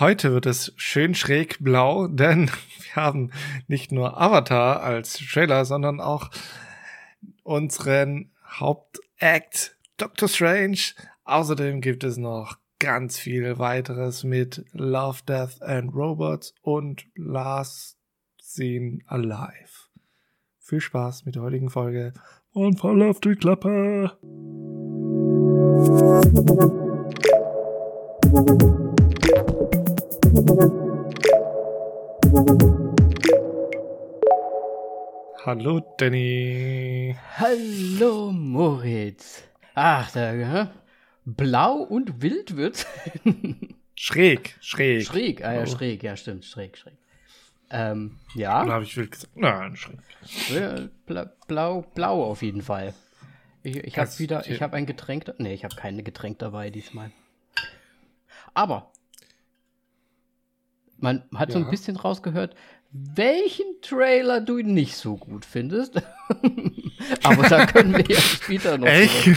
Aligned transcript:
Heute 0.00 0.32
wird 0.32 0.46
es 0.46 0.72
schön 0.76 1.14
schräg 1.14 1.58
blau, 1.62 2.08
denn 2.08 2.50
wir 2.82 2.96
haben 2.96 3.30
nicht 3.68 3.92
nur 3.92 4.20
Avatar 4.20 4.82
als 4.82 5.14
Trailer, 5.14 5.64
sondern 5.64 6.00
auch 6.00 6.30
unseren 7.44 8.32
Hauptact 8.44 9.76
Doctor 9.96 10.28
Strange. 10.28 10.78
Außerdem 11.24 11.80
gibt 11.80 12.02
es 12.02 12.16
noch 12.16 12.58
ganz 12.80 13.18
viel 13.18 13.58
weiteres 13.58 14.24
mit 14.24 14.64
Love, 14.72 15.20
Death 15.28 15.62
and 15.62 15.94
Robots 15.94 16.54
und 16.62 17.06
Last 17.14 17.96
Seen 18.42 19.04
Alive. 19.06 19.88
Viel 20.58 20.80
Spaß 20.80 21.24
mit 21.24 21.36
der 21.36 21.42
heutigen 21.42 21.70
Folge 21.70 22.12
und 22.52 22.80
voll 22.80 23.02
auf 23.02 23.20
die 23.20 23.36
Klappe. 23.36 24.18
Hallo 35.44 35.80
Danny. 35.98 37.16
Hallo 37.38 38.30
Moritz. 38.30 39.42
Ach, 39.74 40.12
da, 40.12 40.70
blau 41.24 41.78
und 41.78 42.22
wild 42.22 42.56
wird. 42.56 42.86
schräg, 43.96 44.56
schräg. 44.60 45.06
Schräg, 45.06 45.44
ah 45.44 45.54
ja, 45.54 45.66
schräg, 45.66 46.04
ja, 46.04 46.16
stimmt, 46.16 46.44
schräg, 46.44 46.78
schräg. 46.78 46.94
Ähm, 47.70 48.20
ja. 48.36 48.60
Dann 48.60 48.70
habe 48.70 48.84
ich 48.84 48.96
wild 48.96 49.10
gesagt. 49.10 49.36
Nein, 49.36 49.74
schräg. 49.74 50.90
Blau, 51.48 51.82
blau 51.82 52.22
auf 52.22 52.42
jeden 52.42 52.62
Fall. 52.62 52.94
Ich, 53.64 53.76
ich 53.78 53.98
habe 53.98 54.18
wieder, 54.18 54.48
ich 54.48 54.62
habe 54.62 54.76
ein 54.76 54.86
Getränk, 54.86 55.34
nee, 55.38 55.54
ich 55.54 55.64
habe 55.64 55.74
kein 55.74 56.04
Getränk 56.04 56.38
dabei 56.38 56.70
diesmal. 56.70 57.10
Aber 58.54 58.92
man 60.98 61.24
hat 61.34 61.50
ja. 61.50 61.54
so 61.54 61.64
ein 61.64 61.70
bisschen 61.70 61.96
rausgehört, 61.96 62.54
welchen 62.94 63.66
Trailer 63.82 64.40
du 64.40 64.58
nicht 64.58 64.96
so 64.96 65.16
gut 65.16 65.44
findest. 65.44 66.00
Aber 67.22 67.48
da 67.48 67.66
können 67.66 67.92
wir 67.92 68.04
ja 68.08 68.20
später 68.20 68.78
noch 68.78 68.86
sprechen. 68.86 69.36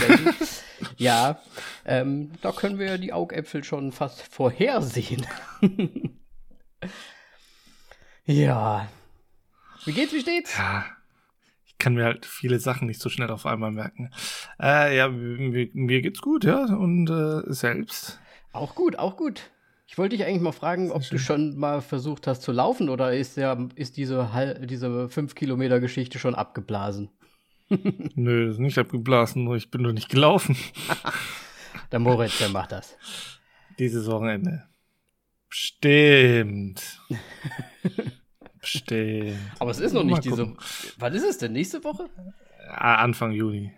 Ja, 0.98 1.42
ähm, 1.86 2.32
da 2.42 2.52
können 2.52 2.78
wir 2.78 2.86
ja 2.86 2.98
die 2.98 3.14
Augäpfel 3.14 3.64
schon 3.64 3.92
fast 3.92 4.22
vorhersehen. 4.22 5.26
ja. 8.26 8.88
Wie 9.86 9.94
geht's, 9.94 10.14
wie 10.14 10.22
steht's? 10.22 10.56
Ja. 10.56 10.86
Ich 11.66 11.78
kann 11.80 11.96
mir 11.96 12.06
halt 12.06 12.26
viele 12.26 12.60
Sachen 12.60 12.88
nicht 12.88 13.02
so 13.02 13.10
schnell 13.10 13.32
auf 13.32 13.46
einmal 13.48 13.72
merken. 13.72 14.12
Äh, 14.62 14.98
ja, 14.98 15.08
mir, 15.10 15.70
mir 15.74 16.02
geht's 16.02 16.22
gut, 16.22 16.44
ja. 16.44 16.66
Und 16.66 17.10
äh, 17.10 17.42
selbst. 17.52 18.20
Auch 18.52 18.76
gut, 18.76 19.00
auch 19.00 19.18
gut. 19.18 19.50
Ich 19.90 19.98
wollte 19.98 20.18
dich 20.18 20.26
eigentlich 20.26 20.42
mal 20.42 20.52
fragen, 20.52 20.92
ob 20.92 21.02
du 21.08 21.18
schon 21.18 21.58
mal 21.58 21.82
versucht 21.82 22.28
hast 22.28 22.42
zu 22.42 22.52
laufen 22.52 22.90
oder 22.90 23.14
ist, 23.16 23.38
der, 23.38 23.70
ist 23.76 23.96
diese, 23.96 24.30
diese 24.70 24.88
5-Kilometer-Geschichte 24.88 26.20
schon 26.20 26.36
abgeblasen? 26.36 27.10
Nö, 27.70 28.50
ist 28.50 28.60
nicht 28.60 28.78
abgeblasen, 28.78 29.50
ich 29.56 29.72
bin 29.72 29.82
nur 29.82 29.94
nicht 29.94 30.10
gelaufen. 30.10 30.58
der 31.92 32.00
Moritz, 32.00 32.38
der 32.38 32.50
macht 32.50 32.74
das. 32.74 32.98
Dieses 33.80 34.08
Wochenende. 34.08 34.64
Stimmt. 35.48 37.00
Stimmt. 38.62 39.38
Aber 39.60 39.72
es 39.72 39.80
ist 39.80 39.94
noch 39.94 40.04
nicht 40.04 40.26
diese. 40.26 40.54
Wann 41.00 41.14
ist 41.14 41.24
es 41.24 41.38
denn? 41.38 41.54
Nächste 41.54 41.82
Woche? 41.86 42.10
Anfang 42.70 43.32
Juni. 43.32 43.72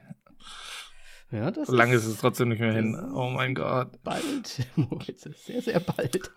Ja, 1.31 1.53
so 1.53 1.75
lange 1.75 1.94
ist, 1.94 2.05
ist 2.05 2.13
es 2.13 2.17
trotzdem 2.17 2.49
nicht 2.49 2.59
mehr 2.59 2.73
hin. 2.73 2.95
Oh 3.13 3.30
mein 3.30 3.53
Gott. 3.53 4.02
Bald, 4.03 4.67
Moritz, 4.75 5.27
sehr, 5.45 5.61
sehr 5.61 5.80
bald. 5.80 6.31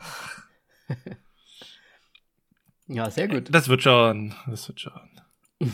ja, 2.89 3.11
sehr 3.11 3.29
gut. 3.29 3.49
Das 3.51 3.69
wird 3.69 3.83
schon. 3.83 4.35
Das 4.47 4.69
wird 4.69 4.81
schon. 4.81 4.93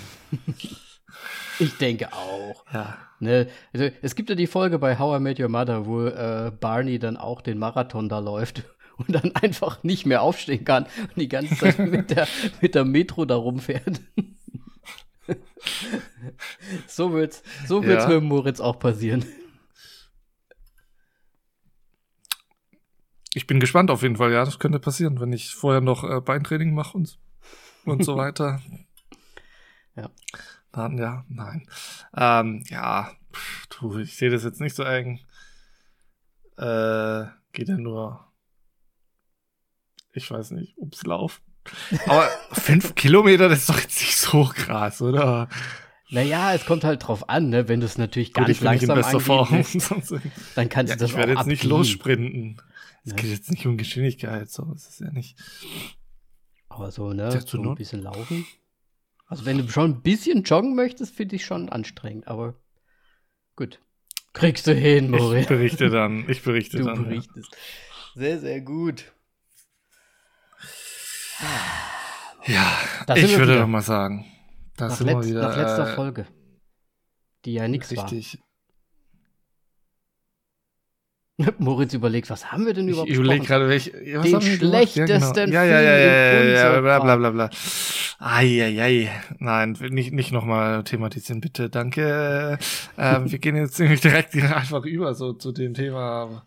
ich 1.58 1.76
denke 1.78 2.12
auch. 2.12 2.64
Ja. 2.72 2.96
Ne, 3.18 3.48
also, 3.72 3.90
es 4.02 4.14
gibt 4.14 4.30
ja 4.30 4.36
die 4.36 4.46
Folge 4.46 4.78
bei 4.78 4.98
How 4.98 5.18
I 5.18 5.22
Met 5.22 5.40
Your 5.40 5.48
Mother, 5.48 5.86
wo 5.86 6.06
äh, 6.06 6.52
Barney 6.60 7.00
dann 7.00 7.16
auch 7.16 7.40
den 7.40 7.58
Marathon 7.58 8.08
da 8.08 8.20
läuft 8.20 8.62
und 8.98 9.12
dann 9.12 9.34
einfach 9.34 9.82
nicht 9.82 10.06
mehr 10.06 10.22
aufstehen 10.22 10.64
kann 10.64 10.84
und 10.84 11.16
die 11.16 11.28
ganze 11.28 11.56
Zeit 11.56 11.78
mit 11.80 12.10
der, 12.10 12.28
mit 12.60 12.76
der 12.76 12.84
Metro 12.84 13.24
da 13.24 13.34
rumfährt. 13.34 14.00
So 16.98 17.12
wird's, 17.12 17.44
so 17.66 17.84
wird's 17.84 18.04
ja. 18.04 18.10
mit 18.10 18.24
Moritz 18.24 18.58
auch 18.60 18.78
passieren. 18.78 19.24
Ich 23.34 23.46
bin 23.46 23.60
gespannt 23.60 23.92
auf 23.92 24.02
jeden 24.02 24.16
Fall, 24.16 24.32
ja, 24.32 24.44
das 24.44 24.58
könnte 24.58 24.80
passieren, 24.80 25.20
wenn 25.20 25.32
ich 25.32 25.54
vorher 25.54 25.80
noch 25.80 26.02
äh, 26.02 26.20
Beintraining 26.20 26.74
mache 26.74 26.96
und, 26.96 27.18
und 27.84 28.04
so 28.04 28.16
weiter. 28.24 28.60
Ja. 29.94 30.10
Dann, 30.72 30.98
ja, 30.98 31.24
nein. 31.28 31.68
Ähm, 32.16 32.64
ja, 32.68 33.12
pff, 33.32 33.66
du, 33.68 33.98
ich 33.98 34.16
sehe 34.16 34.30
das 34.30 34.42
jetzt 34.42 34.60
nicht 34.60 34.74
so 34.74 34.82
eng. 34.82 35.20
Äh, 36.56 37.26
geht 37.52 37.68
ja 37.68 37.78
nur, 37.78 38.26
ich 40.12 40.28
weiß 40.28 40.50
nicht, 40.50 40.76
ums 40.78 41.04
Lauf. 41.04 41.42
Aber 42.06 42.28
fünf 42.52 42.96
Kilometer, 42.96 43.48
das 43.48 43.60
ist 43.60 43.68
doch 43.68 43.80
jetzt 43.80 44.00
nicht 44.00 44.16
so 44.16 44.50
krass, 44.52 45.00
oder? 45.00 45.48
Naja, 46.10 46.54
es 46.54 46.64
kommt 46.64 46.84
halt 46.84 47.06
drauf 47.06 47.28
an, 47.28 47.50
ne? 47.50 47.68
wenn 47.68 47.80
du 47.80 47.86
es 47.86 47.98
natürlich 47.98 48.32
ganz 48.32 48.46
Gut, 48.46 48.56
ich 48.56 48.62
langsam 48.62 48.98
in 48.98 49.20
Form. 49.20 49.48
dann 50.54 50.68
kannst 50.68 50.90
ja, 50.90 50.96
du 50.96 51.00
das 51.00 51.10
Ich 51.10 51.16
werde 51.16 51.32
jetzt 51.32 51.40
abgeben. 51.40 51.50
nicht 51.50 51.64
lossprinten. 51.64 52.62
Es 53.04 53.10
ja. 53.10 53.16
geht 53.16 53.30
jetzt 53.30 53.50
nicht 53.50 53.66
um 53.66 53.76
Geschwindigkeit, 53.76 54.50
so 54.50 54.72
ist 54.74 54.88
es 54.88 54.98
ja 55.00 55.10
nicht. 55.10 55.38
Aber 56.68 56.90
so, 56.90 57.12
ne? 57.12 57.30
So 57.30 57.62
ein 57.62 57.74
bisschen 57.74 58.02
laufen. 58.02 58.46
Also 59.26 59.44
wenn 59.44 59.58
du 59.58 59.68
schon 59.68 59.90
ein 59.90 60.02
bisschen 60.02 60.42
joggen 60.42 60.74
möchtest, 60.74 61.14
finde 61.14 61.36
ich 61.36 61.44
schon 61.44 61.68
anstrengend, 61.68 62.28
aber 62.28 62.54
gut. 63.56 63.80
Kriegst 64.32 64.66
du 64.66 64.74
hin, 64.74 65.10
Moritz. 65.10 65.42
Ich 65.42 65.48
berichte 65.48 65.90
dann. 65.90 66.28
Ich 66.28 66.42
berichte 66.42 66.78
du 66.78 66.84
dann. 66.84 66.96
Du 66.96 67.04
berichtest. 67.04 67.52
Ja. 67.52 67.58
Sehr, 68.14 68.40
sehr 68.40 68.60
gut. 68.62 69.04
Ja, 72.46 72.78
ich 73.14 73.36
würde 73.36 73.52
wieder. 73.52 73.60
doch 73.60 73.66
mal 73.66 73.82
sagen. 73.82 74.24
Das 74.78 75.00
nach, 75.00 75.06
letz 75.06 75.26
wieder, 75.26 75.42
nach 75.42 75.56
letzter 75.56 75.92
äh, 75.92 75.94
Folge. 75.94 76.26
Die 77.44 77.52
ja 77.52 77.68
nichts 77.68 77.94
war. 77.94 78.10
Richtig. 78.10 78.38
Moritz 81.58 81.94
überlegt, 81.94 82.30
was 82.30 82.50
haben 82.50 82.64
wir 82.64 82.74
denn 82.74 82.88
überhaupt 82.88 83.10
Ich 83.10 83.16
überlege 83.16 83.44
gerade, 83.44 83.68
welch, 83.68 83.92
ja, 84.04 84.22
Den 84.22 84.40
schlechtesten 84.40 85.52
ja, 85.52 85.64
genau. 85.64 85.74
ja, 85.74 85.80
ja, 85.80 85.80
ja, 85.80 85.98
ja, 85.98 86.42
ja, 86.42 86.72
ja, 86.74 86.80
bla, 86.80 86.98
bla, 87.00 87.16
bla, 87.16 87.30
bla. 87.30 87.50
Eieiei. 88.18 89.10
Nein, 89.38 89.76
nicht, 89.90 90.12
nicht 90.12 90.32
nochmal 90.32 90.82
thematisieren, 90.84 91.40
bitte, 91.40 91.70
danke. 91.70 92.58
ähm, 92.96 93.30
wir 93.30 93.38
gehen 93.38 93.56
jetzt 93.56 93.74
ziemlich 93.76 94.00
direkt 94.00 94.34
einfach 94.34 94.84
über 94.84 95.14
so 95.14 95.32
zu 95.32 95.52
dem 95.52 95.74
Thema 95.74 96.42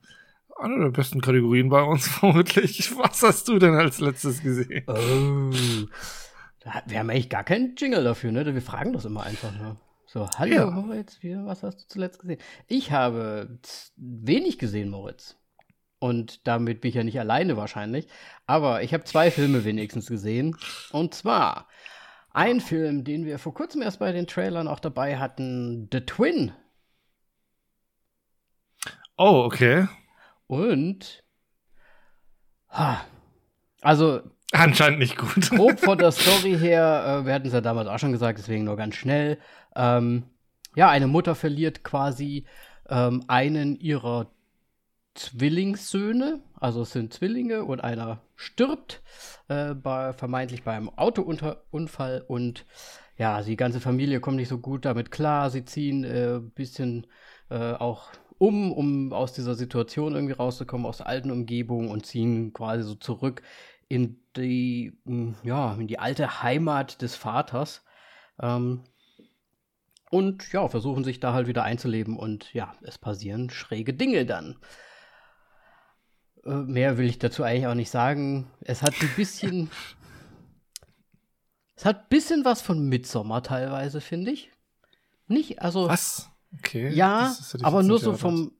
eine 0.61 0.79
der 0.79 0.89
besten 0.91 1.21
Kategorien 1.21 1.69
bei 1.69 1.81
uns 1.81 2.07
vermutlich. 2.19 2.91
Was 2.97 3.23
hast 3.23 3.47
du 3.47 3.59
denn 3.59 3.73
als 3.73 3.99
letztes 3.99 4.41
gesehen? 4.41 4.83
Oh. 4.87 5.51
Wir 6.63 6.99
haben 6.99 7.09
eigentlich 7.09 7.29
gar 7.29 7.43
keinen 7.43 7.75
Jingle 7.75 8.03
dafür, 8.03 8.31
ne? 8.31 8.53
Wir 8.53 8.61
fragen 8.61 8.93
das 8.93 9.05
immer 9.05 9.23
einfach 9.23 9.51
nur. 9.51 9.77
So, 10.05 10.29
hallo 10.37 10.53
ja. 10.53 10.65
Moritz, 10.69 11.19
was 11.23 11.63
hast 11.63 11.77
du 11.77 11.87
zuletzt 11.87 12.19
gesehen? 12.19 12.39
Ich 12.67 12.91
habe 12.91 13.59
wenig 13.95 14.59
gesehen, 14.59 14.89
Moritz. 14.89 15.37
Und 15.99 16.47
damit 16.47 16.81
bin 16.81 16.89
ich 16.89 16.95
ja 16.95 17.03
nicht 17.03 17.19
alleine 17.19 17.57
wahrscheinlich. 17.57 18.07
Aber 18.45 18.83
ich 18.83 18.93
habe 18.93 19.05
zwei 19.05 19.31
Filme 19.31 19.63
wenigstens 19.63 20.07
gesehen. 20.07 20.57
Und 20.91 21.13
zwar 21.13 21.67
ein 22.31 22.59
Film, 22.59 23.03
den 23.03 23.25
wir 23.25 23.39
vor 23.39 23.53
kurzem 23.53 23.81
erst 23.81 23.99
bei 23.99 24.11
den 24.11 24.27
Trailern 24.27 24.67
auch 24.67 24.79
dabei 24.79 25.17
hatten: 25.17 25.87
The 25.91 26.01
Twin. 26.01 26.51
Oh, 29.17 29.43
okay. 29.45 29.87
Und 30.47 31.23
ha, 32.69 33.05
also 33.81 34.21
anscheinend 34.51 34.99
nicht 34.99 35.17
gut. 35.17 35.49
Grob 35.49 35.79
von 35.83 35.97
der 35.97 36.11
Story 36.11 36.57
her, 36.57 37.21
äh, 37.21 37.25
wir 37.25 37.33
hatten 37.33 37.47
es 37.47 37.53
ja 37.53 37.61
damals 37.61 37.87
auch 37.87 37.99
schon 37.99 38.11
gesagt, 38.11 38.39
deswegen 38.39 38.63
nur 38.63 38.77
ganz 38.77 38.95
schnell. 38.95 39.37
Ähm, 39.75 40.23
ja, 40.75 40.89
eine 40.89 41.07
Mutter 41.07 41.35
verliert 41.35 41.83
quasi 41.83 42.45
ähm, 42.89 43.23
einen 43.27 43.79
ihrer 43.79 44.31
Zwillingssöhne, 45.15 46.39
also 46.59 46.83
es 46.83 46.91
sind 46.91 47.13
Zwillinge 47.13 47.65
und 47.65 47.83
einer 47.83 48.21
stirbt 48.35 49.01
äh, 49.49 49.73
bei, 49.73 50.13
vermeintlich 50.13 50.63
beim 50.63 50.89
Autounfall 50.89 52.23
und 52.27 52.65
ja, 53.17 53.41
die 53.41 53.57
ganze 53.57 53.81
Familie 53.81 54.19
kommt 54.19 54.37
nicht 54.37 54.47
so 54.47 54.57
gut 54.57 54.85
damit 54.85 55.11
klar. 55.11 55.49
Sie 55.49 55.65
ziehen 55.65 56.05
ein 56.05 56.11
äh, 56.11 56.39
bisschen 56.39 57.07
äh, 57.49 57.73
auch 57.73 58.09
um, 58.37 58.71
um 58.71 59.13
aus 59.13 59.33
dieser 59.33 59.53
Situation 59.53 60.15
irgendwie 60.15 60.33
rauszukommen, 60.33 60.87
aus 60.87 60.97
der 60.97 61.07
alten 61.07 61.29
Umgebung 61.29 61.91
und 61.91 62.05
ziehen 62.05 62.53
quasi 62.53 62.83
so 62.83 62.95
zurück 62.95 63.43
in 63.91 64.23
die, 64.37 64.97
hm, 65.05 65.35
ja, 65.43 65.73
in 65.73 65.87
die 65.87 65.99
alte 65.99 66.41
Heimat 66.41 67.01
des 67.01 67.15
Vaters. 67.15 67.83
Ähm, 68.39 68.85
und 70.09 70.51
ja, 70.53 70.67
versuchen 70.69 71.03
sich 71.03 71.19
da 71.19 71.33
halt 71.33 71.47
wieder 71.47 71.63
einzuleben 71.63 72.17
und 72.17 72.53
ja, 72.53 72.73
es 72.83 72.97
passieren 72.97 73.49
schräge 73.49 73.93
Dinge 73.93 74.25
dann. 74.25 74.57
Äh, 76.45 76.51
mehr 76.51 76.97
will 76.97 77.05
ich 77.05 77.19
dazu 77.19 77.43
eigentlich 77.43 77.67
auch 77.67 77.75
nicht 77.75 77.91
sagen. 77.91 78.49
Es 78.61 78.81
hat 78.81 78.93
ein 79.01 79.11
bisschen. 79.17 79.69
es 81.75 81.83
hat 81.83 82.03
ein 82.03 82.09
bisschen 82.09 82.45
was 82.45 82.61
von 82.61 82.87
Midsommar 82.87 83.43
teilweise, 83.43 83.99
finde 83.99 84.31
ich. 84.31 84.51
Nicht, 85.27 85.61
also. 85.61 85.89
Was? 85.89 86.29
Okay. 86.59 86.93
Ja, 86.93 87.35
aber 87.61 87.83
nur 87.83 87.99
so 87.99 88.13
vom. 88.13 88.53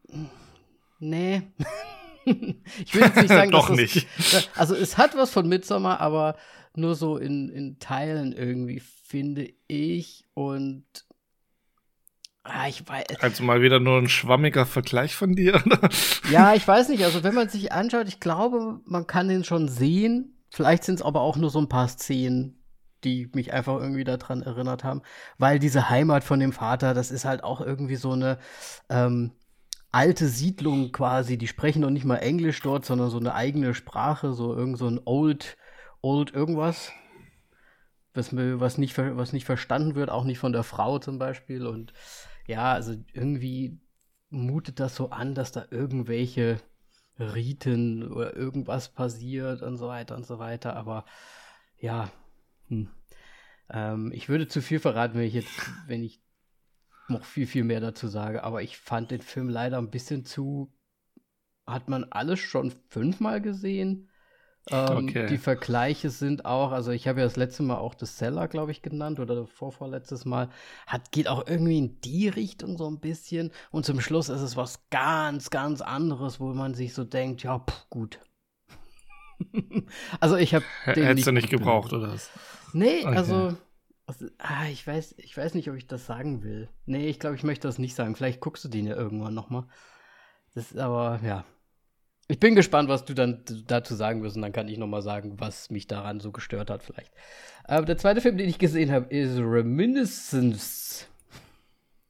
Nee. 1.00 1.44
ich 2.86 2.94
will 2.94 3.02
jetzt 3.02 3.16
nicht 3.16 3.28
sagen, 3.30 3.52
Doch 3.52 3.70
dass 3.70 3.78
nicht. 3.78 4.08
Es, 4.18 4.50
also 4.56 4.76
es 4.76 4.98
hat 4.98 5.16
was 5.16 5.32
von 5.32 5.48
Midsommar, 5.48 6.00
aber 6.00 6.36
nur 6.76 6.96
so 6.96 7.18
in, 7.18 7.50
in 7.50 7.80
Teilen 7.80 8.34
irgendwie, 8.34 8.80
finde 8.80 9.52
ich. 9.68 10.26
Und 10.34 10.86
Ah, 12.44 12.68
ich 12.68 12.88
weiß. 12.88 13.06
Also 13.20 13.44
mal 13.44 13.62
wieder 13.62 13.80
nur 13.80 14.00
ein 14.00 14.10
schwammiger 14.10 14.66
Vergleich 14.66 15.16
von 15.16 15.36
dir, 15.36 15.62
oder? 15.64 15.90
Ja, 16.32 16.56
ich 16.56 16.68
weiß 16.68 16.90
nicht. 16.90 17.04
Also 17.04 17.24
wenn 17.24 17.36
man 17.36 17.50
sich 17.50 17.72
anschaut, 17.72 18.08
ich 18.08 18.20
glaube, 18.20 18.80
man 18.86 19.06
kann 19.06 19.28
den 19.28 19.44
schon 19.44 19.68
sehen. 19.68 20.38
Vielleicht 20.50 20.84
sind 20.84 20.96
es 20.96 21.02
aber 21.02 21.22
auch 21.22 21.38
nur 21.38 21.50
so 21.52 21.60
ein 21.60 21.70
paar 21.70 21.88
Szenen, 21.88 22.64
die 23.04 23.30
mich 23.34 23.54
einfach 23.54 23.80
irgendwie 23.80 24.04
daran 24.04 24.42
erinnert 24.42 24.84
haben. 24.84 25.04
Weil 25.38 25.60
diese 25.60 25.90
Heimat 25.90 26.24
von 26.24 26.40
dem 26.40 26.52
Vater, 26.52 26.96
das 26.96 27.12
ist 27.12 27.26
halt 27.26 27.44
auch 27.44 27.62
irgendwie 27.62 27.96
so 27.96 28.12
eine 28.14 28.40
ähm, 28.90 29.34
alte 29.92 30.28
Siedlung 30.28 30.92
quasi. 30.92 31.38
Die 31.38 31.48
sprechen 31.48 31.82
noch 31.82 31.90
nicht 31.90 32.06
mal 32.06 32.18
Englisch 32.18 32.62
dort, 32.62 32.86
sondern 32.86 33.10
so 33.10 33.18
eine 33.18 33.34
eigene 33.34 33.74
Sprache, 33.74 34.34
so 34.34 34.56
irgend 34.56 34.78
so 34.78 34.88
ein 34.88 35.00
Old, 35.06 35.58
Old 36.02 36.34
irgendwas. 36.34 36.92
Was, 38.14 38.36
was, 38.36 38.78
nicht, 38.78 38.98
was 38.98 39.32
nicht 39.32 39.46
verstanden 39.46 39.96
wird, 39.96 40.10
auch 40.10 40.26
nicht 40.26 40.40
von 40.40 40.52
der 40.52 40.64
Frau 40.64 41.00
zum 41.00 41.18
Beispiel. 41.18 41.66
Und 41.66 41.94
ja, 42.46 42.74
also 42.74 42.96
irgendwie 43.14 43.80
mutet 44.30 44.80
das 44.80 44.96
so 44.96 45.12
an, 45.12 45.34
dass 45.34 45.52
da 45.52 45.66
irgendwelche 45.72 46.60
Riten 47.20 48.12
oder 48.12 48.36
irgendwas 48.36 48.90
passiert 48.90 49.62
und 49.62 49.78
so 49.78 49.88
weiter 49.88 50.16
und 50.16 50.26
so 50.26 50.40
weiter. 50.40 50.76
Aber 50.76 51.06
ja, 51.78 52.12
hm. 52.68 52.90
ähm, 53.70 54.12
ich 54.14 54.28
würde 54.28 54.48
zu 54.48 54.62
viel 54.62 54.80
verraten, 54.80 55.16
wenn 55.16 55.28
ich 55.28 55.34
jetzt, 55.34 55.52
wenn 55.88 56.04
ich 56.04 56.21
noch 57.08 57.26
viel, 57.26 57.48
viel 57.48 57.64
mehr 57.64 57.80
dazu 57.80 58.08
sage. 58.08 58.44
Aber 58.44 58.62
ich 58.62 58.78
fand 58.78 59.12
den 59.12 59.22
Film 59.22 59.50
leider 59.50 59.78
ein 59.78 59.92
bisschen 59.92 60.26
zu. 60.26 60.74
Hat 61.68 61.90
man 61.90 62.06
alles 62.06 62.40
schon 62.40 62.74
fünfmal 62.90 63.42
gesehen? 63.42 64.10
Ähm, 64.70 65.08
okay. 65.08 65.26
Die 65.28 65.38
Vergleiche 65.38 66.10
sind 66.12 66.46
auch, 66.46 66.72
also 66.72 66.92
ich 66.92 67.08
habe 67.08 67.20
ja 67.20 67.26
das 67.26 67.36
letzte 67.36 67.64
Mal 67.64 67.78
auch 67.78 67.96
das 67.96 68.18
Seller, 68.18 68.48
glaube 68.48 68.72
ich, 68.72 68.82
genannt 68.82 69.20
oder 69.20 69.48
vorvorletztes 69.48 70.26
Mal. 70.26 70.50
Hat, 70.86 71.12
geht 71.12 71.28
auch 71.28 71.48
irgendwie 71.48 71.80
in 71.80 72.00
die 72.02 72.28
Richtung 72.28 72.78
so 72.78 72.88
ein 72.88 73.00
bisschen. 73.00 73.52
Und 73.72 73.86
zum 73.86 74.02
Schluss 74.02 74.30
ist 74.30 74.42
es 74.42 74.58
was 74.58 74.88
ganz, 74.90 75.50
ganz 75.50 75.82
anderes, 75.82 76.40
wo 76.40 76.54
man 76.54 76.76
sich 76.76 76.94
so 76.94 77.04
denkt, 77.04 77.44
ja, 77.44 77.60
pff, 77.60 77.90
gut. 77.90 78.20
also 80.20 80.36
ich 80.36 80.54
habe 80.54 80.66
den 80.96 81.06
Hättest 81.06 81.28
du 81.28 81.32
nicht 81.32 81.50
gebraucht, 81.50 81.92
oder 81.94 82.14
was? 82.14 82.30
Nee, 82.74 83.00
okay. 83.04 83.18
also, 83.18 83.58
also 84.12 84.34
ah, 84.40 84.66
ich, 84.70 84.86
weiß, 84.86 85.16
ich 85.18 85.38
weiß 85.38 85.54
nicht, 85.54 85.70
ob 85.70 85.76
ich 85.76 85.88
das 85.88 86.06
sagen 86.06 86.44
will. 86.44 86.68
Nee, 86.86 87.08
ich 87.08 87.20
glaube, 87.20 87.36
ich 87.36 87.44
möchte 87.44 87.68
das 87.68 87.80
nicht 87.80 87.96
sagen. 87.96 88.16
Vielleicht 88.16 88.42
guckst 88.42 88.64
du 88.66 88.70
den 88.70 88.86
ja 88.86 88.96
irgendwann 88.96 89.34
noch 89.34 89.50
mal. 89.50 89.68
Das 90.54 90.72
ist 90.72 90.78
aber, 90.78 91.22
ja, 91.24 91.46
ich 92.28 92.40
bin 92.40 92.56
gespannt, 92.56 92.90
was 92.90 93.06
du 93.06 93.14
dann 93.14 93.44
dazu 93.68 93.96
sagen 93.96 94.24
wirst 94.24 94.36
und 94.36 94.42
dann 94.42 94.54
kann 94.54 94.68
ich 94.68 94.78
noch 94.78 94.88
mal 94.88 95.02
sagen, 95.02 95.40
was 95.40 95.70
mich 95.70 95.88
daran 95.88 96.20
so 96.20 96.32
gestört 96.32 96.70
hat 96.70 96.84
vielleicht. 96.84 97.12
Aber 97.64 97.86
der 97.86 97.98
zweite 97.98 98.22
Film, 98.22 98.38
den 98.38 98.50
ich 98.50 98.60
gesehen 98.60 98.92
habe, 98.92 99.14
ist 99.14 99.38
Reminiscence 99.38 101.08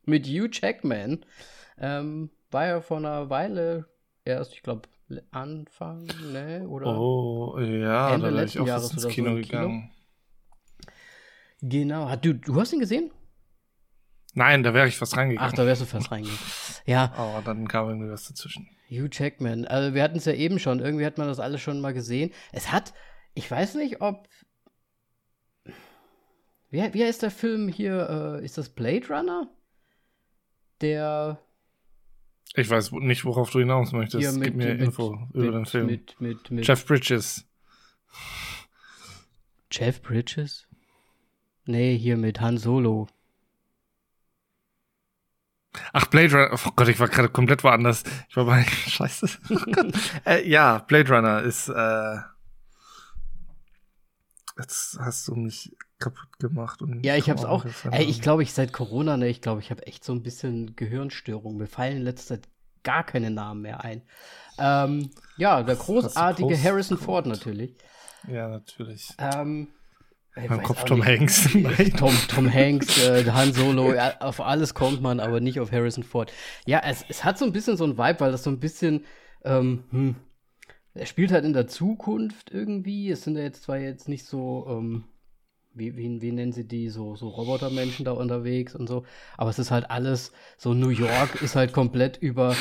mit 0.06 0.28
Hugh 0.28 0.50
Jackman. 0.52 1.26
Ähm, 1.80 2.30
war 2.50 2.66
ja 2.68 2.82
vor 2.82 2.98
einer 2.98 3.30
Weile 3.30 3.86
erst, 4.26 4.54
ich 4.54 4.64
glaube, 4.64 4.90
Anfang, 5.32 6.08
ne? 6.32 6.68
Oder 6.68 7.00
oh, 7.00 7.60
ja, 7.60 8.14
Ende 8.14 8.30
da 8.30 8.34
wäre 8.36 8.46
ich 8.46 8.60
auch 8.60 8.68
Jahres 8.68 8.94
ins 8.94 9.08
Kino 9.08 9.32
so 9.32 9.36
gegangen. 9.38 9.92
Genau. 11.62 12.10
Hat, 12.10 12.26
du, 12.26 12.34
du 12.34 12.60
hast 12.60 12.74
ihn 12.74 12.80
gesehen? 12.80 13.12
Nein, 14.34 14.64
da 14.64 14.74
wäre 14.74 14.88
ich 14.88 14.98
fast 14.98 15.18
reingegangen. 15.18 15.52
Ach, 15.52 15.56
da 15.56 15.66
wärst 15.66 15.82
du 15.82 15.86
fast 15.86 16.12
reingegangen. 16.12 16.42
Ja. 16.86 17.14
Aber 17.18 17.42
dann 17.44 17.68
kam 17.68 17.90
irgendwie 17.90 18.10
was 18.10 18.28
dazwischen. 18.28 18.70
Hugh 18.90 19.10
Jackman. 19.12 19.66
Also 19.66 19.94
wir 19.94 20.04
hatten 20.04 20.18
es 20.18 20.26
ja 20.26 20.34
eben 20.34 20.60
schon. 20.60 20.80
Irgendwie 20.80 21.06
hat 21.06 21.18
man 21.18 21.28
das 21.28 21.40
alles 21.40 21.62
schon 21.62 21.82
mal 21.82 21.94
gesehen. 21.94 22.32
Es 22.52 22.72
hat, 22.72 22.94
ich 23.34 23.50
weiß 23.50 23.76
nicht, 23.76 24.02
ob. 24.02 24.28
Wie, 26.70 26.94
wie 26.94 27.04
heißt 27.04 27.22
der 27.22 27.32
Film 27.32 27.68
hier? 27.68 28.40
Äh, 28.42 28.46
ist 28.46 28.58
das 28.58 28.70
Blade 28.70 29.08
Runner? 29.10 29.50
Der. 30.80 31.40
Ich 32.56 32.70
weiß 32.70 32.92
nicht, 32.94 33.24
worauf 33.24 33.50
du 33.52 33.60
hinaus 33.60 33.92
möchtest. 33.92 34.38
Mit, 34.38 34.44
Gib 34.44 34.56
mir 34.56 34.74
mit, 34.74 34.82
Info 34.82 35.16
mit, 35.34 35.44
über 35.44 35.52
den 35.52 35.66
Film. 35.66 35.88
Mit, 36.20 36.50
Jeff 36.68 36.86
Bridges. 36.86 37.48
Jeff 39.72 40.02
Bridges? 40.02 40.68
Nee, 41.66 41.98
hier 41.98 42.18
mit 42.18 42.42
Han 42.42 42.58
Solo. 42.58 43.08
Ach, 45.94 46.06
Blade 46.08 46.34
Runner. 46.34 46.52
Oh 46.54 46.72
Gott, 46.76 46.88
ich 46.88 47.00
war 47.00 47.08
gerade 47.08 47.30
komplett 47.30 47.64
woanders. 47.64 48.04
Ich 48.30 48.36
war 48.36 48.46
bei. 48.46 48.64
Scheiße. 48.88 49.28
Äh, 50.26 50.48
ja, 50.48 50.80
Blade 50.80 51.10
Runner 51.14 51.42
ist. 51.42 51.70
Äh, 51.70 52.18
jetzt 54.58 54.98
hast 55.00 55.28
du 55.28 55.36
mich 55.36 55.76
kaputt 56.00 56.40
gemacht. 56.40 56.82
Und 56.82 57.06
ja, 57.06 57.16
ich 57.16 57.30
hab's 57.30 57.46
auch. 57.46 57.66
Ey, 57.92 58.06
ich 58.06 58.22
glaube, 58.22 58.44
ich 58.44 58.54
seit 58.54 58.74
Corona, 58.74 59.18
ne, 59.18 59.28
ich 59.28 59.42
glaube, 59.42 59.62
ich 59.62 59.72
habe 59.72 59.86
echt 59.88 60.04
so 60.04 60.14
ein 60.14 60.24
bisschen 60.24 60.76
Gehirnstörung. 60.76 61.58
Mir 61.58 61.68
fallen 61.68 61.98
in 61.98 62.04
letzter 62.04 62.36
Zeit 62.36 62.50
gar 62.84 63.04
keine 63.04 63.32
Namen 63.32 63.62
mehr 63.62 63.84
ein. 63.84 64.02
Ähm, 64.58 65.12
ja, 65.38 65.64
der 65.64 65.76
großartige 65.76 66.62
Harrison 66.62 66.98
Ford 66.98 67.26
natürlich. 67.26 67.76
Ja, 68.28 68.48
natürlich. 68.50 69.14
Ähm, 69.18 69.70
mein 70.36 70.64
Kopf 70.64 70.86
Tom 70.86 71.04
Hanks. 71.04 71.50
Tom, 71.98 72.14
Tom 72.28 72.52
Hanks, 72.52 73.06
äh, 73.06 73.26
Han 73.32 73.54
Solo, 73.54 73.94
ja, 73.94 74.20
auf 74.20 74.40
alles 74.42 74.74
kommt 74.74 75.02
man, 75.02 75.20
aber 75.20 75.40
nicht 75.40 75.60
auf 75.60 75.72
Harrison 75.72 76.04
Ford. 76.04 76.32
Ja, 76.66 76.82
es, 76.86 77.06
es 77.10 77.24
hat 77.24 77.38
so 77.38 77.46
ein 77.46 77.52
bisschen 77.52 77.78
so 77.78 77.84
ein 77.84 77.98
Vibe, 77.98 78.20
weil 78.20 78.32
das 78.32 78.44
so 78.44 78.50
ein 78.50 78.60
bisschen, 78.60 79.06
ähm, 79.44 79.84
hm, 79.92 80.16
er 80.94 81.06
spielt 81.06 81.32
halt 81.32 81.46
in 81.46 81.54
der 81.54 81.68
Zukunft 81.68 82.52
irgendwie. 82.52 83.10
Es 83.10 83.24
sind 83.24 83.38
ja 83.38 83.44
jetzt 83.44 83.64
zwar 83.64 83.78
jetzt 83.78 84.10
nicht 84.10 84.26
so, 84.26 84.66
ähm, 84.70 85.04
wie, 85.74 85.96
wie, 85.96 86.22
wie 86.22 86.32
nennen 86.32 86.52
sie 86.52 86.68
die, 86.68 86.90
so, 86.90 87.16
so 87.16 87.30
Robotermenschen 87.30 88.06
da 88.06 88.12
unterwegs 88.12 88.76
und 88.76 88.88
so, 88.88 89.06
aber 89.38 89.50
es 89.50 89.60
ist 89.60 89.72
halt 89.72 89.90
alles, 89.90 90.32
so 90.58 90.74
New 90.74 90.90
York 90.90 91.42
ist 91.42 91.56
halt 91.56 91.72
komplett 91.72 92.18
über, 92.18 92.56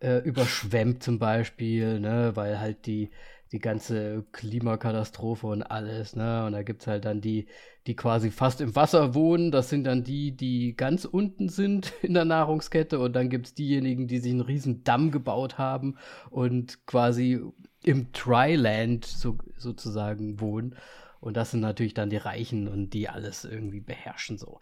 äh, 0.00 0.18
überschwemmt 0.18 1.02
zum 1.02 1.18
Beispiel, 1.18 2.00
ne, 2.00 2.32
weil 2.34 2.60
halt 2.60 2.86
die, 2.86 3.10
die 3.52 3.58
ganze 3.58 4.24
Klimakatastrophe 4.32 5.46
und 5.46 5.62
alles, 5.62 6.16
ne? 6.16 6.44
Und 6.46 6.52
da 6.52 6.62
gibt 6.62 6.82
es 6.82 6.86
halt 6.86 7.04
dann 7.04 7.20
die, 7.20 7.46
die 7.86 7.94
quasi 7.94 8.30
fast 8.30 8.60
im 8.60 8.74
Wasser 8.74 9.14
wohnen. 9.14 9.50
Das 9.50 9.68
sind 9.68 9.84
dann 9.84 10.02
die, 10.04 10.32
die 10.32 10.76
ganz 10.76 11.04
unten 11.04 11.48
sind 11.48 11.92
in 12.02 12.14
der 12.14 12.24
Nahrungskette. 12.24 12.98
Und 12.98 13.14
dann 13.14 13.28
gibt 13.28 13.46
es 13.46 13.54
diejenigen, 13.54 14.08
die 14.08 14.18
sich 14.18 14.32
einen 14.32 14.40
riesen 14.40 14.84
Damm 14.84 15.10
gebaut 15.10 15.58
haben 15.58 15.96
und 16.30 16.86
quasi 16.86 17.40
im 17.82 18.12
Dryland 18.12 19.04
so, 19.04 19.38
sozusagen 19.58 20.40
wohnen. 20.40 20.76
Und 21.20 21.36
das 21.36 21.52
sind 21.52 21.60
natürlich 21.60 21.94
dann 21.94 22.10
die 22.10 22.16
Reichen 22.16 22.68
und 22.68 22.90
die 22.90 23.08
alles 23.08 23.44
irgendwie 23.44 23.80
beherrschen 23.80 24.36
so. 24.36 24.60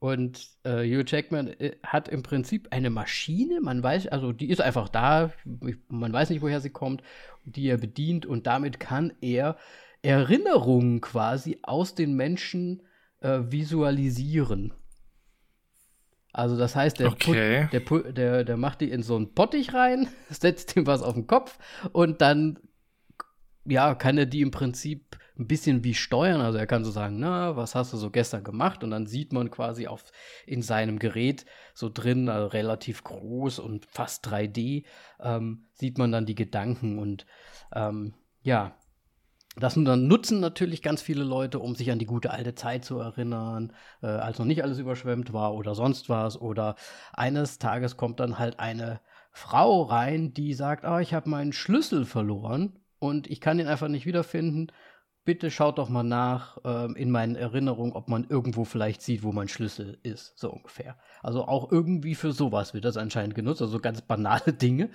Und 0.00 0.48
äh, 0.64 0.82
Hugh 0.82 1.04
Jackman 1.06 1.48
äh, 1.48 1.76
hat 1.82 2.08
im 2.08 2.22
Prinzip 2.22 2.68
eine 2.70 2.88
Maschine, 2.88 3.60
man 3.60 3.82
weiß, 3.82 4.08
also 4.08 4.32
die 4.32 4.48
ist 4.48 4.62
einfach 4.62 4.88
da, 4.88 5.30
man 5.88 6.12
weiß 6.12 6.30
nicht, 6.30 6.40
woher 6.40 6.60
sie 6.60 6.70
kommt, 6.70 7.02
die 7.44 7.68
er 7.68 7.76
bedient 7.76 8.24
und 8.24 8.46
damit 8.46 8.80
kann 8.80 9.12
er 9.20 9.58
Erinnerungen 10.00 11.02
quasi 11.02 11.58
aus 11.62 11.94
den 11.94 12.14
Menschen 12.14 12.82
äh, 13.20 13.40
visualisieren. 13.48 14.72
Also 16.32 16.56
das 16.56 16.74
heißt, 16.74 17.00
der, 17.00 17.08
okay. 17.08 17.68
put, 17.84 18.04
der, 18.06 18.12
der, 18.12 18.44
der 18.44 18.56
macht 18.56 18.80
die 18.80 18.90
in 18.90 19.02
so 19.02 19.16
einen 19.16 19.34
Pottich 19.34 19.74
rein, 19.74 20.08
setzt 20.30 20.76
ihm 20.76 20.86
was 20.86 21.02
auf 21.02 21.12
den 21.12 21.26
Kopf 21.26 21.58
und 21.92 22.22
dann 22.22 22.58
ja, 23.66 23.94
kann 23.94 24.16
er 24.16 24.24
die 24.24 24.40
im 24.40 24.50
Prinzip 24.50 25.18
ein 25.40 25.48
bisschen 25.48 25.82
wie 25.82 25.94
steuern. 25.94 26.40
Also 26.40 26.58
er 26.58 26.66
kann 26.66 26.84
so 26.84 26.90
sagen, 26.90 27.18
na, 27.18 27.56
was 27.56 27.74
hast 27.74 27.92
du 27.92 27.96
so 27.96 28.10
gestern 28.10 28.44
gemacht? 28.44 28.84
Und 28.84 28.90
dann 28.90 29.06
sieht 29.06 29.32
man 29.32 29.50
quasi 29.50 29.86
auf, 29.86 30.04
in 30.46 30.62
seinem 30.62 30.98
Gerät 30.98 31.46
so 31.74 31.88
drin, 31.88 32.28
also 32.28 32.46
relativ 32.48 33.02
groß 33.02 33.58
und 33.58 33.86
fast 33.86 34.26
3D, 34.28 34.84
ähm, 35.18 35.64
sieht 35.72 35.98
man 35.98 36.12
dann 36.12 36.26
die 36.26 36.34
Gedanken 36.34 36.98
und 36.98 37.26
ähm, 37.74 38.14
ja, 38.42 38.76
das 39.56 39.74
dann 39.74 40.06
nutzen 40.06 40.38
natürlich 40.40 40.80
ganz 40.80 41.02
viele 41.02 41.24
Leute, 41.24 41.58
um 41.58 41.74
sich 41.74 41.90
an 41.90 41.98
die 41.98 42.06
gute 42.06 42.30
alte 42.30 42.54
Zeit 42.54 42.84
zu 42.84 42.98
erinnern, 42.98 43.72
äh, 44.00 44.06
als 44.06 44.38
noch 44.38 44.46
nicht 44.46 44.62
alles 44.62 44.78
überschwemmt 44.78 45.32
war 45.32 45.54
oder 45.54 45.74
sonst 45.74 46.08
was. 46.08 46.40
Oder 46.40 46.76
eines 47.12 47.58
Tages 47.58 47.96
kommt 47.96 48.20
dann 48.20 48.38
halt 48.38 48.60
eine 48.60 49.00
Frau 49.32 49.82
rein, 49.82 50.32
die 50.34 50.54
sagt, 50.54 50.84
ah, 50.84 51.00
ich 51.00 51.14
habe 51.14 51.28
meinen 51.28 51.52
Schlüssel 51.52 52.04
verloren 52.04 52.78
und 53.00 53.28
ich 53.28 53.40
kann 53.40 53.58
ihn 53.58 53.66
einfach 53.66 53.88
nicht 53.88 54.06
wiederfinden 54.06 54.68
bitte 55.24 55.50
schaut 55.50 55.78
doch 55.78 55.88
mal 55.88 56.02
nach 56.02 56.58
ähm, 56.64 56.96
in 56.96 57.10
meinen 57.10 57.36
Erinnerungen, 57.36 57.92
ob 57.92 58.08
man 58.08 58.26
irgendwo 58.28 58.64
vielleicht 58.64 59.02
sieht, 59.02 59.22
wo 59.22 59.32
mein 59.32 59.48
Schlüssel 59.48 59.98
ist, 60.02 60.38
so 60.38 60.50
ungefähr. 60.50 60.96
Also 61.22 61.44
auch 61.44 61.70
irgendwie 61.70 62.14
für 62.14 62.32
sowas 62.32 62.74
wird 62.74 62.84
das 62.84 62.96
anscheinend 62.96 63.34
genutzt, 63.34 63.62
also 63.62 63.78
ganz 63.80 64.02
banale 64.02 64.52
Dinge. 64.60 64.90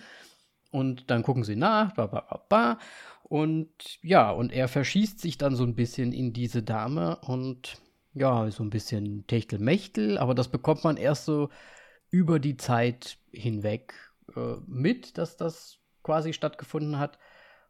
Und 0.72 1.10
dann 1.10 1.24
gucken 1.24 1.44
sie 1.44 1.56
nach, 1.56 1.94
ba, 1.94 2.08
ba, 2.08 2.22
ba, 2.22 2.46
ba. 2.50 2.80
Und 3.24 3.70
ja, 4.02 4.30
und 4.30 4.52
er 4.52 4.68
verschießt 4.68 5.20
sich 5.20 5.38
dann 5.38 5.56
so 5.56 5.64
ein 5.64 5.76
bisschen 5.76 6.12
in 6.12 6.34
diese 6.34 6.64
Dame 6.64 7.18
und 7.22 7.78
ja, 8.14 8.50
so 8.52 8.64
ein 8.64 8.70
bisschen 8.70 9.26
Techtelmechtel, 9.28 10.18
aber 10.18 10.36
das 10.36 10.48
bekommt 10.48 10.84
man 10.84 10.98
erst 10.98 11.26
so 11.26 11.50
über 12.10 12.40
die 12.40 12.56
Zeit 12.56 13.18
hinweg 13.32 13.94
äh, 14.36 14.56
mit, 14.68 15.18
dass 15.18 15.38
das 15.38 15.80
quasi 16.02 16.34
stattgefunden 16.34 17.00
hat, 17.00 17.20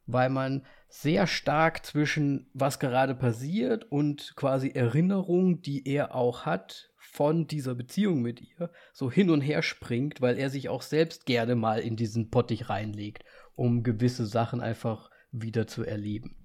weil 0.07 0.29
man 0.29 0.65
sehr 0.87 1.27
stark 1.27 1.85
zwischen 1.85 2.49
was 2.53 2.79
gerade 2.79 3.15
passiert 3.15 3.91
und 3.91 4.33
quasi 4.35 4.69
Erinnerungen, 4.69 5.61
die 5.61 5.87
er 5.87 6.15
auch 6.15 6.45
hat 6.45 6.91
von 6.97 7.47
dieser 7.47 7.75
Beziehung 7.75 8.21
mit 8.21 8.41
ihr, 8.41 8.69
so 8.93 9.11
hin 9.11 9.29
und 9.29 9.41
her 9.41 9.61
springt, 9.61 10.21
weil 10.21 10.37
er 10.37 10.49
sich 10.49 10.69
auch 10.69 10.81
selbst 10.81 11.25
gerne 11.25 11.55
mal 11.55 11.79
in 11.79 11.95
diesen 11.95 12.29
Pottich 12.29 12.69
reinlegt, 12.69 13.23
um 13.55 13.83
gewisse 13.83 14.25
Sachen 14.25 14.61
einfach 14.61 15.09
wieder 15.31 15.67
zu 15.67 15.83
erleben. 15.83 16.35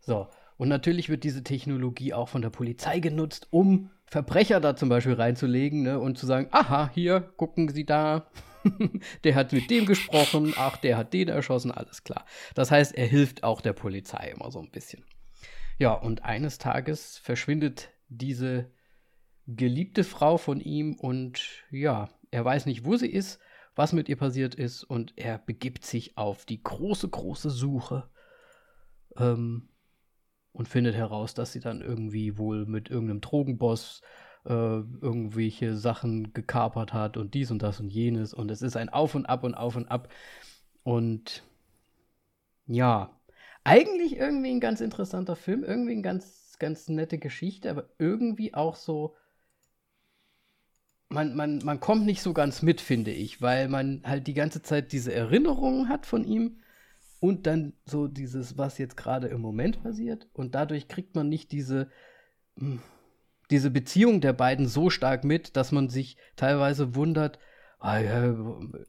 So, 0.00 0.28
und 0.56 0.68
natürlich 0.68 1.08
wird 1.08 1.24
diese 1.24 1.42
Technologie 1.42 2.12
auch 2.12 2.28
von 2.28 2.42
der 2.42 2.50
Polizei 2.50 3.00
genutzt, 3.00 3.48
um 3.50 3.90
Verbrecher 4.04 4.60
da 4.60 4.76
zum 4.76 4.88
Beispiel 4.88 5.14
reinzulegen 5.14 5.82
ne, 5.82 5.98
und 5.98 6.18
zu 6.18 6.26
sagen, 6.26 6.48
aha, 6.50 6.90
hier, 6.92 7.20
gucken 7.36 7.68
Sie 7.68 7.86
da, 7.86 8.26
der 9.24 9.34
hat 9.34 9.52
mit 9.52 9.70
dem 9.70 9.86
gesprochen, 9.86 10.54
ach, 10.56 10.76
der 10.76 10.96
hat 10.96 11.12
den 11.12 11.28
erschossen, 11.28 11.70
alles 11.70 12.04
klar. 12.04 12.24
Das 12.54 12.70
heißt, 12.70 12.94
er 12.94 13.06
hilft 13.06 13.44
auch 13.44 13.60
der 13.60 13.72
Polizei 13.72 14.32
immer 14.34 14.50
so 14.50 14.60
ein 14.60 14.70
bisschen. 14.70 15.04
Ja, 15.78 15.94
und 15.94 16.24
eines 16.24 16.58
Tages 16.58 17.18
verschwindet 17.18 17.90
diese 18.08 18.70
geliebte 19.46 20.04
Frau 20.04 20.36
von 20.36 20.60
ihm 20.60 20.94
und 20.94 21.64
ja, 21.70 22.10
er 22.30 22.44
weiß 22.44 22.66
nicht, 22.66 22.84
wo 22.84 22.96
sie 22.96 23.10
ist, 23.10 23.40
was 23.74 23.92
mit 23.92 24.08
ihr 24.08 24.16
passiert 24.16 24.54
ist 24.54 24.84
und 24.84 25.14
er 25.16 25.38
begibt 25.38 25.84
sich 25.84 26.16
auf 26.16 26.44
die 26.44 26.62
große, 26.62 27.08
große 27.08 27.50
Suche 27.50 28.10
ähm, 29.16 29.70
und 30.52 30.68
findet 30.68 30.94
heraus, 30.94 31.34
dass 31.34 31.52
sie 31.52 31.60
dann 31.60 31.80
irgendwie 31.80 32.36
wohl 32.36 32.66
mit 32.66 32.90
irgendeinem 32.90 33.20
Drogenboss 33.20 34.02
äh, 34.44 34.50
irgendwelche 34.52 35.76
Sachen 35.76 36.32
gekapert 36.32 36.92
hat 36.92 37.16
und 37.16 37.34
dies 37.34 37.50
und 37.50 37.62
das 37.62 37.80
und 37.80 37.90
jenes 37.90 38.34
und 38.34 38.50
es 38.50 38.62
ist 38.62 38.76
ein 38.76 38.88
Auf 38.88 39.14
und 39.14 39.26
Ab 39.26 39.44
und 39.44 39.54
Auf 39.54 39.76
und 39.76 39.90
Ab 39.90 40.08
und 40.82 41.42
ja, 42.66 43.20
eigentlich 43.64 44.16
irgendwie 44.16 44.50
ein 44.50 44.60
ganz 44.60 44.80
interessanter 44.80 45.36
Film, 45.36 45.64
irgendwie 45.64 45.92
eine 45.92 46.02
ganz, 46.02 46.56
ganz 46.58 46.88
nette 46.88 47.18
Geschichte, 47.18 47.70
aber 47.70 47.88
irgendwie 47.98 48.54
auch 48.54 48.76
so, 48.76 49.16
man, 51.08 51.34
man, 51.34 51.58
man 51.64 51.80
kommt 51.80 52.06
nicht 52.06 52.22
so 52.22 52.32
ganz 52.32 52.62
mit, 52.62 52.80
finde 52.80 53.10
ich, 53.10 53.42
weil 53.42 53.68
man 53.68 54.02
halt 54.04 54.26
die 54.26 54.34
ganze 54.34 54.62
Zeit 54.62 54.92
diese 54.92 55.12
Erinnerungen 55.12 55.88
hat 55.88 56.06
von 56.06 56.24
ihm 56.24 56.60
und 57.18 57.46
dann 57.46 57.74
so 57.84 58.06
dieses, 58.06 58.56
was 58.56 58.78
jetzt 58.78 58.96
gerade 58.96 59.28
im 59.28 59.40
Moment 59.40 59.82
passiert. 59.82 60.28
Und 60.32 60.54
dadurch 60.54 60.88
kriegt 60.88 61.14
man 61.14 61.28
nicht 61.28 61.52
diese, 61.52 61.90
hm, 62.56 62.80
diese 63.50 63.70
Beziehung 63.70 64.20
der 64.20 64.32
beiden 64.32 64.66
so 64.66 64.90
stark 64.90 65.24
mit, 65.24 65.56
dass 65.56 65.72
man 65.72 65.88
sich 65.88 66.16
teilweise 66.36 66.94
wundert, 66.94 67.38
ah, 67.78 67.98
ja, 67.98 68.36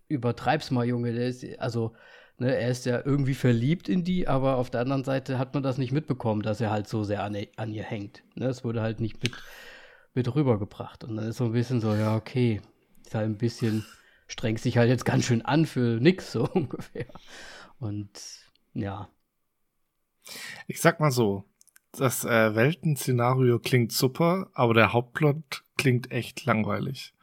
übertreib's 0.07 0.71
mal, 0.71 0.85
Junge, 0.85 1.13
der 1.13 1.27
ist, 1.27 1.45
also, 1.59 1.93
ne, 2.37 2.55
er 2.55 2.69
ist 2.69 2.85
ja 2.85 3.01
irgendwie 3.03 3.33
verliebt 3.33 3.89
in 3.89 4.03
die, 4.03 4.27
aber 4.27 4.57
auf 4.57 4.69
der 4.69 4.81
anderen 4.81 5.03
Seite 5.03 5.39
hat 5.39 5.53
man 5.53 5.63
das 5.63 5.77
nicht 5.77 5.91
mitbekommen, 5.91 6.41
dass 6.41 6.61
er 6.61 6.71
halt 6.71 6.87
so 6.87 7.03
sehr 7.03 7.23
an, 7.23 7.35
an 7.55 7.71
ihr 7.71 7.83
hängt. 7.83 8.23
Ne, 8.35 8.47
es 8.47 8.63
wurde 8.63 8.81
halt 8.81 8.99
nicht 8.99 9.21
mit, 9.23 9.33
mit 10.13 10.33
rübergebracht. 10.35 11.03
Und 11.03 11.15
dann 11.15 11.27
ist 11.27 11.37
so 11.37 11.45
ein 11.45 11.53
bisschen 11.53 11.81
so, 11.81 11.93
ja, 11.93 12.15
okay, 12.15 12.61
ist 13.05 13.15
halt 13.15 13.25
ein 13.25 13.37
bisschen, 13.37 13.85
strengt 14.27 14.59
sich 14.59 14.77
halt 14.77 14.89
jetzt 14.89 15.05
ganz 15.05 15.25
schön 15.25 15.41
an 15.41 15.65
für 15.65 15.99
nix, 15.99 16.31
so 16.31 16.47
ungefähr. 16.53 17.07
Und 17.79 18.09
ja. 18.73 19.09
Ich 20.67 20.79
sag 20.79 20.99
mal 20.99 21.11
so, 21.11 21.50
das 21.91 22.23
äh, 22.23 22.55
Weltenszenario 22.55 23.59
klingt 23.59 23.91
super, 23.91 24.49
aber 24.53 24.73
der 24.73 24.93
Hauptplot 24.93 25.63
klingt 25.77 26.11
echt 26.11 26.45
langweilig. 26.45 27.13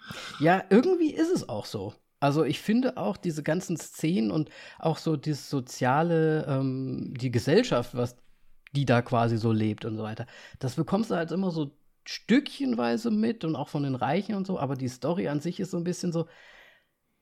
Ja, 0.41 0.63
irgendwie 0.71 1.13
ist 1.13 1.31
es 1.33 1.49
auch 1.49 1.65
so. 1.65 1.95
Also 2.21 2.45
ich 2.45 2.61
finde 2.61 2.97
auch 2.97 3.17
diese 3.17 3.43
ganzen 3.43 3.77
Szenen 3.77 4.31
und 4.31 4.51
auch 4.79 4.99
so 4.99 5.17
das 5.17 5.49
soziale, 5.49 6.47
ähm, 6.49 7.15
die 7.17 7.31
Gesellschaft, 7.31 7.97
was 7.97 8.17
die 8.73 8.85
da 8.85 9.03
quasi 9.03 9.39
so 9.39 9.53
lebt 9.53 9.85
und 9.85 9.97
so 9.97 10.03
weiter, 10.03 10.27
das 10.59 10.75
bekommst 10.75 11.11
du 11.11 11.15
halt 11.15 11.31
immer 11.31 11.51
so 11.51 11.71
stückchenweise 12.05 13.11
mit 13.11 13.45
und 13.45 13.55
auch 13.55 13.69
von 13.69 13.83
den 13.83 13.95
Reichen 13.95 14.35
und 14.35 14.47
so, 14.47 14.59
aber 14.59 14.75
die 14.77 14.89
Story 14.89 15.29
an 15.29 15.41
sich 15.41 15.61
ist 15.61 15.71
so 15.71 15.77
ein 15.77 15.85
bisschen 15.85 16.11
so, 16.11 16.27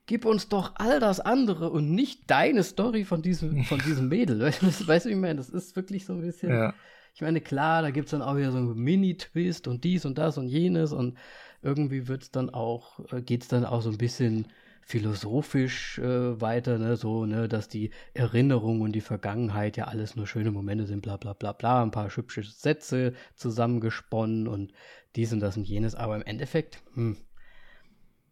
gib 0.06 0.24
uns 0.24 0.48
doch 0.48 0.72
all 0.76 1.00
das 1.00 1.20
andere 1.20 1.70
und 1.70 1.90
nicht 1.92 2.30
deine 2.30 2.62
Story 2.62 3.04
von 3.04 3.20
diesem, 3.20 3.64
von 3.64 3.80
diesem 3.80 4.08
Mädel. 4.08 4.40
Weißt 4.62 4.62
du, 4.62 4.86
weißt, 4.86 5.06
wie 5.06 5.10
ich 5.10 5.16
meine? 5.16 5.36
Das 5.36 5.50
ist 5.50 5.76
wirklich 5.76 6.06
so 6.06 6.14
ein 6.14 6.20
bisschen. 6.22 6.50
Ja. 6.50 6.74
Ich 7.16 7.22
meine, 7.22 7.40
klar, 7.40 7.80
da 7.80 7.90
gibt 7.90 8.08
es 8.08 8.10
dann 8.10 8.20
auch 8.20 8.36
wieder 8.36 8.52
so 8.52 8.58
einen 8.58 8.74
Mini-Twist 8.74 9.68
und 9.68 9.84
dies 9.84 10.04
und 10.04 10.18
das 10.18 10.36
und 10.36 10.48
jenes 10.48 10.92
und 10.92 11.16
irgendwie 11.62 12.08
wird 12.08 12.24
es 12.24 12.30
dann 12.30 12.50
auch, 12.50 13.00
äh, 13.10 13.22
geht 13.22 13.40
es 13.40 13.48
dann 13.48 13.64
auch 13.64 13.80
so 13.80 13.88
ein 13.88 13.96
bisschen 13.96 14.48
philosophisch 14.82 15.98
äh, 15.98 16.38
weiter, 16.42 16.76
ne, 16.76 16.98
so, 16.98 17.24
ne, 17.24 17.48
dass 17.48 17.68
die 17.70 17.90
Erinnerung 18.12 18.82
und 18.82 18.92
die 18.92 19.00
Vergangenheit 19.00 19.78
ja 19.78 19.86
alles 19.86 20.14
nur 20.14 20.26
schöne 20.26 20.50
Momente 20.50 20.84
sind, 20.84 21.00
bla 21.00 21.16
bla 21.16 21.32
bla 21.32 21.52
bla, 21.52 21.82
ein 21.82 21.90
paar 21.90 22.14
hübsche 22.14 22.42
Sätze 22.42 23.14
zusammengesponnen 23.34 24.46
und 24.46 24.74
dies 25.16 25.32
und 25.32 25.40
das 25.40 25.56
und 25.56 25.66
jenes, 25.66 25.94
aber 25.94 26.16
im 26.16 26.22
Endeffekt, 26.22 26.82
hm, 26.92 27.16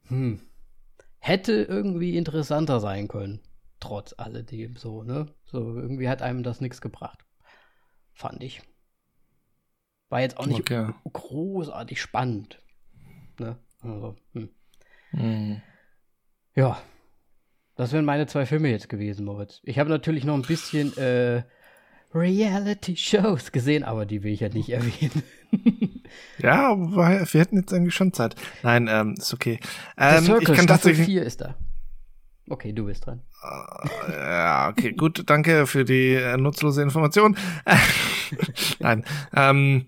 hm, 0.08 0.42
hätte 1.20 1.52
irgendwie 1.54 2.18
interessanter 2.18 2.80
sein 2.80 3.08
können. 3.08 3.40
Trotz 3.80 4.14
alledem 4.18 4.76
so, 4.76 5.02
ne? 5.04 5.34
So, 5.46 5.74
irgendwie 5.74 6.10
hat 6.10 6.20
einem 6.20 6.42
das 6.42 6.60
nichts 6.60 6.82
gebracht. 6.82 7.24
Fand 8.12 8.42
ich. 8.42 8.60
War 10.14 10.20
jetzt 10.20 10.38
auch 10.38 10.46
nicht 10.46 10.60
okay. 10.60 10.92
großartig 11.12 12.00
spannend. 12.00 12.62
Ne? 13.40 13.56
Also, 13.82 14.14
hm. 14.32 14.48
Mhm. 15.10 15.60
Ja. 16.54 16.80
Das 17.74 17.90
wären 17.90 18.04
meine 18.04 18.28
zwei 18.28 18.46
Filme 18.46 18.70
jetzt 18.70 18.88
gewesen, 18.88 19.24
Moritz. 19.24 19.60
Ich 19.64 19.80
habe 19.80 19.90
natürlich 19.90 20.22
noch 20.22 20.34
ein 20.34 20.42
bisschen 20.42 20.96
äh, 20.98 21.42
Reality-Shows 22.14 23.50
gesehen, 23.50 23.82
aber 23.82 24.06
die 24.06 24.22
will 24.22 24.32
ich 24.32 24.38
ja 24.38 24.50
nicht 24.50 24.68
erwähnen. 24.68 25.24
ja, 26.38 26.76
wir 26.78 27.40
hätten 27.40 27.56
jetzt 27.56 27.74
eigentlich 27.74 27.96
schon 27.96 28.12
Zeit. 28.12 28.36
Nein, 28.62 28.86
ähm, 28.88 29.16
ist 29.18 29.34
okay. 29.34 29.58
Ähm, 29.98 30.20
The 30.20 30.26
Circle, 30.26 30.42
ich 30.48 30.56
kann 30.56 30.64
Staffel 30.66 30.94
4 30.94 31.22
ist 31.24 31.40
da. 31.40 31.56
Okay, 32.48 32.72
du 32.72 32.84
bist 32.84 33.04
dran. 33.04 33.20
Uh, 33.42 34.12
ja, 34.12 34.68
okay, 34.68 34.92
gut, 34.92 35.24
danke 35.26 35.66
für 35.66 35.84
die 35.84 36.14
äh, 36.14 36.36
nutzlose 36.36 36.82
Information. 36.82 37.36
Nein, 38.78 39.04
ähm, 39.34 39.86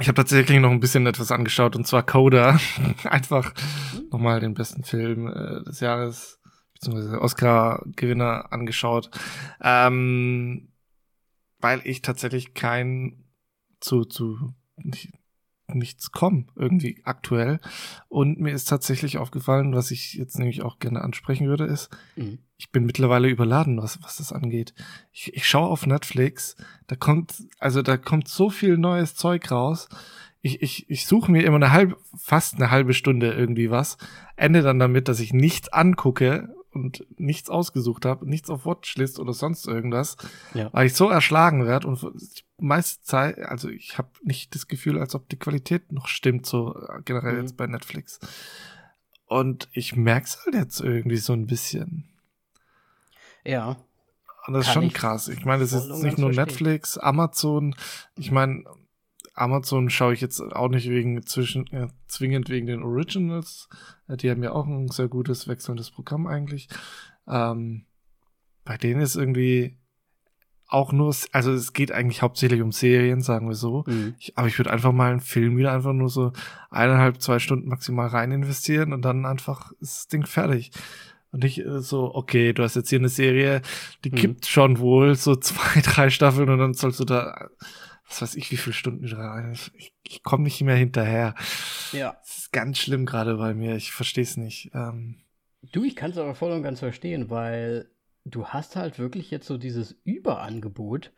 ich 0.00 0.08
habe 0.08 0.16
tatsächlich 0.16 0.58
noch 0.58 0.70
ein 0.70 0.80
bisschen 0.80 1.06
etwas 1.06 1.30
angeschaut 1.30 1.76
und 1.76 1.86
zwar 1.86 2.04
Coda. 2.04 2.58
Einfach 3.04 3.52
nochmal 4.10 4.40
den 4.40 4.54
besten 4.54 4.84
Film 4.84 5.28
äh, 5.28 5.62
des 5.64 5.80
Jahres, 5.80 6.40
beziehungsweise 6.74 7.20
Oscar-Gewinner 7.20 8.52
angeschaut. 8.52 9.10
Ähm, 9.60 10.72
weil 11.58 11.80
ich 11.84 12.02
tatsächlich 12.02 12.54
kein 12.54 13.24
zu, 13.80 14.04
zu 14.04 14.54
nicht, 14.76 15.12
nichts 15.68 16.10
komme, 16.10 16.46
irgendwie 16.56 17.02
aktuell. 17.04 17.60
Und 18.08 18.40
mir 18.40 18.52
ist 18.52 18.68
tatsächlich 18.68 19.18
aufgefallen, 19.18 19.74
was 19.74 19.90
ich 19.90 20.14
jetzt 20.14 20.38
nämlich 20.38 20.62
auch 20.62 20.78
gerne 20.78 21.02
ansprechen 21.02 21.48
würde, 21.48 21.64
ist, 21.64 21.90
mhm. 22.16 22.38
Ich 22.62 22.70
bin 22.70 22.86
mittlerweile 22.86 23.28
überladen, 23.28 23.82
was, 23.82 24.00
was 24.04 24.18
das 24.18 24.32
angeht. 24.32 24.72
Ich, 25.10 25.34
ich 25.34 25.48
schaue 25.48 25.68
auf 25.68 25.84
Netflix, 25.84 26.54
da 26.86 26.94
kommt, 26.94 27.34
also 27.58 27.82
da 27.82 27.96
kommt 27.96 28.28
so 28.28 28.50
viel 28.50 28.78
neues 28.78 29.16
Zeug 29.16 29.50
raus. 29.50 29.88
Ich, 30.42 30.62
ich, 30.62 30.88
ich 30.88 31.08
suche 31.08 31.32
mir 31.32 31.42
immer 31.42 31.56
eine 31.56 31.72
halbe, 31.72 31.96
fast 32.16 32.54
eine 32.54 32.70
halbe 32.70 32.94
Stunde 32.94 33.32
irgendwie 33.32 33.72
was, 33.72 33.96
ende 34.36 34.62
dann 34.62 34.78
damit, 34.78 35.08
dass 35.08 35.18
ich 35.18 35.32
nichts 35.32 35.72
angucke 35.72 36.54
und 36.70 37.04
nichts 37.18 37.50
ausgesucht 37.50 38.04
habe, 38.04 38.30
nichts 38.30 38.48
auf 38.48 38.64
Watchlist 38.64 39.18
oder 39.18 39.32
sonst 39.32 39.66
irgendwas, 39.66 40.16
ja. 40.54 40.72
weil 40.72 40.86
ich 40.86 40.94
so 40.94 41.08
erschlagen 41.08 41.66
werde 41.66 41.88
und 41.88 42.00
meiste 42.58 43.02
Zeit, 43.02 43.40
also 43.40 43.70
ich 43.70 43.98
habe 43.98 44.10
nicht 44.22 44.54
das 44.54 44.68
Gefühl, 44.68 45.00
als 45.00 45.16
ob 45.16 45.28
die 45.28 45.38
Qualität 45.38 45.90
noch 45.90 46.06
stimmt, 46.06 46.46
so 46.46 46.76
äh, 46.76 47.02
generell 47.04 47.34
mhm. 47.34 47.40
jetzt 47.40 47.56
bei 47.56 47.66
Netflix. 47.66 48.20
Und 49.26 49.68
ich 49.72 49.96
merke 49.96 50.26
es 50.26 50.38
halt 50.44 50.54
jetzt 50.54 50.80
irgendwie 50.80 51.16
so 51.16 51.32
ein 51.32 51.46
bisschen. 51.46 52.11
Ja. 53.44 53.76
Und 54.46 54.54
das 54.54 54.66
ist 54.66 54.72
schon 54.72 54.92
krass. 54.92 55.28
Ich 55.28 55.44
meine, 55.44 55.62
das 55.62 55.72
ist 55.72 55.88
nicht 56.02 56.18
nur 56.18 56.32
verstehen. 56.32 56.44
Netflix, 56.44 56.98
Amazon. 56.98 57.76
Ich 58.16 58.32
meine, 58.32 58.64
Amazon 59.34 59.88
schaue 59.88 60.14
ich 60.14 60.20
jetzt 60.20 60.40
auch 60.40 60.68
nicht 60.68 60.88
wegen 60.88 61.24
zwischen, 61.24 61.66
äh, 61.72 61.88
zwingend 62.06 62.48
wegen 62.48 62.66
den 62.66 62.82
Originals. 62.82 63.68
Äh, 64.08 64.16
die 64.16 64.30
haben 64.30 64.42
ja 64.42 64.52
auch 64.52 64.66
ein 64.66 64.88
sehr 64.88 65.08
gutes 65.08 65.48
wechselndes 65.48 65.90
Programm 65.90 66.26
eigentlich. 66.26 66.68
Ähm, 67.28 67.86
bei 68.64 68.76
denen 68.76 69.00
ist 69.00 69.16
irgendwie 69.16 69.78
auch 70.72 70.92
nur, 70.92 71.14
also 71.32 71.52
es 71.52 71.72
geht 71.74 71.92
eigentlich 71.92 72.22
hauptsächlich 72.22 72.62
um 72.62 72.72
Serien, 72.72 73.20
sagen 73.20 73.46
wir 73.46 73.54
so. 73.54 73.84
Mhm. 73.86 74.14
Ich, 74.18 74.36
aber 74.38 74.48
ich 74.48 74.58
würde 74.58 74.70
einfach 74.70 74.92
mal 74.92 75.10
einen 75.10 75.20
Film 75.20 75.56
wieder 75.56 75.72
einfach 75.72 75.92
nur 75.92 76.08
so 76.08 76.32
eineinhalb, 76.70 77.20
zwei 77.20 77.38
Stunden 77.38 77.68
maximal 77.68 78.08
rein 78.08 78.32
investieren 78.32 78.92
und 78.92 79.02
dann 79.02 79.26
einfach 79.26 79.72
ist 79.80 79.96
das 79.96 80.08
Ding 80.08 80.24
fertig. 80.24 80.70
Und 81.32 81.42
nicht 81.42 81.58
äh, 81.58 81.80
so, 81.80 82.14
okay, 82.14 82.52
du 82.52 82.62
hast 82.62 82.76
jetzt 82.76 82.90
hier 82.90 82.98
eine 82.98 83.08
Serie, 83.08 83.62
die 84.04 84.10
mhm. 84.10 84.16
gibt 84.16 84.46
schon 84.46 84.78
wohl 84.78 85.14
so 85.16 85.34
zwei, 85.36 85.80
drei 85.80 86.10
Staffeln 86.10 86.48
und 86.48 86.58
dann 86.58 86.74
sollst 86.74 87.00
du 87.00 87.04
da, 87.04 87.48
was 88.06 88.22
weiß 88.22 88.34
ich, 88.36 88.50
wie 88.52 88.56
viele 88.56 88.74
Stunden 88.74 89.06
rein. 89.06 89.56
Ich, 89.76 89.94
ich 90.02 90.22
komme 90.22 90.44
nicht 90.44 90.60
mehr 90.60 90.76
hinterher. 90.76 91.34
Ja. 91.92 92.16
Das 92.20 92.38
ist 92.38 92.52
ganz 92.52 92.78
schlimm 92.78 93.06
gerade 93.06 93.36
bei 93.36 93.54
mir. 93.54 93.74
Ich 93.76 93.92
verstehe 93.92 94.24
es 94.24 94.36
nicht. 94.36 94.70
Ähm, 94.74 95.16
du, 95.72 95.84
ich 95.84 95.96
kann 95.96 96.10
es 96.10 96.18
aber 96.18 96.34
voll 96.34 96.52
und 96.52 96.62
ganz 96.62 96.80
verstehen, 96.80 97.30
weil 97.30 97.90
du 98.24 98.46
hast 98.46 98.76
halt 98.76 98.98
wirklich 98.98 99.30
jetzt 99.30 99.46
so 99.46 99.56
dieses 99.56 99.96
Überangebot. 100.04 101.12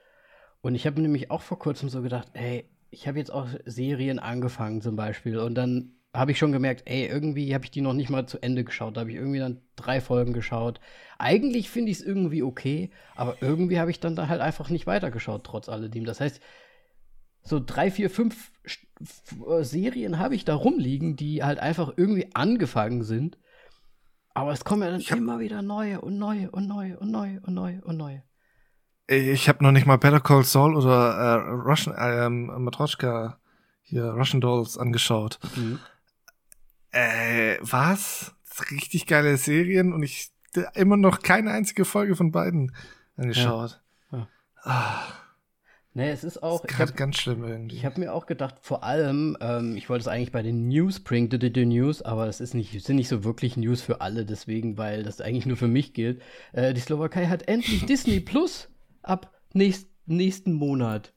Und 0.61 0.75
ich 0.75 0.87
habe 0.87 1.02
nämlich 1.02 1.30
auch 1.30 1.42
vor 1.42 1.59
kurzem 1.59 1.88
so 1.88 2.00
gedacht, 2.00 2.28
ey, 2.33 2.71
ich 2.90 3.09
habe 3.09 3.18
jetzt 3.18 3.33
auch 3.33 3.49
Serien 3.66 4.21
angefangen 4.21 4.80
zum 4.80 4.94
Beispiel 4.94 5.38
und 5.38 5.56
dann 5.56 5.97
habe 6.14 6.30
ich 6.30 6.38
schon 6.38 6.52
gemerkt, 6.52 6.83
ey, 6.87 7.06
irgendwie 7.06 7.52
habe 7.54 7.64
ich 7.64 7.71
die 7.73 7.80
noch 7.80 7.92
nicht 7.92 8.09
mal 8.09 8.26
zu 8.26 8.40
Ende 8.40 8.64
geschaut. 8.64 8.97
Da 8.97 9.00
habe 9.00 9.11
ich 9.11 9.16
irgendwie 9.16 9.40
dann 9.40 9.61
drei 9.76 10.00
Folgen 10.00 10.33
geschaut. 10.33 10.80
Eigentlich 11.18 11.68
finde 11.68 11.90
ich 11.90 11.99
es 11.99 12.04
irgendwie 12.04 12.42
okay, 12.42 12.90
aber 13.16 13.37
irgendwie 13.40 13.80
habe 13.80 13.90
ich 13.90 14.00
dann 14.00 14.14
da 14.16 14.28
halt 14.28 14.40
einfach 14.40 14.71
nicht 14.71 14.87
weitergeschaut, 14.87 15.44
trotz 15.44 15.68
alledem. 15.68 16.04
Das 16.04 16.21
heißt, 16.21 16.40
so 17.42 17.61
drei, 17.64 17.90
vier, 17.90 18.11
fünf 18.11 18.52
äh, 19.47 19.64
Serien 19.64 20.18
habe 20.18 20.35
ich 20.35 20.44
da 20.44 20.54
rumliegen, 20.54 21.16
die 21.16 21.42
halt 21.42 21.59
einfach 21.59 21.92
irgendwie 21.97 22.30
angefangen 22.35 23.02
sind. 23.02 23.37
Aber 24.35 24.52
es 24.52 24.64
kommen 24.64 24.83
ja 24.83 24.90
dann 24.90 25.18
immer 25.18 25.40
wieder 25.40 25.62
neue 25.62 26.00
und 26.00 26.18
neue 26.18 26.50
und 26.50 26.66
neue 26.66 26.99
und 26.99 27.11
neue 27.11 27.40
und 27.40 27.54
neue 27.54 27.83
und 27.83 27.97
neue. 27.97 28.23
Ich 29.06 29.49
habe 29.49 29.62
noch 29.62 29.73
nicht 29.73 29.87
mal 29.87 29.99
Better 29.99 30.21
Call 30.21 30.44
Saul 30.44 30.76
oder 30.76 31.14
äh, 31.14 31.50
Russian 31.50 31.94
ähm, 31.99 32.64
Matroschka 32.64 33.38
hier 33.83 34.06
Russian 34.06 34.40
Dolls 34.40 34.78
angeschaut. 34.78 35.38
Mhm. 35.56 35.78
Äh, 36.94 37.58
was? 37.60 38.34
Richtig 38.70 39.06
geile 39.06 39.36
Serien 39.36 39.92
und 39.92 40.04
ich 40.04 40.30
immer 40.74 40.96
noch 40.96 41.22
keine 41.22 41.50
einzige 41.50 41.84
Folge 41.84 42.14
von 42.14 42.30
beiden 42.30 42.72
angeschaut. 43.16 43.82
Ja. 44.12 44.18
ja. 44.18 44.28
Ah. 44.62 45.02
Nee, 45.96 46.10
es 46.10 46.24
ist 46.24 46.42
auch. 46.42 46.64
Ist 46.64 46.96
ganz 46.96 47.18
schlimm 47.18 47.44
irgendwie. 47.44 47.76
Ich 47.76 47.84
habe 47.84 48.00
mir 48.00 48.12
auch 48.12 48.26
gedacht, 48.26 48.56
vor 48.62 48.82
allem, 48.82 49.36
ähm, 49.40 49.76
ich 49.76 49.88
wollte 49.88 50.02
es 50.02 50.08
eigentlich 50.08 50.32
bei 50.32 50.42
den 50.42 50.66
News 50.66 51.00
bringen, 51.00 51.28
die, 51.28 51.52
die 51.52 51.66
News, 51.66 52.02
aber 52.02 52.26
es 52.26 52.40
ist 52.40 52.54
nicht, 52.54 52.84
sind 52.84 52.96
nicht 52.96 53.08
so 53.08 53.22
wirklich 53.22 53.56
News 53.56 53.80
für 53.80 54.00
alle, 54.00 54.24
deswegen, 54.24 54.76
weil 54.76 55.04
das 55.04 55.20
eigentlich 55.20 55.46
nur 55.46 55.56
für 55.56 55.68
mich 55.68 55.94
gilt. 55.94 56.20
Äh, 56.52 56.74
die 56.74 56.80
Slowakei 56.80 57.26
hat 57.26 57.48
endlich 57.48 57.86
Disney 57.86 58.18
Plus 58.18 58.68
ab 59.02 59.32
nächst, 59.52 59.88
nächsten 60.06 60.52
Monat. 60.52 61.13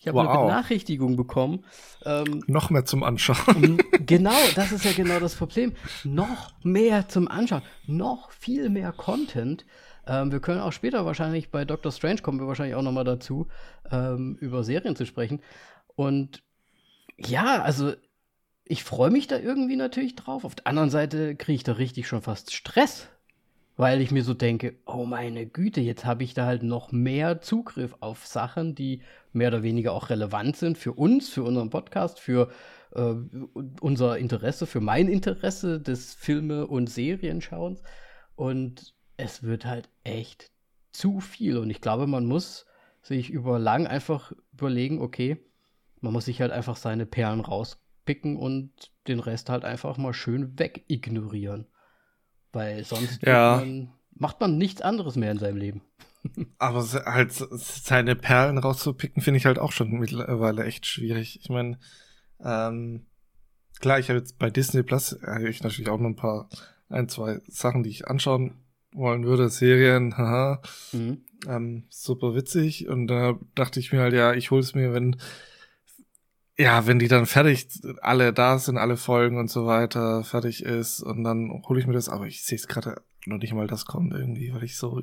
Ich 0.00 0.06
habe 0.06 0.18
wow. 0.18 0.28
eine 0.28 0.38
Benachrichtigung 0.46 1.16
bekommen. 1.16 1.64
Ähm, 2.04 2.42
noch 2.46 2.70
mehr 2.70 2.84
zum 2.84 3.02
Anschauen. 3.02 3.82
genau, 4.06 4.36
das 4.54 4.72
ist 4.72 4.84
ja 4.84 4.92
genau 4.92 5.18
das 5.18 5.34
Problem. 5.34 5.74
Noch 6.04 6.52
mehr 6.62 7.08
zum 7.08 7.28
Anschauen. 7.28 7.62
Noch 7.86 8.30
viel 8.30 8.70
mehr 8.70 8.92
Content. 8.92 9.66
Ähm, 10.06 10.32
wir 10.32 10.40
können 10.40 10.60
auch 10.60 10.72
später 10.72 11.04
wahrscheinlich 11.04 11.50
bei 11.50 11.64
Doctor 11.64 11.92
Strange 11.92 12.22
kommen 12.22 12.40
wir 12.40 12.46
wahrscheinlich 12.46 12.76
auch 12.76 12.82
noch 12.82 12.92
mal 12.92 13.04
dazu, 13.04 13.48
ähm, 13.90 14.36
über 14.40 14.62
Serien 14.64 14.96
zu 14.96 15.04
sprechen. 15.04 15.42
Und 15.96 16.42
ja, 17.16 17.62
also 17.62 17.92
ich 18.64 18.84
freue 18.84 19.10
mich 19.10 19.26
da 19.26 19.38
irgendwie 19.38 19.76
natürlich 19.76 20.14
drauf. 20.14 20.44
Auf 20.44 20.54
der 20.54 20.66
anderen 20.66 20.90
Seite 20.90 21.34
kriege 21.36 21.56
ich 21.56 21.64
da 21.64 21.72
richtig 21.72 22.06
schon 22.06 22.22
fast 22.22 22.54
Stress, 22.54 23.08
weil 23.78 24.00
ich 24.00 24.10
mir 24.10 24.24
so 24.24 24.34
denke, 24.34 24.74
oh 24.86 25.04
meine 25.04 25.46
Güte, 25.46 25.80
jetzt 25.80 26.04
habe 26.04 26.24
ich 26.24 26.34
da 26.34 26.46
halt 26.46 26.64
noch 26.64 26.90
mehr 26.90 27.40
Zugriff 27.40 27.94
auf 28.00 28.26
Sachen, 28.26 28.74
die 28.74 29.02
mehr 29.32 29.48
oder 29.48 29.62
weniger 29.62 29.92
auch 29.92 30.10
relevant 30.10 30.56
sind 30.56 30.76
für 30.76 30.92
uns, 30.92 31.28
für 31.28 31.44
unseren 31.44 31.70
Podcast, 31.70 32.18
für 32.18 32.50
äh, 32.96 33.14
unser 33.80 34.18
Interesse, 34.18 34.66
für 34.66 34.80
mein 34.80 35.06
Interesse 35.06 35.80
des 35.80 36.12
Filme- 36.14 36.66
und 36.66 36.90
Serienschauens. 36.90 37.84
Und 38.34 38.94
es 39.16 39.44
wird 39.44 39.64
halt 39.64 39.88
echt 40.02 40.50
zu 40.90 41.20
viel. 41.20 41.56
Und 41.56 41.70
ich 41.70 41.80
glaube, 41.80 42.08
man 42.08 42.26
muss 42.26 42.66
sich 43.00 43.30
über 43.30 43.60
lang 43.60 43.86
einfach 43.86 44.32
überlegen, 44.52 45.00
okay, 45.00 45.36
man 46.00 46.12
muss 46.12 46.24
sich 46.24 46.40
halt 46.40 46.50
einfach 46.50 46.76
seine 46.76 47.06
Perlen 47.06 47.40
rauspicken 47.40 48.38
und 48.38 48.72
den 49.06 49.20
Rest 49.20 49.50
halt 49.50 49.64
einfach 49.64 49.98
mal 49.98 50.14
schön 50.14 50.58
wegignorieren. 50.58 51.68
Weil 52.52 52.84
sonst 52.84 53.22
ja. 53.22 53.56
man, 53.56 53.92
macht 54.14 54.40
man 54.40 54.58
nichts 54.58 54.82
anderes 54.82 55.16
mehr 55.16 55.32
in 55.32 55.38
seinem 55.38 55.56
Leben. 55.56 55.82
Aber 56.58 56.82
halt 56.82 57.32
seine 57.32 58.16
Perlen 58.16 58.58
rauszupicken, 58.58 59.22
finde 59.22 59.38
ich 59.38 59.46
halt 59.46 59.58
auch 59.58 59.72
schon 59.72 59.90
mittlerweile 59.90 60.64
echt 60.64 60.86
schwierig. 60.86 61.38
Ich 61.42 61.48
meine, 61.48 61.78
ähm, 62.44 63.06
klar, 63.80 63.98
ich 63.98 64.08
habe 64.08 64.18
jetzt 64.18 64.38
bei 64.38 64.50
Disney 64.50 64.82
Plus 64.82 65.18
ich 65.46 65.62
natürlich 65.62 65.88
auch 65.88 65.98
noch 65.98 66.08
ein 66.08 66.16
paar, 66.16 66.48
ein, 66.88 67.08
zwei 67.08 67.40
Sachen, 67.48 67.82
die 67.82 67.90
ich 67.90 68.08
anschauen 68.08 68.56
wollen 68.92 69.24
würde. 69.24 69.48
Serien, 69.48 70.16
haha, 70.16 70.60
mhm. 70.92 71.24
ähm, 71.46 71.84
super 71.88 72.34
witzig. 72.34 72.88
Und 72.88 73.06
da 73.06 73.38
dachte 73.54 73.80
ich 73.80 73.92
mir 73.92 74.00
halt, 74.00 74.14
ja, 74.14 74.32
ich 74.32 74.50
hole 74.50 74.60
es 74.60 74.74
mir, 74.74 74.92
wenn 74.92 75.16
ja, 76.58 76.86
wenn 76.86 76.98
die 76.98 77.08
dann 77.08 77.26
fertig 77.26 77.68
alle 78.02 78.32
da 78.32 78.58
sind, 78.58 78.78
alle 78.78 78.96
Folgen 78.96 79.38
und 79.38 79.48
so 79.48 79.66
weiter, 79.66 80.24
fertig 80.24 80.64
ist 80.64 81.00
und 81.00 81.22
dann 81.22 81.62
hole 81.68 81.78
ich 81.78 81.86
mir 81.86 81.92
das, 81.92 82.08
aber 82.08 82.26
ich 82.26 82.42
sehe 82.42 82.56
es 82.56 82.66
gerade 82.66 83.00
noch 83.26 83.38
nicht 83.38 83.52
mal, 83.52 83.68
das 83.68 83.84
kommt 83.84 84.12
irgendwie, 84.12 84.52
weil 84.52 84.64
ich 84.64 84.76
so 84.76 85.00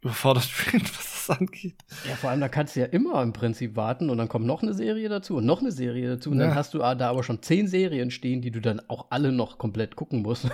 überfordert 0.00 0.48
bin, 0.72 0.82
was 0.82 1.26
das 1.26 1.38
angeht. 1.38 1.76
Ja, 2.08 2.16
vor 2.16 2.30
allem, 2.30 2.40
da 2.40 2.48
kannst 2.48 2.74
du 2.74 2.80
ja 2.80 2.86
immer 2.86 3.22
im 3.22 3.32
Prinzip 3.32 3.76
warten 3.76 4.10
und 4.10 4.18
dann 4.18 4.28
kommt 4.28 4.44
noch 4.44 4.62
eine 4.62 4.74
Serie 4.74 5.08
dazu 5.08 5.36
und 5.36 5.46
noch 5.46 5.60
eine 5.60 5.70
Serie 5.70 6.08
dazu 6.08 6.30
und 6.30 6.40
ja. 6.40 6.46
dann 6.46 6.54
hast 6.56 6.74
du 6.74 6.78
da 6.78 7.08
aber 7.08 7.22
schon 7.22 7.40
zehn 7.42 7.68
Serien 7.68 8.10
stehen, 8.10 8.42
die 8.42 8.50
du 8.50 8.60
dann 8.60 8.80
auch 8.88 9.06
alle 9.10 9.30
noch 9.30 9.58
komplett 9.58 9.94
gucken 9.94 10.22
musst. 10.22 10.48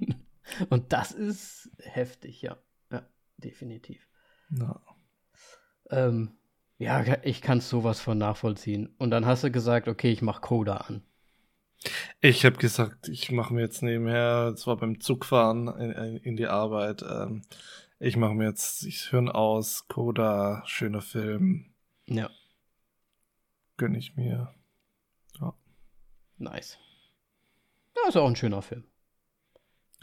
und 0.68 0.92
das 0.92 1.12
ist 1.12 1.70
heftig, 1.78 2.42
ja. 2.42 2.58
Ja, 2.90 3.02
definitiv. 3.38 4.06
Ja. 4.50 4.78
Ähm, 5.90 6.32
ja, 6.82 7.16
ich 7.22 7.40
kann 7.42 7.60
sowas 7.60 8.00
von 8.00 8.18
nachvollziehen. 8.18 8.94
Und 8.98 9.10
dann 9.10 9.24
hast 9.24 9.44
du 9.44 9.50
gesagt, 9.52 9.86
okay, 9.86 10.10
ich 10.10 10.20
mach 10.20 10.40
Coda 10.40 10.78
an. 10.78 11.02
Ich 12.20 12.44
habe 12.44 12.56
gesagt, 12.56 13.08
ich 13.08 13.30
mache 13.30 13.54
mir 13.54 13.60
jetzt 13.60 13.82
nebenher, 13.82 14.54
zwar 14.56 14.76
beim 14.76 15.00
Zugfahren 15.00 15.68
in, 15.68 16.16
in 16.18 16.36
die 16.36 16.46
Arbeit, 16.46 17.02
ähm, 17.02 17.42
ich 17.98 18.16
mache 18.16 18.34
mir 18.34 18.48
jetzt, 18.48 18.84
ich 18.84 19.12
höre 19.12 19.34
aus, 19.34 19.86
Coda, 19.86 20.62
schöner 20.66 21.02
Film. 21.02 21.72
Ja. 22.06 22.30
Gönn 23.76 23.94
ich 23.94 24.16
mir. 24.16 24.52
Ja. 25.40 25.54
Nice. 26.38 26.78
Ja, 27.96 28.08
ist 28.08 28.16
auch 28.16 28.26
ein 28.26 28.34
schöner 28.34 28.62
Film. 28.62 28.84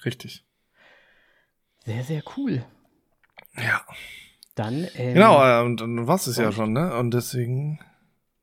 Richtig. 0.05 0.45
Sehr, 1.83 2.03
sehr 2.05 2.23
cool. 2.37 2.63
Ja. 3.57 3.85
Dann, 4.59 4.89
ähm, 4.95 5.13
Genau, 5.13 5.41
äh, 5.41 5.63
und 5.63 5.79
dann 5.79 6.05
war 6.05 6.17
es 6.17 6.35
ja 6.35 6.51
schon, 6.51 6.73
ne? 6.73 6.93
Und 6.97 7.13
deswegen 7.13 7.79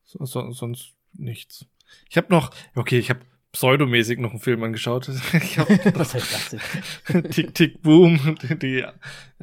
so, 0.03 0.25
so, 0.25 0.51
sonst 0.51 0.95
nichts. 1.13 1.67
Ich 2.09 2.17
habe 2.17 2.27
noch, 2.31 2.49
okay, 2.73 2.97
ich 2.97 3.11
habe 3.11 3.19
pseudomäßig 3.57 4.19
noch 4.19 4.31
einen 4.31 4.39
Film 4.39 4.61
angeschaut. 4.63 5.09
ich 5.33 5.57
hab 5.57 5.67
Was 5.95 6.13
heißt 6.13 6.33
das 6.33 6.49
denn? 7.07 7.23
Tick 7.31 7.55
Tick 7.55 7.81
Boom, 7.81 8.37
die 8.61 8.85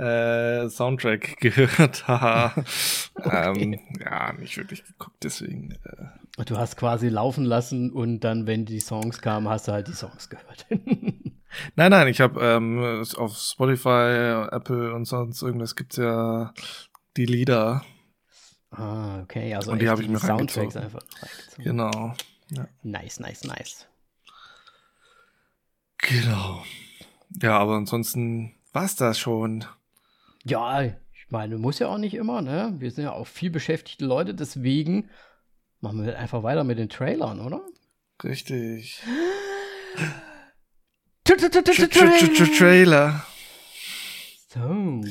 äh, 0.01 0.69
Soundtrack 0.69 1.39
gehört. 1.41 2.07
Haha. 2.07 2.55
ähm, 3.25 3.81
ja, 4.01 4.33
nicht 4.35 4.57
wirklich 4.57 4.85
geguckt, 4.85 5.17
deswegen. 5.25 5.73
Äh. 5.85 6.45
Du 6.45 6.57
hast 6.57 6.77
quasi 6.77 7.09
laufen 7.09 7.45
lassen 7.45 7.91
und 7.91 8.21
dann, 8.21 8.47
wenn 8.47 8.65
die 8.65 8.81
Songs 8.81 9.21
kamen, 9.21 9.49
hast 9.49 9.67
du 9.67 9.73
halt 9.73 9.89
die 9.89 9.95
Songs 9.95 10.29
gehört. 10.29 10.67
Nein, 10.71 11.91
nein, 11.91 12.09
ich 12.09 12.21
habe 12.21 12.41
ähm, 12.41 13.05
auf 13.17 13.37
Spotify, 13.37 14.47
Apple 14.51 14.95
und 14.95 15.07
sonst 15.07 15.43
irgendwas 15.43 15.75
gibt's 15.75 15.97
ja 15.97 16.53
die 17.17 17.27
Lieder. 17.27 17.85
Ah, 18.71 19.23
okay, 19.23 19.55
also 19.55 19.73
und 19.73 19.81
die 19.81 19.89
habe 19.89 20.03
ich 20.03 20.09
mir 20.09 20.19
Soundtracks 20.19 20.77
einfach. 20.77 21.03
Genau. 21.59 22.15
Ja. 22.51 22.67
Nice, 22.83 23.21
nice, 23.21 23.45
nice. 23.45 23.87
Genau. 26.09 26.65
Ja, 27.43 27.59
aber 27.59 27.75
ansonsten 27.75 28.55
war's 28.73 28.97
das 28.97 29.19
schon. 29.19 29.65
Ja, 30.45 30.83
ich 30.83 31.31
meine, 31.31 31.59
muss 31.59 31.79
ja 31.79 31.89
auch 31.89 31.99
nicht 31.99 32.15
immer, 32.15 32.43
ne? 32.43 32.75
Wir 32.79 32.91
sind 32.91 33.05
ja 33.05 33.13
auch 33.13 33.27
viel 33.27 33.51
beschäftigte 33.51 34.05
Leute, 34.05 34.35
deswegen 34.35 35.11
machen 35.81 36.05
wir 36.05 36.19
einfach 36.19 36.43
weiter 36.43 36.65
mit 36.65 36.79
den 36.79 36.89
Trailern, 36.89 37.41
oder? 37.41 37.63
Richtig. 38.23 39.03
Trailer. 42.59 43.27
So. 44.49 45.03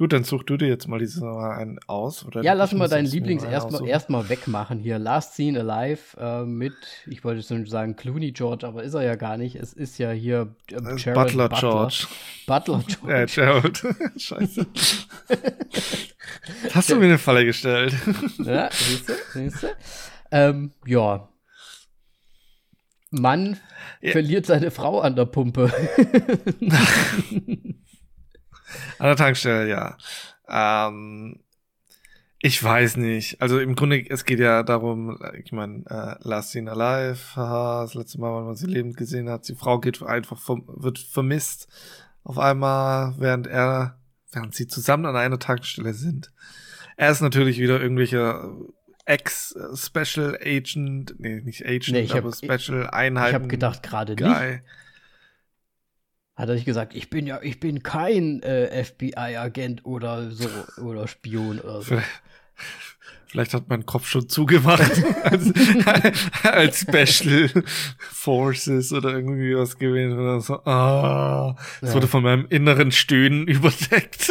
Gut, 0.00 0.14
dann 0.14 0.24
such 0.24 0.44
du 0.44 0.56
dir 0.56 0.66
jetzt 0.66 0.88
mal 0.88 0.98
diese 0.98 1.30
einen 1.30 1.78
aus. 1.86 2.24
Oder 2.24 2.42
ja, 2.42 2.54
lass 2.54 2.72
mal 2.72 2.88
deinen 2.88 3.04
Lieblings 3.04 3.44
erstmal 3.44 3.86
erst 3.86 4.08
wegmachen 4.08 4.78
hier. 4.78 4.98
Last 4.98 5.34
Scene 5.34 5.60
Alive 5.60 6.16
äh, 6.18 6.46
mit, 6.46 6.72
ich 7.06 7.22
wollte 7.22 7.42
schon 7.42 7.66
sagen 7.66 7.96
Clooney 7.96 8.32
George, 8.32 8.66
aber 8.66 8.82
ist 8.82 8.94
er 8.94 9.02
ja 9.02 9.16
gar 9.16 9.36
nicht. 9.36 9.56
Es 9.56 9.74
ist 9.74 9.98
ja 9.98 10.10
hier 10.10 10.54
äh, 10.70 10.76
Butler, 10.80 11.12
Butler 11.12 11.48
George. 11.50 12.06
Butler 12.46 12.82
George. 12.88 13.12
Ja, 13.12 13.24
Gerald. 13.26 13.82
Scheiße. 14.16 14.66
Hast 16.72 16.88
du 16.88 16.96
mir 16.96 17.04
eine 17.04 17.18
Falle 17.18 17.44
gestellt? 17.44 17.92
ja, 18.38 18.70
siehst 18.72 19.06
du, 19.06 19.12
siehst 19.34 19.62
du. 19.64 19.66
Ähm, 20.30 20.72
ja, 20.86 21.28
Mann 23.10 23.58
ja. 24.00 24.12
verliert 24.12 24.46
seine 24.46 24.70
Frau 24.70 25.00
an 25.00 25.14
der 25.14 25.26
Pumpe. 25.26 25.70
An 28.98 29.06
der 29.06 29.16
Tankstelle, 29.16 29.68
ja. 29.68 29.96
Ähm, 30.48 31.40
ich 32.42 32.62
weiß 32.62 32.96
nicht. 32.96 33.40
Also 33.42 33.58
im 33.58 33.74
Grunde, 33.74 34.02
es 34.08 34.24
geht 34.24 34.40
ja 34.40 34.62
darum, 34.62 35.18
ich 35.44 35.52
meine, 35.52 35.84
äh, 35.86 36.16
Last 36.26 36.52
Seen 36.52 36.68
Alive, 36.68 37.36
haha, 37.36 37.82
das 37.82 37.94
letzte 37.94 38.18
Mal, 38.18 38.32
wann 38.34 38.46
man 38.46 38.56
sie 38.56 38.66
lebend 38.66 38.96
gesehen 38.96 39.28
hat. 39.28 39.46
Die 39.48 39.54
Frau 39.54 39.78
geht 39.78 40.02
einfach, 40.02 40.38
vom, 40.38 40.64
wird 40.66 40.98
vermisst 40.98 41.68
auf 42.24 42.38
einmal, 42.38 43.14
während 43.18 43.46
er, 43.46 43.98
während 44.32 44.54
sie 44.54 44.66
zusammen 44.66 45.04
an 45.04 45.16
einer 45.16 45.38
Tankstelle 45.38 45.92
sind. 45.92 46.32
Er 46.96 47.10
ist 47.10 47.20
natürlich 47.20 47.58
wieder 47.58 47.80
irgendwelcher 47.80 48.54
Ex-Special 49.04 50.38
Agent, 50.40 51.14
nee, 51.18 51.40
nicht 51.40 51.66
Agent, 51.66 51.90
nee, 51.90 52.08
aber 52.10 52.30
hab, 52.30 52.36
Special 52.36 52.88
Einheit. 52.88 53.30
Ich 53.30 53.34
habe 53.34 53.48
gedacht 53.48 53.82
gerade 53.82 54.14
nicht. 54.14 54.62
Hat 56.40 56.48
er 56.48 56.54
nicht 56.54 56.64
gesagt, 56.64 56.94
ich 56.94 57.10
bin 57.10 57.26
ja, 57.26 57.38
ich 57.42 57.60
bin 57.60 57.82
kein 57.82 58.42
äh, 58.42 58.82
FBI-Agent 58.82 59.84
oder 59.84 60.30
so 60.30 60.48
oder 60.82 61.06
Spion 61.06 61.60
oder 61.60 61.82
so. 61.82 61.98
Vielleicht 63.26 63.52
hat 63.52 63.68
mein 63.68 63.84
Kopf 63.84 64.08
schon 64.08 64.26
zugemacht 64.26 64.90
als, 65.22 65.52
als 66.42 66.80
Special 66.80 67.50
Forces 67.98 68.90
oder 68.90 69.10
irgendwie 69.10 69.54
was 69.54 69.76
gewesen 69.76 70.18
oder 70.18 70.40
so. 70.40 70.64
Ah, 70.64 71.56
es 71.82 71.90
ja. 71.90 71.94
wurde 71.94 72.08
von 72.08 72.22
meinem 72.22 72.46
inneren 72.48 72.90
Stöhnen 72.90 73.46
überdeckt. 73.46 74.30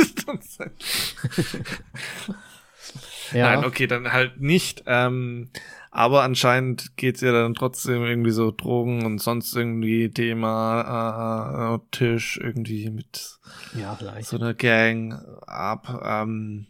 ja. 3.33 3.55
Nein, 3.55 3.65
okay, 3.65 3.85
dann 3.85 4.11
halt 4.11 4.41
nicht. 4.41 4.81
Ähm, 4.87 5.51
aber 5.91 6.23
anscheinend 6.23 6.95
geht's 6.97 7.21
ja 7.21 7.31
dann 7.31 7.55
trotzdem 7.55 8.03
irgendwie 8.03 8.31
so 8.31 8.51
Drogen 8.51 9.05
und 9.05 9.19
sonst 9.19 9.55
irgendwie 9.55 10.09
Thema 10.09 11.75
äh, 11.75 11.79
Tisch 11.91 12.39
irgendwie 12.41 12.89
mit 12.91 13.39
ja, 13.73 13.97
so 14.21 14.37
einer 14.37 14.53
Gang 14.53 15.13
ab. 15.47 16.01
Ähm, 16.03 16.67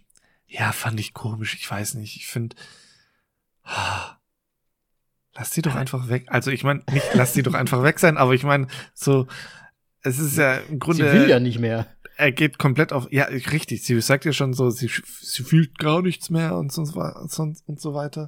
ja, 0.47 0.71
fand 0.71 0.99
ich 0.99 1.13
komisch. 1.13 1.55
Ich 1.55 1.69
weiß 1.69 1.95
nicht. 1.95 2.15
Ich 2.15 2.27
finde, 2.27 2.55
lass 5.34 5.51
die 5.51 5.62
doch 5.62 5.75
einfach 5.75 6.08
weg. 6.08 6.25
Also 6.27 6.51
ich 6.51 6.63
meine, 6.63 6.84
nicht 6.91 7.13
lass 7.13 7.34
die 7.34 7.43
doch 7.43 7.53
einfach 7.53 7.84
weg 7.84 7.99
sein, 7.99 8.17
aber 8.17 8.34
ich 8.34 8.43
meine, 8.43 8.67
so, 8.93 9.27
es 10.01 10.17
ist 10.17 10.38
ja 10.38 10.55
im 10.55 10.79
Grunde. 10.79 11.12
Sie 11.12 11.19
will 11.19 11.29
ja 11.29 11.39
nicht 11.39 11.60
mehr. 11.60 11.88
Er 12.15 12.32
geht 12.32 12.58
komplett 12.58 12.91
auf, 12.91 13.12
ja, 13.12 13.25
richtig. 13.25 13.84
Sie 13.84 13.99
sagt 14.01 14.25
ja 14.25 14.34
schon 14.34 14.53
so, 14.53 14.69
sie, 14.69 14.89
sie 15.21 15.43
fühlt 15.43 15.77
gar 15.77 16.01
nichts 16.01 16.29
mehr 16.29 16.58
und 16.58 16.71
so, 16.71 16.82
und 16.84 17.79
so 17.79 17.93
weiter. 17.93 18.27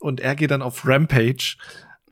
Und 0.00 0.20
er 0.20 0.34
geht 0.34 0.50
dann 0.50 0.62
auf 0.62 0.86
Rampage 0.86 1.56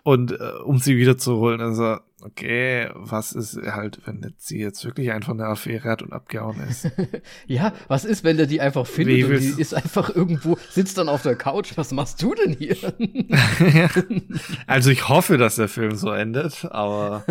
und 0.09 0.33
äh, 0.33 0.53
um 0.65 0.79
sie 0.79 0.97
wiederzuholen. 0.97 1.61
Also, 1.61 1.99
okay, 2.23 2.89
was 2.95 3.33
ist 3.33 3.57
halt, 3.57 4.01
wenn 4.07 4.35
sie 4.39 4.59
jetzt 4.59 4.83
wirklich 4.85 5.13
einfach 5.13 5.33
eine 5.33 5.45
Affäre 5.45 5.89
hat 5.89 6.01
und 6.01 6.13
abgehauen 6.13 6.59
ist? 6.61 6.91
ja, 7.47 7.75
was 7.89 8.07
ist, 8.07 8.25
wenn 8.25 8.39
der 8.39 8.47
die 8.47 8.61
einfach 8.61 8.87
findet 8.87 9.17
Wie 9.19 9.25
und 9.25 9.41
die 9.41 9.61
ist 9.61 9.75
einfach 9.75 10.15
irgendwo, 10.15 10.57
sitzt 10.71 10.97
dann 10.97 11.11
auf 11.11 11.23
der 11.23 11.37
Couch, 11.37 11.73
was 11.77 11.93
machst 11.93 12.23
du 12.23 12.35
denn 12.35 12.55
hier? 12.55 12.77
also 14.67 14.91
ich 14.91 15.09
hoffe, 15.09 15.37
dass 15.37 15.57
der 15.57 15.69
Film 15.69 15.95
so 15.95 16.11
endet, 16.11 16.65
aber 16.65 17.25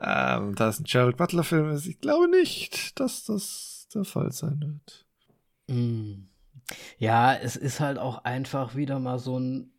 ähm, 0.00 0.54
da 0.54 0.68
es 0.68 0.80
ein 0.80 0.84
Gerald 0.84 1.18
Butler-Film 1.18 1.72
ist, 1.72 1.86
ich 1.86 2.00
glaube 2.00 2.28
nicht, 2.30 2.98
dass 3.00 3.24
das 3.24 3.88
der 3.94 4.04
Fall 4.04 4.32
sein 4.32 4.60
wird. 4.60 5.06
Mm. 5.68 6.28
Ja, 6.96 7.34
es 7.34 7.56
ist 7.56 7.80
halt 7.80 7.98
auch 7.98 8.24
einfach 8.24 8.74
wieder 8.74 8.98
mal 8.98 9.18
so 9.18 9.38
ein, 9.38 9.73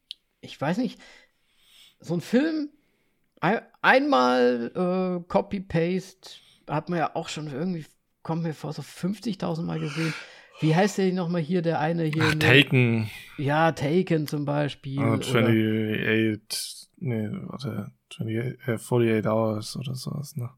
ich 0.45 0.59
weiß 0.59 0.77
nicht, 0.77 0.99
so 1.99 2.13
ein 2.13 2.21
Film, 2.21 2.69
einmal 3.81 4.71
äh, 4.75 5.27
Copy-Paste, 5.27 6.29
hat 6.67 6.89
man 6.89 6.99
ja 6.99 7.15
auch 7.15 7.29
schon 7.29 7.47
irgendwie, 7.51 7.85
kommt 8.23 8.43
mir 8.43 8.53
vor, 8.53 8.73
so 8.73 8.81
50.000 8.81 9.63
Mal 9.63 9.79
gesehen. 9.79 10.13
Wie 10.61 10.73
heißt 10.73 10.97
der 10.97 11.11
nochmal 11.11 11.41
hier, 11.41 11.61
der 11.61 11.79
eine 11.79 12.05
hier? 12.05 12.23
Ach, 12.27 12.35
Taken. 12.35 13.09
Ja, 13.37 13.73
Taken 13.73 14.25
zum 14.25 14.45
Beispiel. 14.45 14.99
Oh, 14.99 15.15
28, 15.15 16.89
nee, 16.97 17.27
warte, 17.29 17.91
28, 18.09 18.67
äh, 18.67 18.73
48 18.73 19.27
Hours 19.27 19.75
oder 19.75 19.95
sowas, 19.95 20.37
ne? 20.37 20.49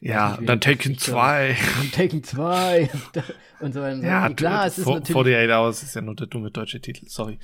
Ja, 0.00 0.36
ja 0.36 0.38
dann 0.40 0.60
Taken 0.60 0.96
2. 0.96 1.56
Taken 1.92 2.22
2 2.22 2.88
und 3.60 3.74
so 3.74 3.80
weiter. 3.80 4.06
Ja, 4.06 4.28
klar, 4.30 4.66
es 4.66 4.78
ist 4.78 4.86
natürlich. 4.86 5.16
48 5.16 5.50
Hours 5.50 5.82
ist 5.82 5.94
ja 5.96 6.00
nur 6.00 6.14
der 6.14 6.28
dumme 6.28 6.52
deutsche 6.52 6.80
Titel, 6.80 7.08
sorry 7.08 7.38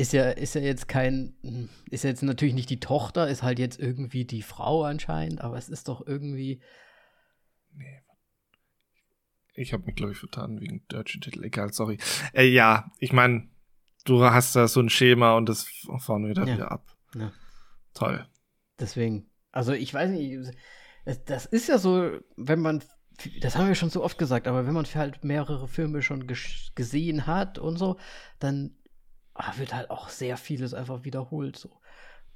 ist 0.00 0.14
ja, 0.14 0.30
ist 0.30 0.54
ja 0.54 0.62
jetzt 0.62 0.88
kein, 0.88 1.34
ist 1.90 2.04
jetzt 2.04 2.22
natürlich 2.22 2.54
nicht 2.54 2.70
die 2.70 2.80
Tochter, 2.80 3.28
ist 3.28 3.42
halt 3.42 3.58
jetzt 3.58 3.78
irgendwie 3.78 4.24
die 4.24 4.40
Frau 4.40 4.84
anscheinend, 4.84 5.42
aber 5.42 5.58
es 5.58 5.68
ist 5.68 5.88
doch 5.88 6.06
irgendwie. 6.06 6.62
Nee. 7.74 8.00
Ich 9.54 9.74
habe 9.74 9.84
mich, 9.84 9.96
glaube 9.96 10.12
ich, 10.12 10.18
vertan 10.18 10.58
wegen 10.58 10.86
deutschen 10.88 11.20
Titel. 11.20 11.44
Egal, 11.44 11.74
sorry. 11.74 11.98
Äh, 12.32 12.46
ja, 12.46 12.90
ich 12.98 13.12
meine, 13.12 13.48
du 14.06 14.24
hast 14.24 14.56
da 14.56 14.68
so 14.68 14.80
ein 14.80 14.88
Schema 14.88 15.36
und 15.36 15.50
das 15.50 15.66
fahren 15.98 16.26
wir 16.26 16.34
dann 16.34 16.48
ja. 16.48 16.54
wieder 16.54 16.72
ab. 16.72 16.96
Ja. 17.14 17.32
Toll. 17.92 18.26
Deswegen, 18.78 19.28
also 19.52 19.72
ich 19.72 19.92
weiß 19.92 20.10
nicht, 20.10 20.56
das 21.26 21.44
ist 21.44 21.68
ja 21.68 21.76
so, 21.76 22.18
wenn 22.36 22.60
man, 22.60 22.82
das 23.42 23.56
haben 23.56 23.68
wir 23.68 23.74
schon 23.74 23.90
so 23.90 24.02
oft 24.02 24.16
gesagt, 24.16 24.48
aber 24.48 24.66
wenn 24.66 24.72
man 24.72 24.86
halt 24.86 25.24
mehrere 25.24 25.68
Filme 25.68 26.00
schon 26.00 26.26
gesehen 26.74 27.26
hat 27.26 27.58
und 27.58 27.76
so, 27.76 27.98
dann 28.38 28.79
ah, 29.34 29.52
wird 29.56 29.74
halt 29.74 29.90
auch 29.90 30.08
sehr 30.08 30.36
vieles 30.36 30.74
einfach 30.74 31.04
wiederholt. 31.04 31.56
So. 31.56 31.70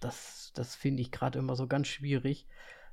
Das, 0.01 0.53
das 0.55 0.75
finde 0.75 1.03
ich 1.03 1.11
gerade 1.11 1.39
immer 1.39 1.57
so 1.57 1.67
ganz 1.67 1.89
schwierig. 1.89 2.47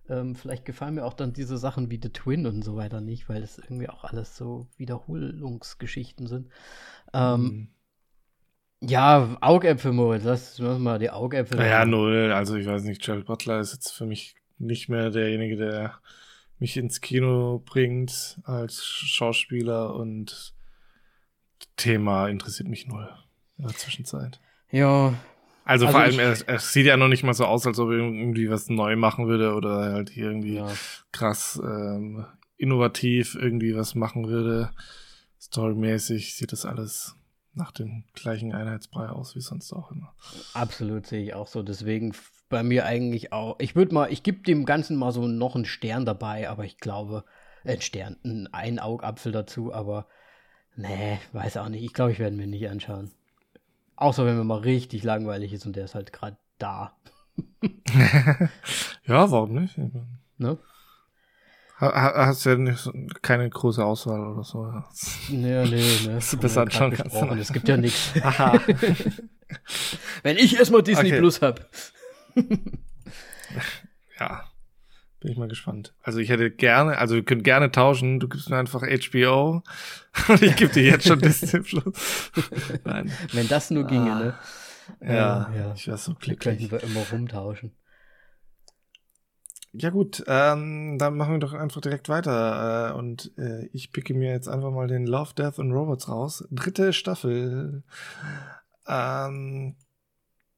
Ähm, 0.10 0.36
vielleicht 0.36 0.66
gefallen 0.66 0.96
mir 0.96 1.06
auch 1.06 1.14
dann 1.14 1.34
diese 1.34 1.58
Sachen 1.58 1.92
wie 1.92 2.00
The 2.02 2.10
Twin 2.10 2.46
und 2.46 2.64
so 2.64 2.76
weiter 2.76 3.02
nicht, 3.02 3.30
weil 3.30 3.42
das 3.42 3.58
irgendwie 3.58 3.90
auch 3.90 4.04
alles 4.04 4.36
so 4.36 4.68
Wiederholungsgeschichten 4.78 6.28
sind. 6.28 6.50
Ähm, 7.14 7.42
mhm. 7.42 7.68
Ja, 8.84 9.38
Augäpfel, 9.42 9.92
Moritz, 9.92 10.24
lass 10.24 10.60
uns 10.60 10.80
mal 10.80 10.98
die 10.98 11.12
Augäpfel. 11.12 11.60
Ja, 11.60 11.86
null. 11.86 12.32
Also 12.32 12.56
ich 12.56 12.66
weiß 12.66 12.84
nicht, 12.84 13.04
Gerald 13.04 13.28
Butler 13.28 13.60
ist 13.60 13.74
jetzt 13.74 13.92
für 13.92 14.08
mich 14.08 14.36
nicht 14.58 14.90
mehr 14.90 15.12
derjenige, 15.12 15.56
der 15.56 16.00
mich 16.58 16.78
ins 16.78 17.00
Kino 17.00 17.62
bringt 17.64 18.40
als 18.44 18.84
Schauspieler 18.84 19.96
und 19.96 20.56
Thema 21.78 22.28
interessiert 22.28 22.70
mich 22.70 22.88
null 22.88 23.08
in 23.62 23.68
der 23.68 23.78
Zwischenzeit. 23.78 24.40
Ja. 24.72 25.14
Also, 25.64 25.86
also 25.86 25.90
vor 25.90 26.02
allem, 26.02 26.20
er, 26.20 26.36
er, 26.48 26.60
sieht 26.60 26.86
ja 26.88 26.98
noch 26.98 27.08
nicht 27.08 27.24
mal 27.24 27.34
so 27.34 27.46
aus, 27.46 27.68
als 27.68 27.80
ob 27.80 27.90
er 27.90 27.98
irgendwie 27.98 28.50
was 28.50 28.68
neu 28.68 28.96
machen 28.96 29.28
würde 29.28 29.54
oder 29.54 29.94
halt 29.94 30.10
hier 30.10 30.26
irgendwie 30.26 30.56
ja. 30.56 30.68
krass 31.12 31.62
ähm, 31.64 32.26
innovativ 32.58 33.36
irgendwie 33.36 33.76
was 33.76 33.96
machen 33.96 34.28
würde. 34.28 34.72
Storymäßig 35.40 36.36
sieht 36.36 36.52
das 36.52 36.66
alles 36.66 37.16
nach 37.54 37.72
dem 37.72 38.06
gleichen 38.14 38.54
Einheitsbrei 38.54 39.08
aus 39.08 39.36
wie 39.36 39.42
sonst 39.42 39.74
auch 39.74 39.92
immer. 39.92 40.14
Absolut 40.54 41.06
sehe 41.06 41.24
ich 41.24 41.34
auch 41.34 41.48
so. 41.48 41.64
Deswegen 41.64 42.14
bei 42.50 42.64
mir 42.64 42.86
eigentlich 42.86 43.34
auch. 43.34 43.56
Ich 43.60 43.76
würde 43.76 43.94
mal, 43.94 44.12
ich 44.12 44.24
gebe 44.24 44.44
dem 44.44 44.66
Ganzen 44.66 44.98
mal 44.98 45.12
so 45.12 45.28
noch 45.28 45.56
einen 45.56 45.66
Stern 45.66 46.06
dabei, 46.06 46.50
aber 46.50 46.66
ich 46.66 46.78
glaube, 46.78 47.24
äh, 47.64 47.74
ein 47.74 47.82
Stern, 47.82 48.18
ein 48.52 48.80
Augapfel 48.80 49.32
dazu, 49.32 49.74
aber 49.74 50.08
nee, 50.76 51.20
weiß 51.34 51.58
auch 51.58 51.70
nicht. 51.70 51.84
Ich 51.84 51.94
glaube, 51.94 52.12
ich 52.12 52.20
werde 52.20 52.36
mir 52.36 52.48
nicht 52.48 52.68
anschauen. 52.70 53.12
Außer 54.02 54.26
wenn 54.26 54.36
mir 54.36 54.44
mal 54.44 54.58
richtig 54.58 55.04
langweilig 55.04 55.54
ist 55.54 55.68
und 55.68 55.76
der 55.76 55.86
ist 55.86 55.94
halt 55.94 56.12
gerade 56.12 56.36
da. 56.58 56.98
ja, 59.06 59.30
warum 59.30 59.54
nicht? 59.54 59.78
Ne? 60.40 60.58
Hast 61.78 62.46
du 62.46 62.50
ja 62.50 62.56
nicht, 62.56 62.90
keine 63.22 63.48
große 63.48 63.86
Auswahl 63.86 64.22
oder 64.22 64.44
so? 64.44 64.74
Nee, 65.30 65.66
nee, 65.66 65.86
nee. 66.06 66.16
Das 66.16 66.32
du 66.32 66.38
besser 66.38 66.62
anschauen 66.62 66.94
kannst. 66.94 67.16
Es 67.16 67.54
gibt 67.54 67.68
ja 67.68 67.78
nichts. 67.78 68.14
Wenn 70.24 70.38
ich 70.38 70.58
erstmal 70.58 70.82
Disney 70.82 71.10
okay. 71.10 71.20
Plus 71.20 71.40
hab. 71.44 71.70
ja. 74.20 74.46
Bin 75.22 75.32
ich 75.32 75.38
mal 75.38 75.48
gespannt. 75.48 75.94
Also 76.02 76.18
ich 76.18 76.30
hätte 76.30 76.50
gerne, 76.50 76.98
also 76.98 77.14
wir 77.14 77.24
können 77.24 77.44
gerne 77.44 77.72
tauschen. 77.72 78.20
Du 78.20 78.28
gibst 78.28 78.50
mir 78.50 78.58
einfach 78.58 78.82
HBO 78.82 79.62
und 80.28 80.42
ich 80.42 80.56
gebe 80.56 80.74
dir 80.74 80.84
jetzt 80.84 81.08
schon 81.08 81.20
Disney 81.20 81.60
Plus. 81.62 82.32
Nein. 82.84 83.12
Wenn 83.32 83.48
das 83.48 83.70
nur 83.70 83.86
ginge, 83.86 84.12
ah. 84.12 84.20
ne? 84.20 84.34
Ja, 85.00 85.52
ja, 85.56 85.74
ich 85.76 85.88
wäre 85.88 86.00
so 86.00 86.16
glücklich. 86.16 86.40
Könnten 86.40 86.72
wir 86.72 86.84
immer 86.84 87.06
rumtauschen. 87.12 87.72
Ja 89.74 89.92
gut, 89.92 90.24
ähm, 90.26 90.98
dann 90.98 91.16
machen 91.16 91.34
wir 91.34 91.40
doch 91.40 91.54
einfach 91.54 91.82
direkt 91.82 92.10
weiter. 92.10 92.90
Äh, 92.90 92.98
und 92.98 93.32
äh, 93.38 93.68
ich 93.68 93.92
picke 93.92 94.16
mir 94.16 94.32
jetzt 94.32 94.48
einfach 94.48 94.72
mal 94.72 94.88
den 94.88 95.06
Love, 95.06 95.36
Death 95.36 95.60
and 95.60 95.72
Robots 95.72 96.10
raus. 96.10 96.48
Dritte 96.50 96.94
Staffel. 96.94 97.84
Ähm, 98.88 99.76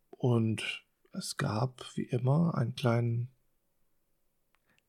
und 0.09 0.83
es 1.11 1.35
gab, 1.35 1.85
wie 1.95 2.05
immer, 2.05 2.55
einen 2.55 2.75
kleinen 2.75 3.32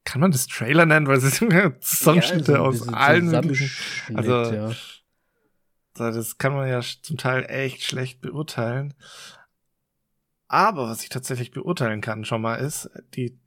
kann 0.04 0.20
man 0.20 0.30
das 0.30 0.46
Trailer 0.46 0.86
nennen, 0.86 1.06
weil 1.06 1.16
es 1.16 1.24
ist 1.24 1.38
Zusammenschnitte 1.80 2.52
ja, 2.52 2.62
also 2.62 2.84
aus 2.84 2.88
allen 2.92 3.26
möglichen. 3.26 3.70
Also, 4.14 4.52
ja. 4.52 4.70
das 5.94 6.38
kann 6.38 6.52
man 6.52 6.68
ja 6.68 6.80
zum 6.80 7.16
Teil 7.16 7.46
echt 7.48 7.82
schlecht 7.82 8.20
beurteilen. 8.20 8.94
Aber 10.48 10.88
was 10.88 11.02
ich 11.02 11.08
tatsächlich 11.08 11.50
beurteilen 11.50 12.00
kann 12.00 12.24
schon 12.24 12.42
mal 12.42 12.56
ist, 12.56 12.90
die 13.14 13.38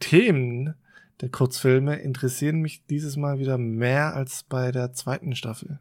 Themen 0.00 0.74
der 1.20 1.28
Kurzfilme 1.28 1.96
interessieren 1.96 2.60
mich 2.60 2.84
dieses 2.86 3.16
Mal 3.16 3.38
wieder 3.38 3.58
mehr 3.58 4.14
als 4.14 4.44
bei 4.44 4.72
der 4.72 4.92
zweiten 4.92 5.34
Staffel. 5.36 5.80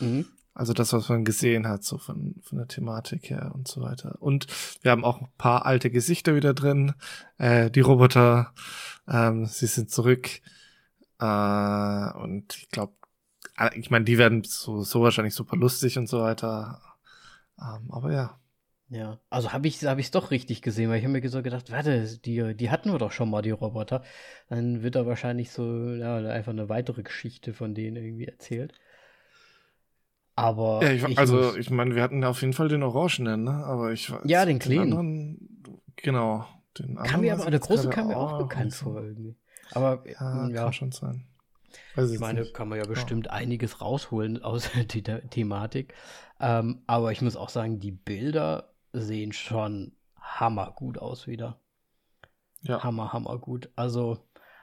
Mhm. 0.00 0.26
Also 0.54 0.72
das, 0.72 0.92
was 0.92 1.08
man 1.08 1.24
gesehen 1.24 1.68
hat, 1.68 1.84
so 1.84 1.98
von, 1.98 2.34
von 2.42 2.58
der 2.58 2.66
Thematik 2.66 3.30
her 3.30 3.52
und 3.54 3.68
so 3.68 3.80
weiter. 3.80 4.16
Und 4.18 4.48
wir 4.82 4.90
haben 4.90 5.04
auch 5.04 5.20
ein 5.20 5.28
paar 5.38 5.66
alte 5.66 5.88
Gesichter 5.88 6.34
wieder 6.34 6.52
drin. 6.52 6.94
Äh, 7.38 7.70
die 7.70 7.80
Roboter, 7.80 8.52
ähm, 9.08 9.46
sie 9.46 9.66
sind 9.66 9.90
zurück. 9.90 10.28
Äh, 11.20 12.12
und 12.18 12.56
ich 12.56 12.70
glaube, 12.70 12.92
äh, 13.58 13.78
ich 13.78 13.90
meine, 13.90 14.04
die 14.04 14.18
werden 14.18 14.44
so, 14.44 14.82
so 14.82 15.02
wahrscheinlich 15.02 15.34
super 15.34 15.56
lustig 15.56 15.98
und 15.98 16.08
so 16.08 16.20
weiter. 16.20 16.80
Ähm, 17.60 17.90
aber 17.90 18.12
ja. 18.12 18.38
Ja, 18.90 19.18
also 19.28 19.52
habe 19.52 19.68
ich 19.68 19.82
es 19.82 20.10
doch 20.10 20.30
richtig 20.30 20.62
gesehen, 20.62 20.88
weil 20.88 20.98
ich 20.98 21.04
habe 21.04 21.12
mir 21.12 21.28
so 21.28 21.42
gedacht, 21.42 21.70
warte, 21.70 22.06
die, 22.24 22.54
die 22.54 22.70
hatten 22.70 22.90
wir 22.90 22.98
doch 22.98 23.12
schon 23.12 23.28
mal, 23.28 23.42
die 23.42 23.50
Roboter. 23.50 24.02
Dann 24.48 24.82
wird 24.82 24.94
da 24.94 25.04
wahrscheinlich 25.04 25.50
so 25.50 25.92
ja, 25.92 26.16
einfach 26.16 26.52
eine 26.52 26.70
weitere 26.70 27.02
Geschichte 27.02 27.52
von 27.52 27.74
denen 27.74 27.96
irgendwie 27.96 28.24
erzählt. 28.24 28.72
Aber. 30.36 30.82
Ja, 30.82 30.92
ich, 30.92 31.04
ich 31.04 31.18
also, 31.18 31.54
ich 31.56 31.68
meine, 31.68 31.96
wir 31.96 32.02
hatten 32.02 32.24
auf 32.24 32.40
jeden 32.40 32.54
Fall 32.54 32.68
den 32.68 32.82
Orangenen, 32.82 33.44
ne? 33.44 33.64
Aber 33.64 33.92
ich 33.92 34.10
weiß. 34.10 34.22
Ja, 34.24 34.46
den 34.46 34.58
kleinen. 34.58 34.92
Anderen, 34.92 35.62
genau. 35.96 36.46
Den 36.84 36.96
kam 36.96 37.20
mir 37.20 37.34
aber, 37.34 37.50
der 37.50 37.60
große 37.60 37.90
kam 37.90 38.08
mir 38.08 38.16
auch 38.16 38.38
bekannt 38.38 38.74
vor 38.74 39.02
irgendwie. 39.02 39.36
Aber 39.72 40.02
ja, 40.08 40.48
ja. 40.48 40.64
kann 40.64 40.72
schon 40.72 40.92
sein. 40.92 41.26
Weiß 41.94 42.10
ich 42.10 42.20
meine, 42.20 42.40
nicht. 42.40 42.54
kann 42.54 42.68
man 42.68 42.78
ja 42.78 42.86
bestimmt 42.86 43.26
ja. 43.26 43.32
einiges 43.32 43.80
rausholen 43.80 44.42
aus 44.42 44.70
der 44.94 45.28
Thematik. 45.28 45.94
Ähm, 46.40 46.82
aber 46.86 47.12
ich 47.12 47.22
muss 47.22 47.36
auch 47.36 47.48
sagen, 47.50 47.78
die 47.78 47.92
Bilder 47.92 48.72
sehen 48.92 49.32
schon 49.32 49.92
hammergut 50.20 50.98
aus 50.98 51.26
wieder. 51.26 51.60
Ja. 52.62 52.82
Hammer, 52.82 53.12
hammer 53.12 53.38
gut. 53.38 53.70
Also 53.76 54.18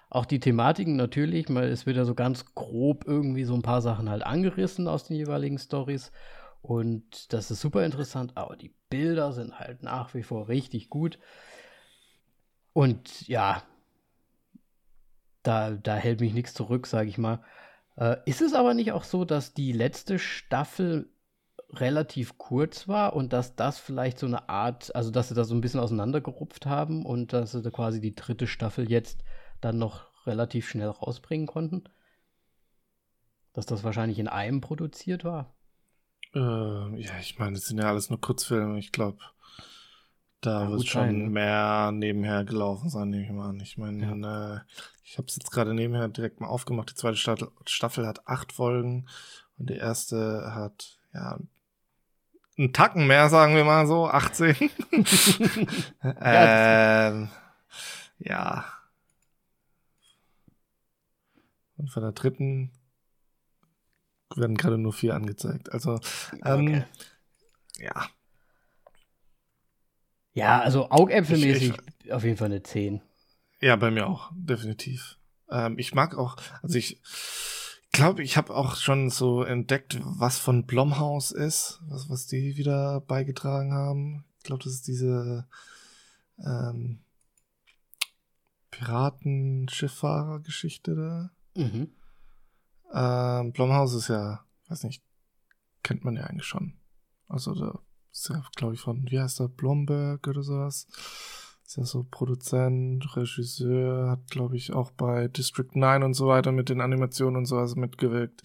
auch 0.09 0.25
die 0.25 0.39
Thematiken 0.39 0.95
natürlich, 0.95 1.47
weil 1.49 1.69
es 1.69 1.85
wird 1.85 1.97
ja 1.97 2.05
so 2.05 2.15
ganz 2.15 2.53
grob 2.55 3.05
irgendwie 3.05 3.43
so 3.43 3.53
ein 3.53 3.61
paar 3.61 3.81
Sachen 3.81 4.09
halt 4.09 4.25
angerissen 4.25 4.87
aus 4.87 5.05
den 5.05 5.17
jeweiligen 5.17 5.57
Stories. 5.57 6.11
Und 6.61 7.31
das 7.33 7.51
ist 7.51 7.61
super 7.61 7.85
interessant, 7.85 8.31
aber 8.35 8.55
die 8.55 8.73
Bilder 8.89 9.33
sind 9.33 9.59
halt 9.59 9.83
nach 9.83 10.13
wie 10.13 10.23
vor 10.23 10.47
richtig 10.47 10.89
gut. 10.89 11.19
Und 12.75 13.25
ja, 13.29 13.63
da, 15.43 15.71
da 15.71 15.95
hält 15.95 16.19
mich 16.19 16.33
nichts 16.33 16.53
zurück, 16.53 16.87
sage 16.87 17.07
ich 17.07 17.17
mal. 17.17 17.41
Äh, 17.95 18.17
ist 18.25 18.41
es 18.41 18.53
aber 18.53 18.73
nicht 18.73 18.91
auch 18.91 19.05
so, 19.05 19.23
dass 19.23 19.53
die 19.53 19.71
letzte 19.71 20.19
Staffel 20.19 21.09
relativ 21.69 22.37
kurz 22.37 22.89
war 22.89 23.15
und 23.15 23.31
dass 23.31 23.55
das 23.55 23.79
vielleicht 23.79 24.19
so 24.19 24.25
eine 24.25 24.49
Art, 24.49 24.93
also 24.93 25.09
dass 25.09 25.29
sie 25.29 25.35
da 25.35 25.45
so 25.45 25.55
ein 25.55 25.61
bisschen 25.61 25.79
auseinandergerupft 25.79 26.65
haben 26.65 27.05
und 27.05 27.31
dass 27.31 27.53
sie 27.53 27.61
da 27.61 27.69
quasi 27.69 28.01
die 28.01 28.13
dritte 28.13 28.45
Staffel 28.45 28.91
jetzt 28.91 29.23
dann 29.61 29.77
noch 29.77 30.07
relativ 30.27 30.67
schnell 30.67 30.89
rausbringen 30.89 31.47
konnten? 31.47 31.85
Dass 33.53 33.65
das 33.65 33.85
wahrscheinlich 33.85 34.19
in 34.19 34.27
einem 34.27 34.59
produziert 34.59 35.23
war? 35.23 35.55
Äh, 36.33 36.39
ja, 36.39 37.19
ich 37.21 37.39
meine, 37.39 37.55
es 37.55 37.67
sind 37.67 37.77
ja 37.77 37.87
alles 37.87 38.09
nur 38.09 38.19
Kurzfilme. 38.19 38.77
Ich 38.79 38.91
glaube, 38.91 39.19
da 40.45 40.69
wird 40.69 40.87
schon 40.87 41.01
sein, 41.01 41.17
ne? 41.17 41.29
mehr 41.29 41.91
nebenher 41.91 42.43
gelaufen 42.45 42.89
sein, 42.89 43.09
nehme 43.09 43.23
ich 43.23 43.31
mal 43.31 43.49
an. 43.49 43.59
Ich 43.59 43.77
meine, 43.77 44.21
ja. 44.21 44.55
äh, 44.55 44.59
ich 45.03 45.17
habe 45.17 45.27
es 45.27 45.35
jetzt 45.35 45.51
gerade 45.51 45.73
nebenher 45.73 46.07
direkt 46.07 46.41
mal 46.41 46.47
aufgemacht. 46.47 46.91
Die 46.91 46.95
zweite 46.95 47.17
Staffel, 47.17 47.49
Staffel 47.65 48.07
hat 48.07 48.27
acht 48.27 48.51
Folgen 48.51 49.07
und 49.57 49.69
die 49.69 49.77
erste 49.77 50.53
hat, 50.53 50.99
ja, 51.13 51.39
einen 52.57 52.73
Tacken 52.73 53.07
mehr, 53.07 53.29
sagen 53.29 53.55
wir 53.55 53.65
mal 53.65 53.85
so, 53.87 54.07
18. 54.07 54.55
ja, 56.01 57.09
ähm, 57.09 57.29
ja, 58.19 58.65
und 61.77 61.89
von 61.89 62.03
der 62.03 62.13
dritten 62.13 62.71
werden 64.35 64.57
gerade 64.57 64.77
nur 64.77 64.93
vier 64.93 65.15
angezeigt. 65.15 65.71
Also, 65.71 65.99
ähm, 66.43 66.67
okay. 66.67 66.85
ja. 67.77 68.07
Ja, 70.35 70.59
also 70.59 70.91
augäpfelmäßig 70.91 71.73
auf 72.11 72.23
jeden 72.25 72.37
Fall 72.37 72.47
eine 72.47 72.61
10. 72.61 73.01
Ja, 73.61 73.77
bei 73.77 73.89
mir 73.89 74.07
auch, 74.07 74.33
definitiv. 74.35 75.17
Ähm, 75.49 75.79
ich 75.79 75.95
mag 75.95 76.17
auch, 76.17 76.35
also 76.61 76.77
ich 76.77 77.01
glaube, 77.93 78.21
ich 78.21 78.35
habe 78.35 78.53
auch 78.53 78.75
schon 78.75 79.09
so 79.09 79.43
entdeckt, 79.43 79.97
was 80.03 80.37
von 80.37 80.65
Blomhaus 80.65 81.31
ist, 81.31 81.79
was, 81.87 82.09
was 82.09 82.27
die 82.27 82.57
wieder 82.57 82.99
beigetragen 82.99 83.71
haben. 83.73 84.25
Ich 84.39 84.43
glaube, 84.43 84.61
das 84.61 84.73
ist 84.73 84.89
diese 84.89 85.47
ähm, 86.45 86.99
Piraten-Schifffahrer-Geschichte 88.71 90.95
da. 90.95 91.31
Mhm. 91.55 91.93
Ähm, 92.93 93.53
Blumhaus 93.53 93.93
ist 93.93 94.09
ja, 94.09 94.43
weiß 94.67 94.83
nicht, 94.83 95.01
kennt 95.81 96.03
man 96.03 96.17
ja 96.17 96.25
eigentlich 96.25 96.45
schon. 96.45 96.73
Also 97.29 97.55
da 97.55 97.79
ist 98.15 98.29
ja, 98.29 98.41
glaube 98.55 98.73
ich, 98.73 98.79
von, 98.79 99.05
wie 99.09 99.19
heißt 99.19 99.39
der, 99.39 99.49
Blomberg 99.49 100.27
oder 100.27 100.41
sowas. 100.41 100.87
Ist 101.65 101.77
ja 101.77 101.83
so 101.83 102.05
Produzent, 102.09 103.15
Regisseur, 103.17 104.09
hat, 104.11 104.29
glaube 104.29 104.55
ich, 104.55 104.71
auch 104.71 104.91
bei 104.91 105.27
District 105.27 105.69
9 105.73 106.03
und 106.03 106.13
so 106.13 106.27
weiter 106.27 106.51
mit 106.51 106.69
den 106.69 106.79
Animationen 106.79 107.37
und 107.37 107.45
sowas 107.45 107.75
mitgewirkt. 107.75 108.43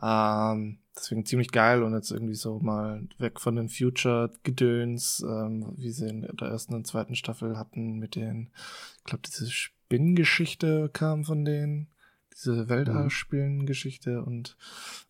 Ähm, 0.00 0.78
deswegen 0.94 1.24
ziemlich 1.24 1.50
geil 1.50 1.82
und 1.82 1.94
jetzt 1.94 2.10
irgendwie 2.10 2.34
so 2.34 2.60
mal 2.60 3.08
weg 3.18 3.40
von 3.40 3.56
den 3.56 3.68
Future-Gedöns, 3.68 5.24
ähm, 5.26 5.72
wie 5.76 5.90
sie 5.90 6.08
in 6.08 6.20
der 6.22 6.48
ersten 6.48 6.74
und 6.74 6.86
zweiten 6.86 7.16
Staffel 7.16 7.58
hatten 7.58 7.98
mit 7.98 8.14
den, 8.14 8.50
ich 8.98 9.04
glaube, 9.04 9.22
diese 9.26 9.50
Spinnengeschichte 9.50 10.90
kam 10.92 11.24
von 11.24 11.44
denen 11.44 11.88
diese 12.34 12.68
Weltallspielen-Geschichte 12.68 14.22
und 14.22 14.56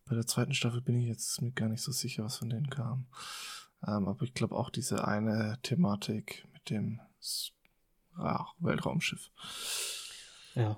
bei 0.05 0.15
der 0.15 0.25
zweiten 0.25 0.53
Staffel 0.53 0.81
bin 0.81 0.99
ich 0.99 1.07
jetzt 1.07 1.41
mir 1.41 1.51
gar 1.51 1.69
nicht 1.69 1.81
so 1.81 1.91
sicher, 1.91 2.23
was 2.23 2.37
von 2.37 2.49
denen 2.49 2.69
kam. 2.69 3.05
Ähm, 3.87 4.07
aber 4.07 4.23
ich 4.23 4.33
glaube 4.33 4.55
auch 4.55 4.69
diese 4.69 5.07
eine 5.07 5.57
Thematik 5.61 6.47
mit 6.53 6.69
dem 6.69 7.01
ach, 8.17 8.53
Weltraumschiff. 8.59 9.31
Ja. 10.55 10.77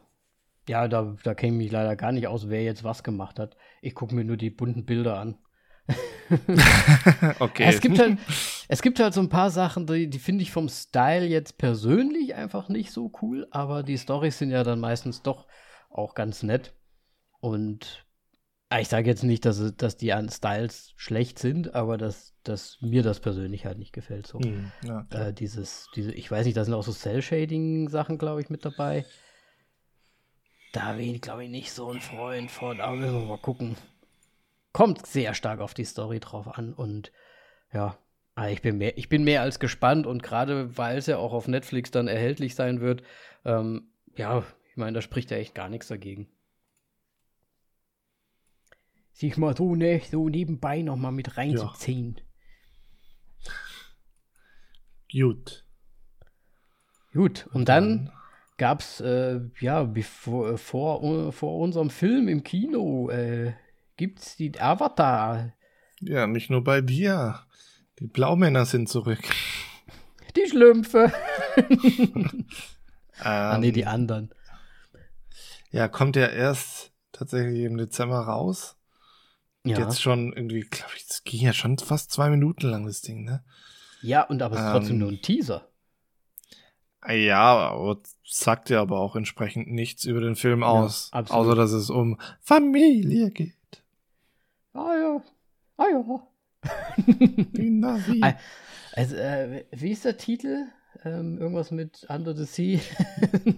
Ja, 0.68 0.88
da, 0.88 1.16
da 1.24 1.36
kenne 1.36 1.54
ich 1.54 1.58
mich 1.66 1.72
leider 1.72 1.96
gar 1.96 2.12
nicht 2.12 2.28
aus, 2.28 2.50
wer 2.50 2.64
jetzt 2.64 2.84
was 2.84 3.04
gemacht 3.04 3.38
hat. 3.38 3.56
Ich 3.82 3.94
gucke 3.94 4.16
mir 4.16 4.24
nur 4.24 4.38
die 4.38 4.50
bunten 4.50 4.86
Bilder 4.86 5.20
an. 5.20 5.38
okay. 7.40 7.66
Es 7.66 7.82
gibt, 7.82 8.00
halt, 8.00 8.18
es 8.68 8.82
gibt 8.82 9.00
halt 9.00 9.14
so 9.14 9.22
ein 9.22 9.30
paar 9.30 9.52
Sachen, 9.52 9.86
die, 9.86 10.10
die 10.10 10.18
finde 10.18 10.42
ich 10.42 10.52
vom 10.52 10.70
Style 10.70 11.26
jetzt 11.26 11.60
persönlich 11.60 12.34
einfach 12.34 12.68
nicht 12.68 12.92
so 12.92 13.12
cool, 13.22 13.48
aber 13.52 13.84
die 13.84 13.98
Storys 13.98 14.40
sind 14.40 14.50
ja 14.50 14.64
dann 14.64 14.80
meistens 14.80 15.22
doch 15.22 15.46
auch 15.92 16.16
ganz 16.16 16.42
nett. 16.42 16.74
Und 17.40 18.05
ich 18.80 18.88
sage 18.88 19.10
jetzt 19.10 19.24
nicht, 19.24 19.46
dass, 19.46 19.76
dass 19.78 19.98
die 19.98 20.12
an 20.14 20.30
Styles 20.30 20.94
schlecht 20.96 21.40
sind, 21.40 21.76
aber 21.76 21.98
dass, 21.98 22.34
dass 22.44 22.78
mir 22.82 23.04
das 23.04 23.20
persönlich 23.20 23.66
halt 23.66 23.78
nicht 23.78 23.94
gefällt. 23.94 24.28
So. 24.28 24.40
Mhm, 24.40 24.72
ja, 24.84 25.06
äh, 25.12 25.34
dieses, 25.34 25.88
diese, 25.96 26.12
ich 26.12 26.30
weiß 26.30 26.46
nicht, 26.46 26.58
da 26.58 26.66
sind 26.66 26.74
auch 26.74 26.84
so 26.84 26.92
Cell-Shading-Sachen, 26.92 28.18
glaube 28.18 28.42
ich, 28.42 28.50
mit 28.50 28.66
dabei. 28.66 29.06
Da 30.74 30.94
bin 30.94 31.14
ich, 31.14 31.22
glaube 31.22 31.46
ich, 31.46 31.50
nicht 31.50 31.72
so 31.72 31.92
ein 31.92 32.02
Freund 32.02 32.52
von, 32.52 32.82
aber 32.82 32.96
müssen 32.96 33.22
wir 33.22 33.26
mal 33.26 33.38
gucken. 33.38 33.78
Kommt 34.74 35.06
sehr 35.06 35.34
stark 35.34 35.62
auf 35.62 35.74
die 35.74 35.86
Story 35.86 36.20
drauf 36.20 36.58
an 36.58 36.74
und 36.74 37.12
ja, 37.72 37.98
ah, 38.36 38.50
ich 38.50 38.62
bin 38.62 38.78
mehr, 38.78 38.98
ich 38.98 39.08
bin 39.08 39.24
mehr 39.24 39.42
als 39.42 39.60
gespannt 39.60 40.06
und 40.06 40.22
gerade 40.22 40.78
weil 40.78 40.98
es 40.98 41.06
ja 41.06 41.18
auch 41.18 41.32
auf 41.32 41.48
Netflix 41.48 41.92
dann 41.92 42.08
erhältlich 42.08 42.56
sein 42.56 42.82
wird, 42.82 43.04
ähm, 43.46 43.90
ja, 44.18 44.44
ich 44.70 44.76
meine, 44.76 44.94
da 44.94 45.02
spricht 45.02 45.32
ja 45.32 45.38
echt 45.38 45.56
gar 45.56 45.70
nichts 45.70 45.88
dagegen. 45.88 46.28
Sich 49.16 49.38
mal 49.38 49.56
so, 49.56 49.76
ne, 49.76 50.02
so 50.12 50.28
nebenbei 50.28 50.82
nochmal 50.82 51.14
mit 51.14 51.38
reinzuziehen. 51.38 52.18
Ja. 55.10 55.22
Gut. 55.24 55.66
Gut, 57.14 57.48
und, 57.48 57.56
und 57.56 57.70
dann, 57.70 58.06
dann 58.08 58.12
gab's, 58.58 59.00
äh, 59.00 59.40
ja, 59.62 59.84
bevor, 59.84 60.58
vor, 60.58 61.32
vor 61.32 61.60
unserem 61.60 61.90
Film 61.90 62.28
im 62.28 62.44
Kino, 62.44 63.10
äh, 63.10 63.54
gibt's 63.96 64.36
die 64.36 64.60
Avatar. 64.60 65.54
Ja, 66.02 66.28
nicht 66.28 66.50
nur 66.50 66.62
bei 66.62 66.82
dir. 66.82 67.40
Die 68.00 68.08
Blaumänner 68.08 68.66
sind 68.66 68.90
zurück. 68.90 69.24
Die 70.36 70.50
Schlümpfe. 70.50 71.14
ah, 73.20 73.58
nee, 73.60 73.72
die 73.72 73.84
ähm, 73.84 73.88
anderen. 73.88 74.34
Ja, 75.72 75.88
kommt 75.88 76.18
ja 76.18 76.28
erst 76.28 76.92
tatsächlich 77.14 77.62
im 77.62 77.78
Dezember 77.78 78.20
raus. 78.20 78.76
Ja. 79.66 79.80
Jetzt 79.80 80.02
schon 80.02 80.32
irgendwie, 80.34 80.62
glaube 80.62 80.92
ich, 80.96 81.06
es 81.10 81.24
ging 81.24 81.42
ja 81.42 81.54
schon 81.54 81.78
fast 81.78 82.12
zwei 82.12 82.30
Minuten 82.30 82.68
lang, 82.68 82.86
das 82.86 83.02
Ding, 83.02 83.24
ne? 83.24 83.44
Ja, 84.02 84.24
und 84.24 84.42
aber 84.42 84.56
es 84.56 84.62
ist 84.62 84.68
ähm, 84.68 84.74
trotzdem 84.74 84.98
nur 85.00 85.10
ein 85.10 85.22
Teaser. 85.22 85.68
Ja, 87.08 87.72
aber 87.72 88.00
sagt 88.24 88.70
ja 88.70 88.82
aber 88.82 89.00
auch 89.00 89.16
entsprechend 89.16 89.72
nichts 89.72 90.06
über 90.06 90.22
den 90.22 90.36
Film 90.36 90.64
aus. 90.64 91.12
Ja, 91.14 91.24
außer, 91.28 91.56
dass 91.56 91.72
es 91.72 91.90
um 91.90 92.20
Familie 92.42 93.32
geht. 93.32 93.54
Ah 94.74 94.94
ja, 94.96 95.24
ah 95.78 95.86
ja. 95.92 96.28
Navi. 97.58 98.22
Also, 98.94 99.16
äh, 99.16 99.66
wie 99.72 99.92
ist 99.92 100.06
der 100.06 100.18
Titel? 100.18 100.66
Ähm, 101.04 101.38
irgendwas 101.38 101.72
mit 101.72 102.06
Under 102.10 102.36
the 102.36 102.46
Sea. 102.46 102.80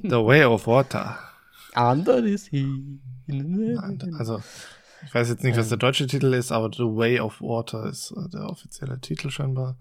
the 0.03 0.09
Way 0.09 0.45
of 0.45 0.67
Water. 0.67 1.17
Under 1.75 2.21
the 2.21 2.37
Sea. 2.37 2.99
Also, 4.17 4.41
ich 5.05 5.13
weiß 5.13 5.29
jetzt 5.29 5.43
nicht, 5.43 5.57
was 5.57 5.69
der 5.69 5.77
deutsche 5.77 6.07
Titel 6.07 6.33
ist, 6.33 6.51
aber 6.51 6.71
The 6.73 6.83
Way 6.83 7.19
of 7.19 7.41
Water 7.41 7.85
ist 7.85 8.11
äh, 8.11 8.29
der 8.29 8.49
offizielle 8.49 8.99
Titel 8.99 9.29
scheinbar. 9.29 9.77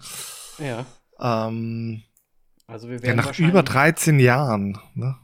Ja. 0.58 0.86
Ähm, 1.18 2.02
also 2.66 2.88
wir 2.88 2.96
ja, 2.96 3.02
werden 3.02 3.16
nach 3.16 3.38
über 3.38 3.62
13 3.62 4.18
Jahren, 4.18 4.78
ne? 4.94 5.16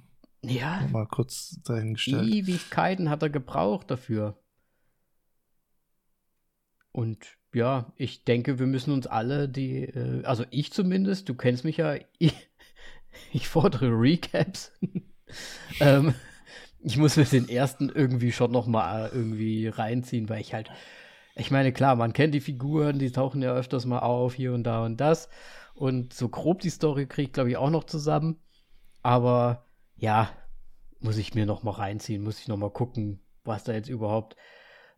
Ja. 0.45 0.87
Mal 0.91 1.07
kurz 1.07 1.61
dahingestellt. 1.65 2.33
Ewigkeiten 2.33 3.11
hat 3.11 3.23
er 3.23 3.31
gebraucht 3.31 3.91
dafür. 3.91 4.37
Und 6.91 7.39
ja, 7.55 7.93
ich 7.97 8.25
denke, 8.25 8.59
wir 8.59 8.67
müssen 8.67 8.93
uns 8.93 9.07
alle 9.07 9.49
die, 9.49 9.85
äh, 9.85 10.25
also 10.25 10.45
ich 10.51 10.73
zumindest, 10.73 11.29
du 11.29 11.35
kennst 11.35 11.65
mich 11.65 11.77
ja, 11.79 11.97
ich, 12.19 12.35
ich 13.33 13.49
fordere 13.49 13.89
Recaps. 13.89 14.73
ähm, 15.81 16.15
ich 16.85 16.97
muss 16.99 17.17
mir 17.17 17.25
den 17.25 17.49
ersten 17.49 17.89
irgendwie 17.89 18.33
schon 18.33 18.51
noch 18.51 18.67
mal 18.67 19.11
irgendwie 19.13 19.69
reinziehen, 19.69 20.29
weil 20.29 20.41
ich 20.41 20.55
halt, 20.55 20.71
ich 21.35 21.51
meine, 21.51 21.73
klar, 21.73 21.97
man 21.97 22.13
kennt 22.13 22.35
die 22.35 22.41
Figuren, 22.41 22.99
die 22.99 23.13
tauchen 23.13 23.43
ja 23.43 23.53
öfters 23.55 23.87
mal 23.87 24.01
auf, 24.01 24.35
hier 24.35 24.53
und 24.53 24.65
da 24.65 24.85
und 24.85 25.01
das. 25.01 25.29
Und 25.75 26.13
so 26.13 26.29
grob 26.29 26.61
die 26.61 26.71
Story 26.71 27.07
kriegt, 27.07 27.35
glaube 27.35 27.51
ich, 27.51 27.57
auch 27.57 27.71
noch 27.71 27.85
zusammen. 27.85 28.39
Aber 29.03 29.67
ja, 29.97 30.31
muss 31.01 31.17
ich 31.17 31.35
mir 31.35 31.47
noch 31.47 31.63
mal 31.63 31.73
reinziehen, 31.73 32.23
muss 32.23 32.41
ich 32.41 32.49
noch 32.49 32.57
mal 32.57 32.71
gucken, 32.71 33.21
was 33.45 33.65
da 33.65 33.73
jetzt 33.73 33.89
überhaupt 33.89 34.37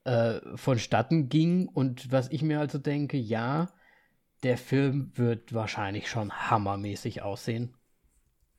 äh, 0.04 0.40
vonstatten 0.56 1.28
ging. 1.28 1.68
Und 1.68 2.10
was 2.12 2.30
ich 2.30 2.42
mir 2.42 2.60
also 2.60 2.78
denke, 2.78 3.16
ja, 3.16 3.68
der 4.42 4.58
Film 4.58 5.12
wird 5.14 5.54
wahrscheinlich 5.54 6.08
schon 6.08 6.32
hammermäßig 6.32 7.22
aussehen. 7.22 7.74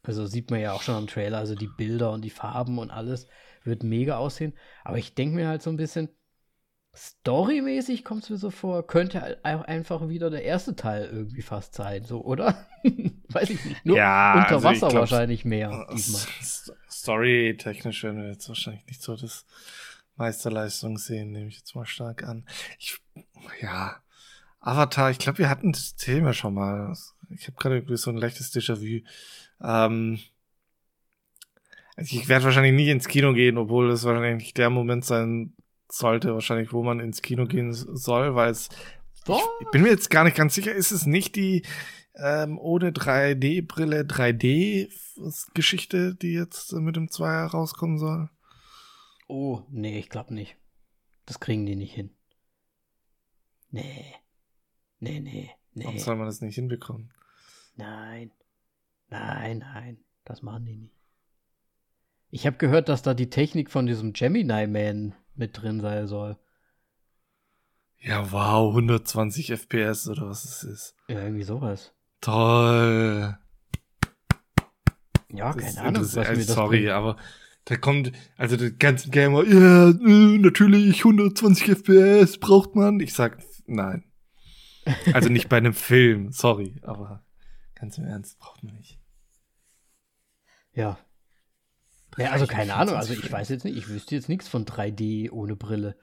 Also 0.07 0.25
sieht 0.25 0.51
man 0.51 0.59
ja 0.59 0.73
auch 0.73 0.81
schon 0.81 0.95
am 0.95 1.07
Trailer, 1.07 1.37
also 1.37 1.55
die 1.55 1.69
Bilder 1.77 2.11
und 2.11 2.23
die 2.23 2.29
Farben 2.29 2.79
und 2.79 2.91
alles 2.91 3.27
wird 3.63 3.83
mega 3.83 4.17
aussehen. 4.17 4.53
Aber 4.83 4.97
ich 4.97 5.15
denke 5.15 5.35
mir 5.35 5.47
halt 5.47 5.61
so 5.61 5.69
ein 5.69 5.77
bisschen, 5.77 6.09
storymäßig 6.95 8.03
kommt 8.05 8.23
es 8.23 8.29
mir 8.29 8.37
so 8.37 8.49
vor, 8.49 8.87
könnte 8.87 9.21
halt 9.21 9.43
auch 9.43 9.63
einfach 9.63 10.07
wieder 10.07 10.29
der 10.29 10.43
erste 10.43 10.75
Teil 10.75 11.09
irgendwie 11.11 11.41
fast 11.41 11.75
sein, 11.75 12.03
so, 12.03 12.23
oder? 12.23 12.67
Weiß 13.29 13.49
ich 13.49 13.63
nicht. 13.65 13.85
Nur 13.85 13.97
ja, 13.97 14.33
unter 14.35 14.55
also 14.55 14.67
Wasser 14.67 14.87
glaub, 14.87 15.01
wahrscheinlich 15.01 15.45
mehr. 15.45 15.87
Story-technisch 16.89 18.03
werden 18.03 18.21
wir 18.21 18.29
jetzt 18.29 18.47
wahrscheinlich 18.47 18.85
nicht 18.87 19.01
so 19.01 19.15
das 19.15 19.45
Meisterleistung 20.15 20.97
sehen, 20.97 21.31
nehme 21.31 21.49
ich 21.49 21.57
jetzt 21.57 21.75
mal 21.75 21.85
stark 21.85 22.23
an. 22.23 22.45
Ich, 22.79 22.97
ja, 23.61 23.97
Avatar, 24.59 25.11
ich 25.11 25.19
glaube, 25.19 25.39
wir 25.39 25.49
hatten 25.49 25.73
das 25.73 25.95
Thema 25.95 26.33
schon 26.33 26.53
mal. 26.53 26.95
Ich 27.29 27.47
habe 27.47 27.57
gerade 27.57 27.75
irgendwie 27.75 27.97
so 27.97 28.09
ein 28.09 28.17
leichtes 28.17 28.53
Déjà-vu. 28.53 29.05
Ähm, 29.61 30.19
also 31.95 32.15
ich 32.15 32.27
werde 32.27 32.45
wahrscheinlich 32.45 32.73
nie 32.73 32.89
ins 32.89 33.07
Kino 33.07 33.33
gehen, 33.33 33.57
obwohl 33.57 33.89
es 33.91 34.03
wahrscheinlich 34.03 34.43
nicht 34.43 34.57
der 34.57 34.69
Moment 34.69 35.05
sein 35.05 35.53
sollte, 35.89 36.33
wahrscheinlich, 36.33 36.73
wo 36.73 36.83
man 36.83 36.99
ins 36.99 37.21
Kino 37.21 37.45
gehen 37.45 37.73
soll, 37.73 38.35
weil 38.35 38.51
es. 38.51 38.69
Ich, 39.27 39.35
ich 39.61 39.69
bin 39.71 39.81
mir 39.81 39.89
jetzt 39.89 40.09
gar 40.09 40.23
nicht 40.23 40.37
ganz 40.37 40.53
sicher, 40.53 40.73
ist 40.73 40.91
es 40.91 41.05
nicht 41.05 41.35
die 41.35 41.63
ähm, 42.17 42.59
ohne 42.59 42.91
3D-Brille 42.91 44.01
3D-Geschichte, 44.01 46.15
die 46.15 46.33
jetzt 46.33 46.71
mit 46.73 46.95
dem 46.95 47.09
Zweier 47.09 47.47
rauskommen 47.47 47.97
soll? 47.97 48.29
Oh, 49.27 49.63
nee, 49.69 49.97
ich 49.97 50.09
glaube 50.09 50.33
nicht. 50.33 50.57
Das 51.25 51.39
kriegen 51.39 51.65
die 51.65 51.75
nicht 51.75 51.93
hin. 51.93 52.11
Nee. 53.71 54.13
Nee, 54.99 55.19
nee, 55.19 55.51
nee. 55.73 55.85
Warum 55.85 55.99
soll 55.99 56.15
man 56.15 56.27
das 56.27 56.41
nicht 56.41 56.55
hinbekommen? 56.55 57.11
Nein. 57.75 58.31
Nein, 59.19 59.59
nein. 59.59 59.97
Das 60.25 60.41
machen 60.41 60.65
die 60.65 60.75
nicht. 60.75 60.93
Ich 62.31 62.45
habe 62.45 62.57
gehört, 62.57 62.89
dass 62.89 63.01
da 63.01 63.13
die 63.13 63.29
Technik 63.29 63.69
von 63.71 63.85
diesem 63.85 64.11
Gemini 64.13 64.67
Man 64.67 65.13
mit 65.35 65.61
drin 65.61 65.79
sein 65.79 66.07
soll. 66.07 66.37
Ja, 67.99 68.31
wow, 68.31 68.69
120 68.75 69.51
FPS 69.51 70.07
oder 70.09 70.27
was 70.27 70.43
es 70.43 70.63
ist. 70.63 70.95
Ja, 71.07 71.21
irgendwie 71.21 71.43
sowas. 71.43 71.93
Toll. 72.21 73.37
Ja, 75.31 75.53
Das 75.53 75.63
keine 75.75 75.87
Ahnung. 75.87 76.01
Was 76.03 76.15
interess- 76.15 76.29
mir 76.37 76.45
das 76.45 76.55
Sorry, 76.55 76.77
bringt. 76.81 76.91
aber 76.91 77.17
da 77.65 77.77
kommt, 77.77 78.11
also 78.37 78.57
die 78.57 78.77
ganzen 78.77 79.11
Gamer, 79.11 79.43
ja, 79.45 79.89
äh, 79.89 80.37
natürlich 80.37 81.03
120 81.03 81.69
FPS 81.69 82.37
braucht 82.39 82.75
man. 82.75 82.99
Ich 82.99 83.13
sag, 83.13 83.37
nein. 83.65 84.03
Also 85.13 85.29
nicht 85.29 85.49
bei 85.49 85.57
einem 85.57 85.73
Film, 85.73 86.31
sorry, 86.31 86.75
aber 86.83 87.23
ganz 87.73 87.97
im 87.97 88.05
Ernst 88.05 88.37
braucht 88.39 88.63
man 88.63 88.75
nicht. 88.75 88.99
Ja. 90.75 90.99
Ja, 92.17 92.31
also 92.31 92.47
keine 92.47 92.75
Ahnung. 92.75 92.95
24 92.95 93.17
Also 93.17 93.25
ich 93.25 93.31
weiß 93.31 93.49
jetzt 93.49 93.65
nicht. 93.65 93.77
Ich 93.77 93.89
wüsste 93.89 94.15
jetzt 94.15 94.29
nichts 94.29 94.47
von 94.47 94.65
3D 94.65 95.31
ohne 95.31 95.55
Brille. 95.55 95.95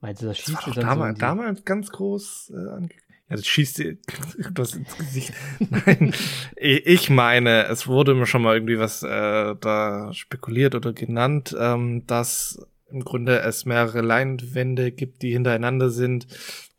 Meinst 0.00 0.22
du, 0.22 0.26
das 0.26 0.38
Das 0.38 0.46
schießt 0.46 0.56
war 0.58 0.64
dir 0.64 0.70
doch 0.70 0.74
dann 0.76 0.86
damals, 0.98 1.18
so 1.18 1.20
damals 1.20 1.64
ganz 1.64 1.90
groß 1.90 2.52
äh, 2.54 2.70
ange 2.70 2.88
Ja, 3.28 3.36
das 3.36 3.46
schießt 3.46 3.78
dir 3.78 3.98
das 4.52 4.74
ins 4.74 4.96
Gesicht. 4.96 5.32
Nein, 5.58 6.14
ich 6.56 7.10
meine, 7.10 7.66
es 7.66 7.86
wurde 7.86 8.14
mir 8.14 8.26
schon 8.26 8.42
mal 8.42 8.54
irgendwie 8.54 8.78
was 8.78 9.02
äh, 9.02 9.54
da 9.60 10.12
spekuliert 10.12 10.74
oder 10.74 10.92
genannt, 10.92 11.54
ähm, 11.58 12.06
dass 12.06 12.58
im 12.90 13.00
Grunde 13.00 13.40
es 13.40 13.64
mehrere 13.64 14.02
Leinwände 14.02 14.92
gibt, 14.92 15.22
die 15.22 15.32
hintereinander 15.32 15.90
sind 15.90 16.26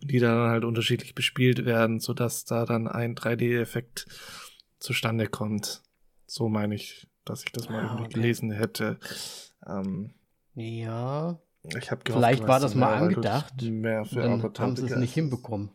und 0.01 0.11
die 0.11 0.19
dann 0.19 0.49
halt 0.49 0.63
unterschiedlich 0.63 1.13
bespielt 1.13 1.65
werden, 1.65 1.99
sodass 1.99 2.45
da 2.45 2.65
dann 2.65 2.87
ein 2.87 3.15
3D-Effekt 3.15 4.07
zustande 4.79 5.27
kommt. 5.27 5.81
So 6.27 6.49
meine 6.49 6.75
ich, 6.75 7.07
dass 7.23 7.43
ich 7.43 7.51
das 7.51 7.69
mal 7.69 7.81
Ah, 7.81 7.85
irgendwie 7.85 8.03
okay. 8.03 8.13
gelesen 8.13 8.51
hätte. 8.51 8.99
Ähm, 9.65 10.13
Ja, 10.55 11.38
ich 11.77 11.91
habe 11.91 12.01
Vielleicht 12.05 12.47
war 12.47 12.59
das 12.59 12.75
mal 12.75 12.95
angedacht, 12.95 13.61
Mehr 13.61 14.05
für 14.05 14.21
dann 14.21 14.41
haben 14.57 14.75
sie 14.75 14.85
es 14.85 14.95
nicht 14.95 15.13
hinbekommen. 15.13 15.69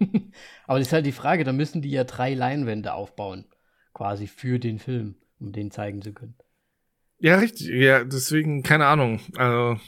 Aber 0.66 0.78
das 0.78 0.88
ist 0.88 0.92
halt 0.92 1.06
die 1.06 1.12
Frage, 1.12 1.44
da 1.44 1.52
müssen 1.52 1.82
die 1.82 1.90
ja 1.90 2.04
drei 2.04 2.34
Leinwände 2.34 2.94
aufbauen. 2.94 3.44
Quasi 3.94 4.26
für 4.26 4.58
den 4.58 4.78
Film, 4.78 5.16
um 5.38 5.52
den 5.52 5.70
zeigen 5.70 6.02
zu 6.02 6.12
können. 6.12 6.34
Ja, 7.18 7.36
richtig. 7.36 7.68
Ja, 7.68 8.04
deswegen, 8.04 8.62
keine 8.62 8.86
Ahnung. 8.86 9.20
Also, 9.36 9.80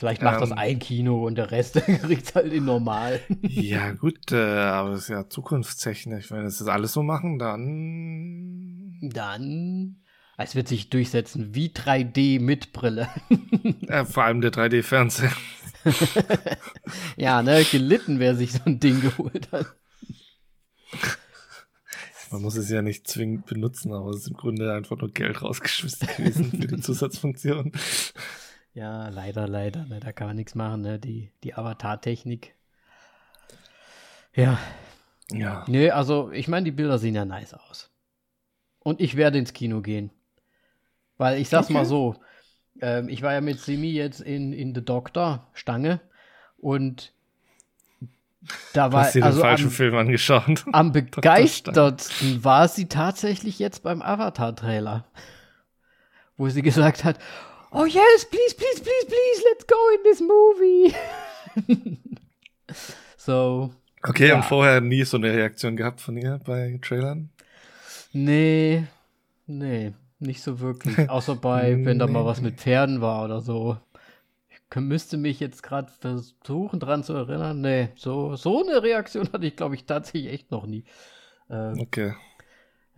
Vielleicht 0.00 0.22
macht 0.22 0.40
das 0.40 0.50
Ähm. 0.50 0.56
ein 0.56 0.78
Kino 0.78 1.26
und 1.26 1.34
der 1.34 1.50
Rest 1.50 1.74
kriegt 2.02 2.34
halt 2.34 2.54
in 2.54 2.64
normal. 2.64 3.20
ja, 3.42 3.92
gut, 3.92 4.32
äh, 4.32 4.36
aber 4.38 4.92
es 4.92 5.02
ist 5.02 5.08
ja 5.08 5.28
zukunftstechnisch. 5.28 6.30
Wenn 6.30 6.44
das 6.44 6.62
alles 6.62 6.94
so 6.94 7.02
machen, 7.02 7.38
dann. 7.38 8.98
Dann. 9.02 9.96
Es 10.38 10.54
wird 10.54 10.68
sich 10.68 10.88
durchsetzen 10.88 11.54
wie 11.54 11.68
3D 11.68 12.40
mit 12.40 12.72
Brille. 12.72 13.08
Äh, 13.88 14.04
vor 14.06 14.22
allem 14.22 14.40
der 14.40 14.52
3D-Fernseher. 14.52 15.32
ja, 17.16 17.42
ne, 17.42 17.64
gelitten, 17.64 18.20
wer 18.20 18.36
sich 18.36 18.52
so 18.52 18.60
ein 18.64 18.78
Ding 18.78 19.00
geholt 19.00 19.50
hat. 19.52 19.66
Man 22.30 22.40
muss 22.40 22.56
es 22.56 22.70
ja 22.70 22.80
nicht 22.80 23.06
zwingend 23.08 23.46
benutzen, 23.46 23.92
aber 23.92 24.10
es 24.10 24.18
ist 24.18 24.28
im 24.28 24.36
Grunde 24.36 24.72
einfach 24.72 24.96
nur 24.96 25.12
Geld 25.12 25.42
rausgeschmissen 25.42 26.08
gewesen 26.16 26.50
für 26.52 26.68
die 26.68 26.80
Zusatzfunktion. 26.80 27.72
Ja, 28.74 29.08
leider, 29.08 29.48
leider, 29.48 29.84
ne, 29.86 30.00
da 30.00 30.12
kann 30.12 30.28
man 30.28 30.36
nichts 30.36 30.54
machen, 30.54 30.82
ne, 30.82 30.98
die, 30.98 31.32
die 31.42 31.54
Avatar-Technik. 31.54 32.54
Ja, 34.34 34.58
Ja. 35.32 35.64
nee, 35.68 35.90
also 35.90 36.30
ich 36.32 36.48
meine, 36.48 36.64
die 36.64 36.70
Bilder 36.72 36.98
sehen 36.98 37.14
ja 37.14 37.24
nice 37.24 37.54
aus. 37.54 37.90
Und 38.80 39.00
ich 39.00 39.16
werde 39.16 39.38
ins 39.38 39.52
Kino 39.52 39.80
gehen. 39.82 40.10
Weil 41.18 41.38
ich 41.40 41.48
sag's 41.48 41.68
mal 41.68 41.80
Okay. 41.80 41.88
so, 41.88 42.14
ähm, 42.80 43.08
ich 43.08 43.22
war 43.22 43.32
ja 43.32 43.40
mit 43.40 43.60
Simi 43.60 43.90
jetzt 43.90 44.20
in, 44.20 44.52
in 44.52 44.74
The 44.74 44.84
Doctor, 44.84 45.46
Stange, 45.52 46.00
und 46.58 47.12
da 48.72 48.92
war, 48.92 49.04
hast 49.04 49.14
dir 49.14 49.24
also 49.24 49.38
den 49.38 49.48
falschen 49.48 49.66
am, 49.66 49.70
Film 49.70 49.96
angeschaut. 49.96 50.64
am 50.72 50.92
begeistertsten 50.92 52.44
war 52.44 52.68
sie 52.68 52.86
tatsächlich 52.86 53.58
jetzt 53.58 53.82
beim 53.82 54.02
Avatar-Trailer. 54.02 55.04
Wo 56.36 56.48
sie 56.48 56.62
gesagt 56.62 57.04
hat, 57.04 57.18
oh 57.72 57.84
yes, 57.84 58.24
please, 58.30 58.54
please, 58.54 58.80
please, 58.80 59.04
please, 59.06 59.42
let's 59.50 59.64
go 59.66 59.76
in 59.94 60.02
this 60.04 60.20
movie. 60.20 60.94
so, 63.16 63.70
Okay, 64.02 64.28
Ja. 64.28 64.36
und 64.36 64.44
vorher 64.44 64.80
nie 64.80 65.04
so 65.04 65.18
eine 65.18 65.32
Reaktion 65.32 65.76
gehabt 65.76 66.00
von 66.00 66.16
ihr 66.16 66.40
bei 66.44 66.78
Trailern? 66.82 67.28
nee, 68.12 68.84
nee, 69.46 69.92
nicht 70.18 70.42
so 70.42 70.60
wirklich. 70.60 70.96
Außer 71.10 71.36
bei, 71.36 71.84
wenn 71.84 71.98
da 71.98 72.06
mal 72.06 72.20
Nee. 72.22 72.26
was 72.26 72.40
mit 72.40 72.56
Pferden 72.60 73.00
war 73.00 73.24
oder 73.24 73.40
so. 73.40 73.76
Ich 74.72 74.76
müsste 74.80 75.16
mich 75.16 75.38
jetzt 75.40 75.62
gerade 75.62 75.90
versuchen 76.00 76.80
dran 76.80 77.02
zu 77.04 77.12
erinnern. 77.12 77.60
Nee, 77.60 77.88
so, 77.96 78.36
so 78.36 78.62
eine 78.64 78.82
Reaktion 78.82 79.28
hatte 79.32 79.44
ich, 79.46 79.56
glaube 79.56 79.74
ich, 79.74 79.84
tatsächlich 79.84 80.32
echt 80.32 80.50
noch 80.50 80.64
nie. 80.66 80.84
Ähm, 81.50 81.74
Okay. 81.80 82.14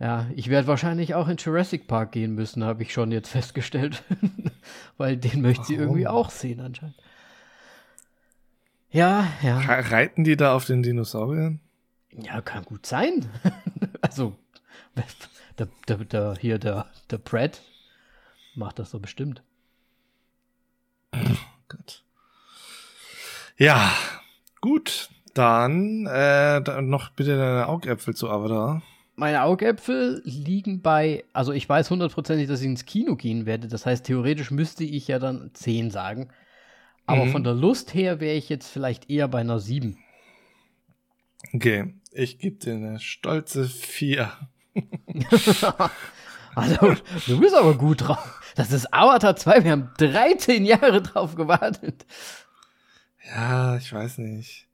Ja, 0.03 0.27
ich 0.35 0.49
werde 0.49 0.67
wahrscheinlich 0.67 1.15
auch 1.15 1.29
in 1.29 1.37
Jurassic 1.37 1.87
Park 1.87 2.11
gehen 2.11 2.35
müssen, 2.35 2.61
habe 2.65 2.83
ich 2.83 2.91
schon 2.91 3.13
jetzt 3.13 3.29
festgestellt. 3.29 4.03
Weil 4.97 5.15
den 5.15 5.41
möchte 5.41 5.63
sie 5.63 5.75
irgendwie 5.75 6.07
auch 6.07 6.29
sehen 6.29 6.59
anscheinend. 6.59 6.97
Ja, 8.91 9.25
ja. 9.41 9.59
Re- 9.59 9.91
Reiten 9.91 10.25
die 10.25 10.35
da 10.35 10.55
auf 10.55 10.65
den 10.65 10.83
Dinosauriern? 10.83 11.61
Ja, 12.11 12.41
kann 12.41 12.65
gut 12.65 12.85
sein. 12.85 13.29
also, 14.01 14.35
der, 15.57 15.69
der, 15.87 15.97
der, 15.99 16.35
hier 16.35 16.59
der, 16.59 16.87
der 17.09 17.17
Brad 17.19 17.61
macht 18.55 18.79
das 18.79 18.91
so 18.91 18.99
bestimmt. 18.99 19.41
Gut. 21.69 22.03
Ja, 23.55 23.93
gut. 24.59 25.07
Dann, 25.33 26.07
äh, 26.07 26.61
dann 26.61 26.89
noch 26.89 27.11
bitte 27.11 27.37
deine 27.37 27.67
Augäpfel 27.69 28.13
zu 28.13 28.29
Avatar. 28.29 28.81
Meine 29.15 29.43
Augäpfel 29.43 30.21
liegen 30.25 30.81
bei, 30.81 31.23
also 31.33 31.51
ich 31.51 31.69
weiß 31.69 31.91
hundertprozentig, 31.91 32.47
dass 32.47 32.61
ich 32.61 32.65
ins 32.65 32.85
Kino 32.85 33.15
gehen 33.15 33.45
werde. 33.45 33.67
Das 33.67 33.85
heißt, 33.85 34.05
theoretisch 34.05 34.49
müsste 34.49 34.83
ich 34.83 35.07
ja 35.07 35.19
dann 35.19 35.51
10 35.53 35.91
sagen. 35.91 36.29
Aber 37.05 37.25
mhm. 37.25 37.31
von 37.31 37.43
der 37.43 37.53
Lust 37.53 37.93
her 37.93 38.19
wäre 38.19 38.35
ich 38.35 38.49
jetzt 38.49 38.69
vielleicht 38.69 39.09
eher 39.09 39.27
bei 39.27 39.41
einer 39.41 39.59
7. 39.59 39.97
Okay, 41.53 41.93
ich 42.11 42.39
gebe 42.39 42.57
dir 42.57 42.73
eine 42.73 42.99
stolze 42.99 43.65
4. 43.65 44.31
also, 46.55 46.95
du 47.27 47.39
bist 47.39 47.53
aber 47.53 47.77
gut 47.77 48.07
drauf. 48.07 48.41
Das 48.55 48.71
ist 48.71 48.93
Avatar 48.93 49.35
2, 49.35 49.63
wir 49.63 49.71
haben 49.71 49.91
13 49.97 50.65
Jahre 50.65 51.01
drauf 51.01 51.35
gewartet. 51.35 52.05
Ja, 53.27 53.77
ich 53.77 53.91
weiß 53.91 54.19
nicht. 54.19 54.67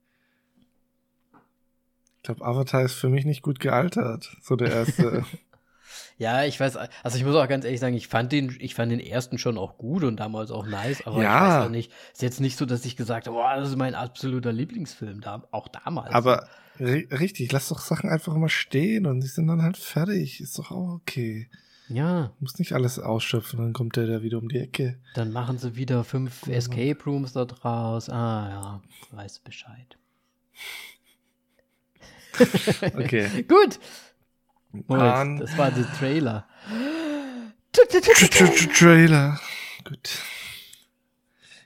Ich 2.30 2.36
glaube, 2.36 2.46
Avatar 2.46 2.84
ist 2.84 2.94
für 2.94 3.10
mich 3.10 3.26
nicht 3.26 3.42
gut 3.42 3.60
gealtert. 3.60 4.38
So 4.44 4.56
der 4.56 4.72
erste. 4.72 5.26
ja, 6.20 6.44
ich 6.44 6.60
weiß, 6.60 6.78
also 6.78 7.18
ich 7.18 7.26
muss 7.26 7.36
auch 7.36 7.48
ganz 7.48 7.66
ehrlich 7.66 7.80
sagen, 7.80 7.96
ich 7.96 8.08
fand 8.08 8.32
den, 8.32 8.56
ich 8.60 8.76
fand 8.76 8.92
den 8.92 9.00
ersten 9.00 9.40
schon 9.40 9.58
auch 9.58 9.80
gut 9.80 10.04
und 10.04 10.18
damals 10.20 10.52
auch 10.52 10.68
nice, 10.68 11.08
aber 11.08 11.24
ja. 11.24 11.34
ich 11.34 11.54
weiß 11.54 11.66
auch 11.66 11.72
nicht, 11.72 11.92
ist 12.14 12.22
jetzt 12.22 12.40
nicht 12.40 12.56
so, 12.56 12.68
dass 12.68 12.86
ich 12.86 12.96
gesagt 12.96 13.26
habe, 13.26 13.36
boah, 13.36 13.56
das 13.56 13.70
ist 13.70 13.78
mein 13.78 13.96
absoluter 13.96 14.54
Lieblingsfilm, 14.54 15.22
da, 15.22 15.42
auch 15.50 15.70
damals. 15.70 16.14
Aber 16.14 16.48
richtig, 16.80 17.52
lass 17.52 17.70
doch 17.70 17.80
Sachen 17.80 18.12
einfach 18.12 18.36
immer 18.36 18.50
stehen 18.50 19.08
und 19.08 19.22
die 19.22 19.28
sind 19.28 19.48
dann 19.48 19.64
halt 19.64 19.78
fertig. 19.78 20.40
Ist 20.40 20.60
doch 20.60 20.70
auch 20.70 20.94
okay. 20.94 21.50
Ja. 21.88 22.32
Muss 22.40 22.60
nicht 22.60 22.74
alles 22.74 23.00
ausschöpfen, 23.00 23.58
dann 23.58 23.74
kommt 23.74 23.96
der 23.96 24.06
da 24.06 24.22
wieder 24.22 24.38
um 24.38 24.50
die 24.50 24.60
Ecke. 24.60 25.00
Dann 25.16 25.32
machen 25.32 25.58
sie 25.58 25.76
wieder 25.76 26.04
fünf 26.04 26.46
Escape 26.46 27.04
Rooms 27.08 27.34
da 27.34 27.46
draus. 27.46 28.08
Ah 28.08 28.50
ja, 28.52 29.18
weiß 29.18 29.40
Bescheid. 29.40 29.98
okay. 32.98 33.44
Gut. 33.44 33.80
Moment, 34.72 35.42
das 35.42 35.58
war 35.58 35.72
der 35.72 35.92
Trailer. 35.94 36.48
Trailer. 38.74 39.40
Gut. 39.84 40.22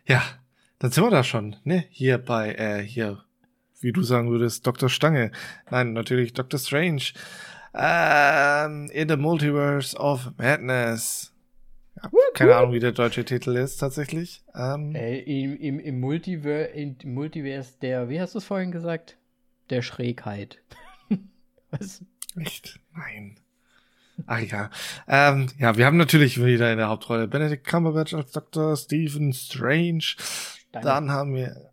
Ja, 0.06 0.24
dann 0.80 0.92
sind 0.92 1.04
wir 1.04 1.12
da 1.12 1.24
schon, 1.24 1.56
ne? 1.64 1.86
Hier 1.90 2.18
bei, 2.18 2.54
äh, 2.56 2.82
hier, 2.82 3.24
wie 3.80 3.92
du 3.92 4.04
sagen 4.04 4.30
würdest, 4.30 4.66
Dr. 4.68 4.90
Stange. 4.90 5.32
Nein, 5.70 5.94
natürlich 5.94 6.34
Dr. 6.34 6.60
Strange. 6.60 7.04
Ähm, 7.74 8.90
in 8.92 9.10
the 9.10 9.18
Multiverse 9.18 9.98
of 9.98 10.32
Madness. 10.38 11.34
Ja, 11.96 12.10
keine 12.34 12.56
Ahnung, 12.56 12.74
wie 12.74 12.80
der 12.80 12.92
deutsche 12.92 13.24
Titel 13.26 13.56
ist 13.56 13.78
tatsächlich. 13.78 14.44
Ähm, 14.56 14.94
äh, 14.96 15.20
im, 15.20 15.58
im, 15.58 15.80
im, 15.80 16.00
Multiver 16.00 16.70
im 16.72 16.98
Multiverse 17.06 17.74
der, 17.82 18.10
wie 18.10 18.20
hast 18.20 18.34
du 18.34 18.40
es 18.40 18.46
vorhin 18.46 18.72
gesagt? 18.72 19.18
Der 19.74 19.82
Schrägheit. 19.82 20.60
Was? 21.72 22.06
Echt? 22.36 22.80
Nein. 22.96 23.40
Ach 24.28 24.40
ja. 24.40 24.70
Ähm, 25.08 25.48
ja, 25.58 25.76
wir 25.78 25.88
haben 25.88 25.98
natürlich 25.98 26.38
wieder 26.44 26.72
in 26.72 26.78
der 26.78 26.90
Hauptrolle 26.90 27.28
Benedict 27.28 27.66
Cumberbatch 27.66 28.14
als 28.14 28.32
Dr. 28.32 28.78
Stephen 28.78 29.34
Strange. 29.34 30.04
Danke. 30.72 30.88
Dann 30.88 31.10
haben 31.10 31.34
wir 31.34 31.72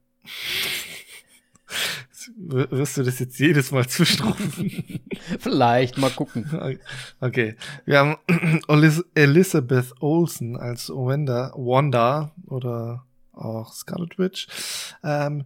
wirst 2.38 2.96
du 2.96 3.03
das 3.03 3.18
jetzt 3.18 3.38
jedes 3.38 3.70
Mal 3.70 3.86
zwischenrufen? 3.86 5.01
Vielleicht, 5.38 5.98
mal 5.98 6.11
gucken. 6.11 6.78
Okay. 7.20 7.57
Wir 7.84 7.98
haben 7.98 8.61
Elizabeth 9.14 9.92
Olsen 10.01 10.57
als 10.57 10.88
Wanda, 10.88 11.53
Wanda 11.55 12.32
oder 12.46 13.05
auch 13.32 13.74
Scarlet 13.74 14.18
Witch. 14.18 14.48
Ähm, 15.05 15.44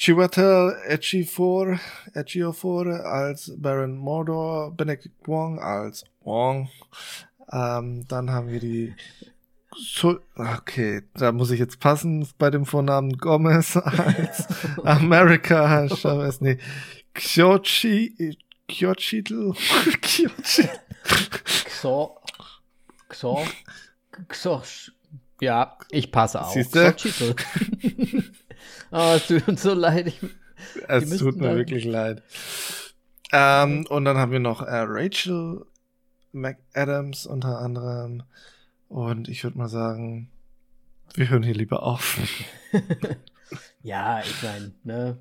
Chiwetel 0.00 0.76
Ejiofor, 0.86 1.80
Ejiofor 2.14 2.86
als 3.04 3.52
Baron 3.56 3.96
Mordor, 3.96 4.70
Benedict 4.70 5.26
Wong 5.26 5.58
als 5.58 6.04
Wong. 6.22 6.70
Ähm, 7.50 8.06
dann 8.06 8.30
haben 8.30 8.48
wir 8.48 8.60
die 8.60 8.94
so, 9.76 10.20
okay, 10.36 11.02
da 11.14 11.32
muss 11.32 11.50
ich 11.50 11.58
jetzt 11.58 11.80
passen 11.80 12.28
bei 12.38 12.48
dem 12.48 12.64
Vornamen 12.64 13.18
Gomez 13.18 13.76
als 13.76 14.46
America 14.84 15.88
Chavez, 15.88 16.40
nee, 16.40 16.58
Kyochi, 17.14 18.38
Kyochitl, 18.68 19.52
Kyochi. 20.00 20.68
Xor, 21.64 22.20
Xor, 23.08 23.44
Xor, 24.28 24.62
ja, 25.40 25.76
ich 25.90 26.10
passe 26.12 26.40
auf. 26.44 26.52
Siehste? 26.52 26.94
Oh, 28.90 29.12
es 29.16 29.26
tut 29.26 29.48
uns 29.48 29.62
so 29.62 29.74
leid. 29.74 30.08
Ich, 30.08 30.20
es 30.88 31.18
tut 31.18 31.36
mir 31.36 31.56
wirklich 31.56 31.84
leid. 31.84 32.22
Ähm, 33.32 33.86
und 33.88 34.04
dann 34.04 34.16
haben 34.16 34.32
wir 34.32 34.40
noch 34.40 34.62
äh, 34.62 34.84
Rachel 34.86 35.64
McAdams 36.32 37.26
unter 37.26 37.58
anderem. 37.58 38.22
Und 38.88 39.28
ich 39.28 39.44
würde 39.44 39.58
mal 39.58 39.68
sagen, 39.68 40.30
wir 41.14 41.28
hören 41.28 41.42
hier 41.42 41.54
lieber 41.54 41.82
auf. 41.82 42.18
ja, 43.82 44.20
ich 44.20 44.42
meine, 44.42 44.72
ne? 44.84 45.18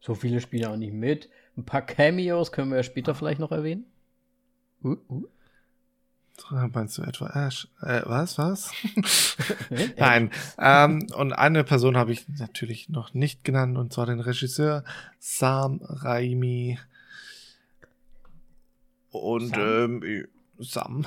So 0.00 0.14
viele 0.14 0.40
spielen 0.40 0.66
auch 0.66 0.76
nicht 0.76 0.92
mit. 0.92 1.28
Ein 1.56 1.64
paar 1.64 1.82
Cameos 1.82 2.52
können 2.52 2.70
wir 2.70 2.82
später 2.82 3.14
vielleicht 3.14 3.40
noch 3.40 3.52
erwähnen. 3.52 3.84
Uh, 4.82 4.96
uh. 5.08 5.24
Meinst 6.50 6.98
du 6.98 7.02
etwa 7.02 7.28
Ash? 7.28 7.68
Äh, 7.82 8.02
was, 8.04 8.38
was? 8.38 8.72
Nein. 9.96 10.30
Ähm, 10.58 11.06
und 11.14 11.32
eine 11.32 11.64
Person 11.64 11.96
habe 11.96 12.12
ich 12.12 12.28
natürlich 12.28 12.88
noch 12.88 13.14
nicht 13.14 13.44
genannt, 13.44 13.76
und 13.76 13.92
zwar 13.92 14.06
den 14.06 14.20
Regisseur 14.20 14.84
Sam 15.18 15.80
Raimi. 15.82 16.78
Und 19.10 19.54
Sam. 19.54 20.02
Ähm, 20.02 20.28
Sam 20.58 21.06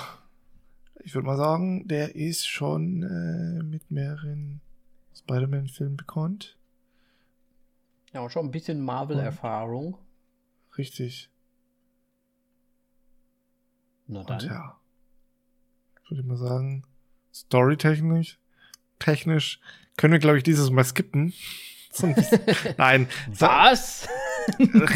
ich 1.04 1.16
würde 1.16 1.28
mal 1.28 1.38
sagen, 1.38 1.88
der 1.88 2.16
ist 2.16 2.48
schon 2.48 3.04
äh, 3.04 3.64
mit 3.64 3.90
mehreren 3.92 4.62
Spider-Man-Filmen 5.16 5.98
bekannt. 5.98 6.58
Ja, 8.14 8.30
schon 8.30 8.46
ein 8.46 8.52
bisschen 8.52 8.82
Marvel-Erfahrung. 8.82 9.98
Richtig. 10.78 11.30
Na 14.08 14.24
dann. 14.24 14.42
Und 14.42 14.48
ja. 14.48 14.81
Würde 16.12 16.22
ich 16.24 16.28
mal 16.28 16.36
sagen, 16.36 16.84
storytechnisch, 17.34 18.38
technisch 19.00 19.62
können 19.96 20.12
wir, 20.12 20.20
glaube 20.20 20.38
ich, 20.38 20.44
dieses 20.44 20.70
Mal 20.70 20.84
skippen. 20.84 21.34
Nein. 22.78 23.08
Was? 23.28 24.10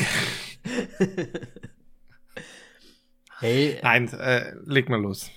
hey. 3.40 3.80
Nein, 3.82 4.12
äh, 4.12 4.56
leg 4.66 4.90
mal 4.90 5.00
los. 5.00 5.32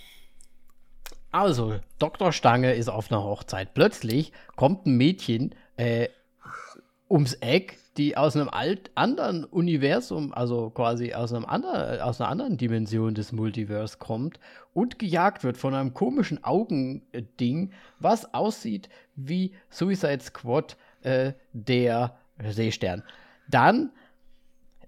Also, 1.31 1.79
Dr. 2.01 2.33
Stange 2.33 2.75
ist 2.75 2.89
auf 2.89 3.13
einer 3.13 3.23
Hochzeit. 3.23 3.73
Plötzlich 3.73 4.33
kommt 4.57 4.85
ein 4.87 4.97
Mädchen 4.97 5.55
äh, 5.77 6.09
ums 7.09 7.35
Eck, 7.35 7.79
die 7.99 8.17
aus 8.17 8.37
einem 8.37 8.49
alt 8.49 8.91
anderen 8.95 9.45
Universum, 9.45 10.33
also 10.33 10.71
quasi 10.71 11.13
aus, 11.13 11.33
einem 11.33 11.45
andre, 11.45 12.05
aus 12.05 12.21
einer 12.21 12.31
anderen 12.31 12.57
Dimension 12.57 13.15
des 13.15 13.33
Multiverse 13.33 13.99
kommt 13.99 14.39
und 14.73 14.99
gejagt 14.99 15.45
wird 15.45 15.57
von 15.57 15.75
einem 15.75 15.93
komischen 15.93 16.43
Augending, 16.45 17.73
was 17.99 18.33
aussieht 18.33 18.89
wie 19.17 19.53
Suicide 19.69 20.21
Squad, 20.21 20.77
äh, 21.03 21.33
der 21.53 22.17
Seestern. 22.43 23.03
Dann, 23.51 23.91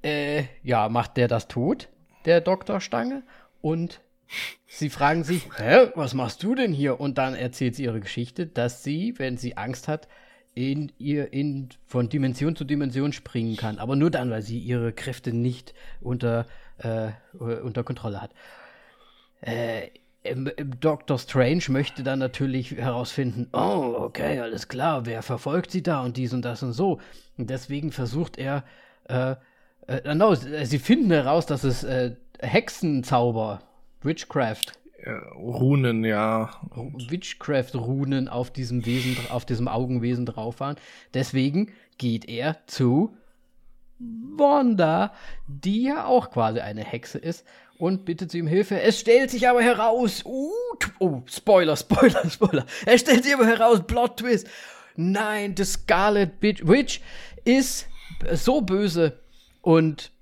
äh, 0.02 0.44
ja, 0.62 0.88
macht 0.88 1.16
der 1.16 1.28
das 1.28 1.48
tot, 1.48 1.88
der 2.24 2.40
Dr. 2.40 2.80
Stange, 2.80 3.22
und 3.60 4.00
Sie 4.66 4.90
fragen 4.90 5.24
sich, 5.24 5.48
hä, 5.58 5.88
was 5.96 6.14
machst 6.14 6.42
du 6.44 6.54
denn 6.54 6.72
hier? 6.72 7.00
Und 7.00 7.18
dann 7.18 7.34
erzählt 7.34 7.74
sie 7.74 7.84
ihre 7.84 7.98
Geschichte, 7.98 8.46
dass 8.46 8.84
sie, 8.84 9.18
wenn 9.18 9.36
sie 9.36 9.56
Angst 9.56 9.88
hat, 9.88 10.06
in 10.60 10.92
ihr 10.98 11.32
in, 11.32 11.68
von 11.86 12.08
Dimension 12.08 12.56
zu 12.56 12.64
Dimension 12.64 13.12
springen 13.12 13.56
kann. 13.56 13.78
Aber 13.78 13.96
nur 13.96 14.10
dann, 14.10 14.30
weil 14.30 14.42
sie 14.42 14.58
ihre 14.58 14.92
Kräfte 14.92 15.32
nicht 15.32 15.74
unter, 16.00 16.46
äh, 16.78 17.10
unter 17.38 17.84
Kontrolle 17.84 18.20
hat. 18.20 18.32
Äh, 19.40 19.88
Dr. 20.80 21.18
Strange 21.18 21.64
möchte 21.68 22.02
dann 22.02 22.18
natürlich 22.18 22.72
herausfinden, 22.72 23.48
oh, 23.52 23.94
okay, 23.96 24.40
alles 24.40 24.68
klar, 24.68 25.06
wer 25.06 25.22
verfolgt 25.22 25.70
sie 25.70 25.82
da 25.82 26.02
und 26.02 26.18
dies 26.18 26.34
und 26.34 26.44
das 26.44 26.62
und 26.62 26.72
so. 26.72 27.00
Und 27.38 27.48
deswegen 27.48 27.90
versucht 27.90 28.36
er, 28.36 28.64
äh, 29.08 29.36
äh, 29.86 30.14
no, 30.14 30.34
sie 30.34 30.78
finden 30.78 31.10
heraus, 31.10 31.46
dass 31.46 31.64
es 31.64 31.84
äh, 31.84 32.16
Hexenzauber 32.38 33.60
Witchcraft. 34.02 34.72
Runen, 35.34 36.04
ja. 36.04 36.50
Witchcraft-Runen 36.74 38.28
auf 38.28 38.50
diesem 38.50 38.84
Wesen, 38.86 39.16
auf 39.30 39.44
diesem 39.44 39.68
Augenwesen 39.68 40.26
drauf 40.26 40.60
waren. 40.60 40.76
Deswegen 41.14 41.72
geht 41.98 42.28
er 42.28 42.58
zu 42.66 43.16
Wanda, 43.98 45.12
die 45.46 45.84
ja 45.84 46.06
auch 46.06 46.30
quasi 46.30 46.60
eine 46.60 46.84
Hexe 46.84 47.18
ist 47.18 47.46
und 47.78 48.04
bittet 48.04 48.30
sie 48.30 48.40
um 48.40 48.46
Hilfe. 48.46 48.80
Es 48.80 49.00
stellt 49.00 49.30
sich 49.30 49.48
aber 49.48 49.62
heraus, 49.62 50.22
uh, 50.24 50.50
oh, 50.98 51.22
Spoiler, 51.26 51.76
Spoiler, 51.76 52.28
Spoiler. 52.30 52.66
Es 52.86 53.00
stellt 53.02 53.24
sich 53.24 53.34
aber 53.34 53.46
heraus, 53.46 53.80
Plot 53.86 54.18
Twist. 54.18 54.46
Nein, 54.96 55.54
the 55.56 55.64
Scarlet 55.64 56.32
Witch 56.40 57.00
ist 57.44 57.88
so 58.32 58.60
böse 58.60 59.18
und 59.62 60.12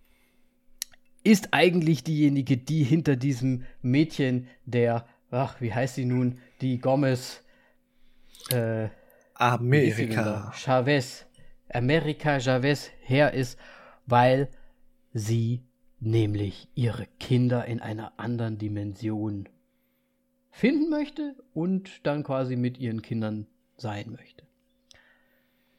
ist 1.29 1.49
eigentlich 1.53 2.05
diejenige, 2.05 2.57
die 2.57 2.85
hinter 2.85 3.17
diesem 3.17 3.65
Mädchen, 3.83 4.47
der, 4.65 5.07
ach, 5.31 5.61
wie 5.61 5.73
heißt 5.73 5.97
sie 5.97 6.05
nun, 6.05 6.39
die 6.61 6.79
Gomez, 6.79 7.43
äh, 8.51 8.89
Amerika. 9.35 10.53
Chavez, 10.55 11.27
Amerika 11.69 12.41
Chavez 12.41 12.91
her 13.01 13.35
ist, 13.35 13.59
weil 14.07 14.49
sie 15.13 15.63
nämlich 16.01 16.69
ihre 16.75 17.07
Kinder 17.19 17.67
in 17.67 17.81
einer 17.81 18.19
anderen 18.19 18.59
Dimension 18.59 19.49
finden 20.51 20.91
möchte 20.91 21.37
und 21.55 22.07
dann 22.07 22.25
quasi 22.25 22.57
mit 22.57 22.79
ihren 22.79 23.03
Kindern 23.03 23.47
sein 23.77 24.11
möchte. 24.11 24.45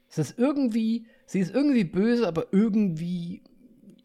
Es 0.09 0.17
ist 0.17 0.39
irgendwie, 0.39 1.05
sie 1.25 1.39
ist 1.39 1.53
irgendwie 1.53 1.83
böse, 1.83 2.27
aber 2.27 2.47
irgendwie 2.51 3.41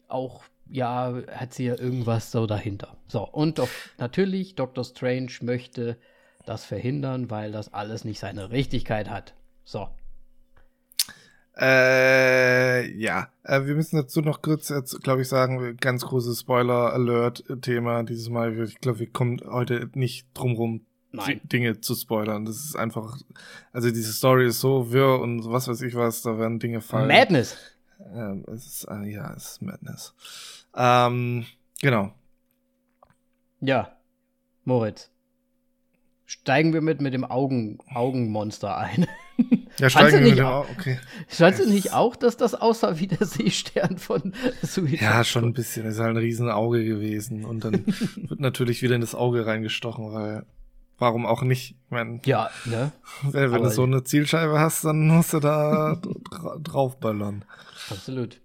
auch, 0.07 0.43
ja, 0.69 1.13
hat 1.31 1.53
sie 1.53 1.65
ja 1.65 1.77
irgendwas 1.77 2.31
so 2.31 2.47
dahinter. 2.47 2.97
So, 3.07 3.27
und 3.27 3.59
doch, 3.59 3.69
natürlich, 3.97 4.55
Dr. 4.55 4.83
Strange 4.83 5.31
möchte 5.41 5.97
das 6.45 6.65
verhindern, 6.65 7.29
weil 7.29 7.51
das 7.51 7.73
alles 7.73 8.05
nicht 8.05 8.19
seine 8.19 8.51
Richtigkeit 8.51 9.09
hat. 9.09 9.33
So. 9.63 9.87
Äh, 11.57 12.91
ja, 12.97 13.29
äh, 13.43 13.63
wir 13.65 13.75
müssen 13.75 13.95
dazu 13.95 14.21
noch 14.21 14.41
kurz, 14.41 14.73
glaube 15.01 15.21
ich, 15.21 15.29
sagen, 15.29 15.77
ganz 15.77 16.05
großes 16.05 16.41
Spoiler-Alert-Thema 16.41 18.03
dieses 18.03 18.29
Mal. 18.29 18.61
Ich 18.63 18.79
glaube, 18.79 18.99
wir 18.99 19.09
kommen 19.09 19.39
heute 19.45 19.89
nicht 19.93 20.27
drum 20.33 20.53
rum, 20.53 20.85
Nein. 21.15 21.39
Dinge 21.45 21.79
zu 21.79 21.95
spoilern. 21.95 22.45
Das 22.45 22.57
ist 22.57 22.75
einfach, 22.75 23.17
also 23.71 23.89
diese 23.89 24.11
Story 24.11 24.47
ist 24.47 24.59
so 24.59 24.91
wirr 24.91 25.19
und 25.21 25.49
was 25.49 25.67
weiß 25.67 25.81
ich 25.81 25.95
was, 25.95 26.21
da 26.21 26.37
werden 26.37 26.59
Dinge 26.59 26.81
fallen. 26.81 27.07
Madness. 27.07 27.57
Ähm, 28.13 28.45
es 28.53 28.65
ist, 28.65 28.87
äh, 28.89 29.05
ja, 29.05 29.33
es 29.35 29.51
ist 29.51 29.61
Madness. 29.61 30.13
Ähm, 30.75 31.45
genau. 31.81 32.13
Ja, 33.61 33.95
Moritz. 34.63 35.09
Steigen 36.25 36.73
wir 36.73 36.81
mit, 36.81 37.01
mit 37.01 37.13
dem 37.13 37.23
Augen, 37.23 37.77
Augenmonster 37.93 38.77
ein. 38.77 39.07
Ja, 39.77 39.89
steigen 39.89 40.23
wir 40.23 40.29
mit 40.29 40.37
dem 40.37 40.45
Augen, 40.45 40.69
okay. 40.77 40.99
Fandst 41.27 41.59
du 41.59 41.69
nicht 41.69 41.91
auch, 41.91 42.15
dass 42.15 42.37
das 42.37 42.55
aussah 42.55 42.97
wie 42.99 43.07
der 43.07 43.25
Seestern 43.27 43.97
von 43.97 44.33
Suicide 44.61 45.03
Ja, 45.03 45.25
schon 45.25 45.43
ein 45.43 45.53
bisschen. 45.53 45.83
Das 45.83 45.95
ist 45.95 45.99
halt 45.99 46.11
ein 46.11 46.17
Riesenauge 46.17 46.85
gewesen. 46.85 47.43
Und 47.43 47.65
dann 47.65 47.85
wird 48.15 48.39
natürlich 48.39 48.81
wieder 48.81 48.95
in 48.95 49.01
das 49.01 49.13
Auge 49.13 49.45
reingestochen, 49.45 50.13
weil 50.13 50.45
warum 50.97 51.25
auch 51.25 51.41
nicht? 51.41 51.71
Ich 51.71 51.91
mein, 51.91 52.21
ja, 52.25 52.49
ne? 52.65 52.91
Wenn, 53.23 53.51
wenn 53.51 53.63
du 53.63 53.69
so 53.69 53.83
eine 53.83 54.03
Zielscheibe 54.03 54.59
hast, 54.59 54.83
dann 54.85 55.07
musst 55.07 55.33
du 55.33 55.39
da 55.39 55.99
draufballern. 56.61 57.45
Absolut. 57.89 58.41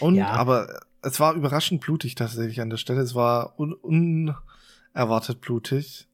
Und, 0.00 0.16
ja. 0.16 0.30
aber 0.30 0.80
es 1.02 1.20
war 1.20 1.34
überraschend 1.34 1.80
blutig 1.80 2.14
tatsächlich 2.14 2.60
an 2.60 2.70
der 2.70 2.76
Stelle. 2.76 3.00
Es 3.00 3.14
war 3.14 3.58
un 3.58 3.72
unerwartet 3.72 5.40
blutig. 5.40 6.08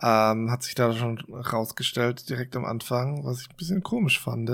Ähm, 0.00 0.50
hat 0.50 0.62
sich 0.62 0.76
da 0.76 0.92
schon 0.92 1.18
rausgestellt 1.18 2.28
direkt 2.28 2.54
am 2.54 2.64
Anfang, 2.64 3.24
was 3.24 3.40
ich 3.40 3.50
ein 3.50 3.56
bisschen 3.56 3.82
komisch 3.82 4.20
fand. 4.20 4.48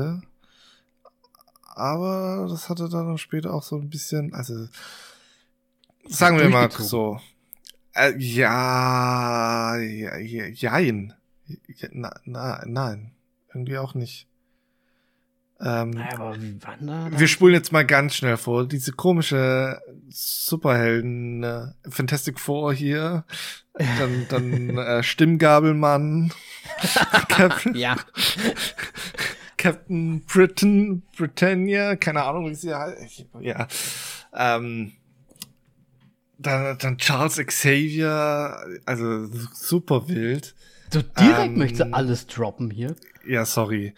Aber 1.75 2.47
das 2.49 2.71
hatte 2.71 2.89
dann 2.89 3.19
später 3.19 3.53
auch 3.53 3.63
so 3.63 3.77
ein 3.77 3.91
bisschen, 3.91 4.33
also 4.33 4.69
sagen 6.07 6.39
wir 6.39 6.49
mal 6.49 6.71
so. 6.71 7.21
Äh, 7.95 8.15
ja, 8.19 9.77
ja, 9.77 10.47
jein. 10.47 11.15
Ja, 11.77 11.89
na, 11.93 12.15
na, 12.25 12.63
nein, 12.67 13.13
irgendwie 13.53 13.79
auch 13.79 13.95
nicht. 13.95 14.29
Ähm, 15.61 15.91
naja, 15.91 16.15
aber? 16.15 17.19
Wir 17.19 17.29
spulen 17.29 17.55
jetzt 17.55 17.73
mal 17.73 17.87
ganz 17.87 18.17
schnell 18.17 18.37
vor. 18.37 18.67
Diese 18.67 18.93
komische 18.93 19.81
Superhelden, 20.09 21.45
äh, 21.45 21.67
Fantastic 21.89 22.41
Four 22.41 22.75
hier, 22.75 23.25
dann, 23.73 24.27
dann 24.29 24.79
äh, 24.79 25.03
Stimmgabelmann, 25.03 26.33
Captain, 27.29 27.75
ja. 27.75 27.97
Captain 29.57 30.25
Britain, 30.27 31.03
Britannia, 31.17 31.97
keine 31.97 32.25
Ahnung, 32.25 32.51
wie 32.51 32.55
sie 32.55 32.75
heißt. 32.75 33.27
Ja. 33.41 33.69
Ähm, 34.35 34.93
dann, 36.47 36.79
dann 36.79 36.99
Charles 36.99 37.37
Xavier, 37.37 38.57
also 38.85 39.27
super 39.53 40.09
wild. 40.09 40.55
So 40.93 41.03
direkt 41.03 41.47
ähm, 41.47 41.59
möchtest 41.59 41.81
du 41.83 41.93
alles 41.93 42.27
droppen 42.27 42.71
hier. 42.71 42.95
Ja, 43.27 43.45
sorry. 43.45 43.95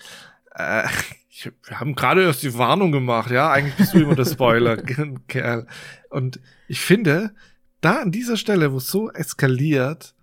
Äh, 0.54 0.88
ich, 1.28 1.50
wir 1.66 1.80
haben 1.80 1.94
gerade 1.94 2.22
erst 2.22 2.42
die 2.42 2.56
Warnung 2.56 2.92
gemacht, 2.92 3.30
ja. 3.30 3.50
Eigentlich 3.50 3.74
bist 3.76 3.94
du 3.94 3.98
immer 3.98 4.14
der 4.14 4.24
Spoiler, 4.24 4.76
Kerl. 5.28 5.66
Und 6.08 6.40
ich 6.68 6.80
finde, 6.80 7.34
da 7.80 8.00
an 8.00 8.12
dieser 8.12 8.36
Stelle, 8.36 8.72
wo 8.72 8.78
es 8.78 8.88
so 8.88 9.10
eskaliert, 9.10 10.14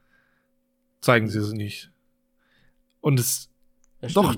zeigen 1.02 1.30
sie 1.30 1.40
es 1.40 1.52
nicht. 1.52 1.92
Und 3.02 3.20
es 3.20 3.50
doch 4.14 4.36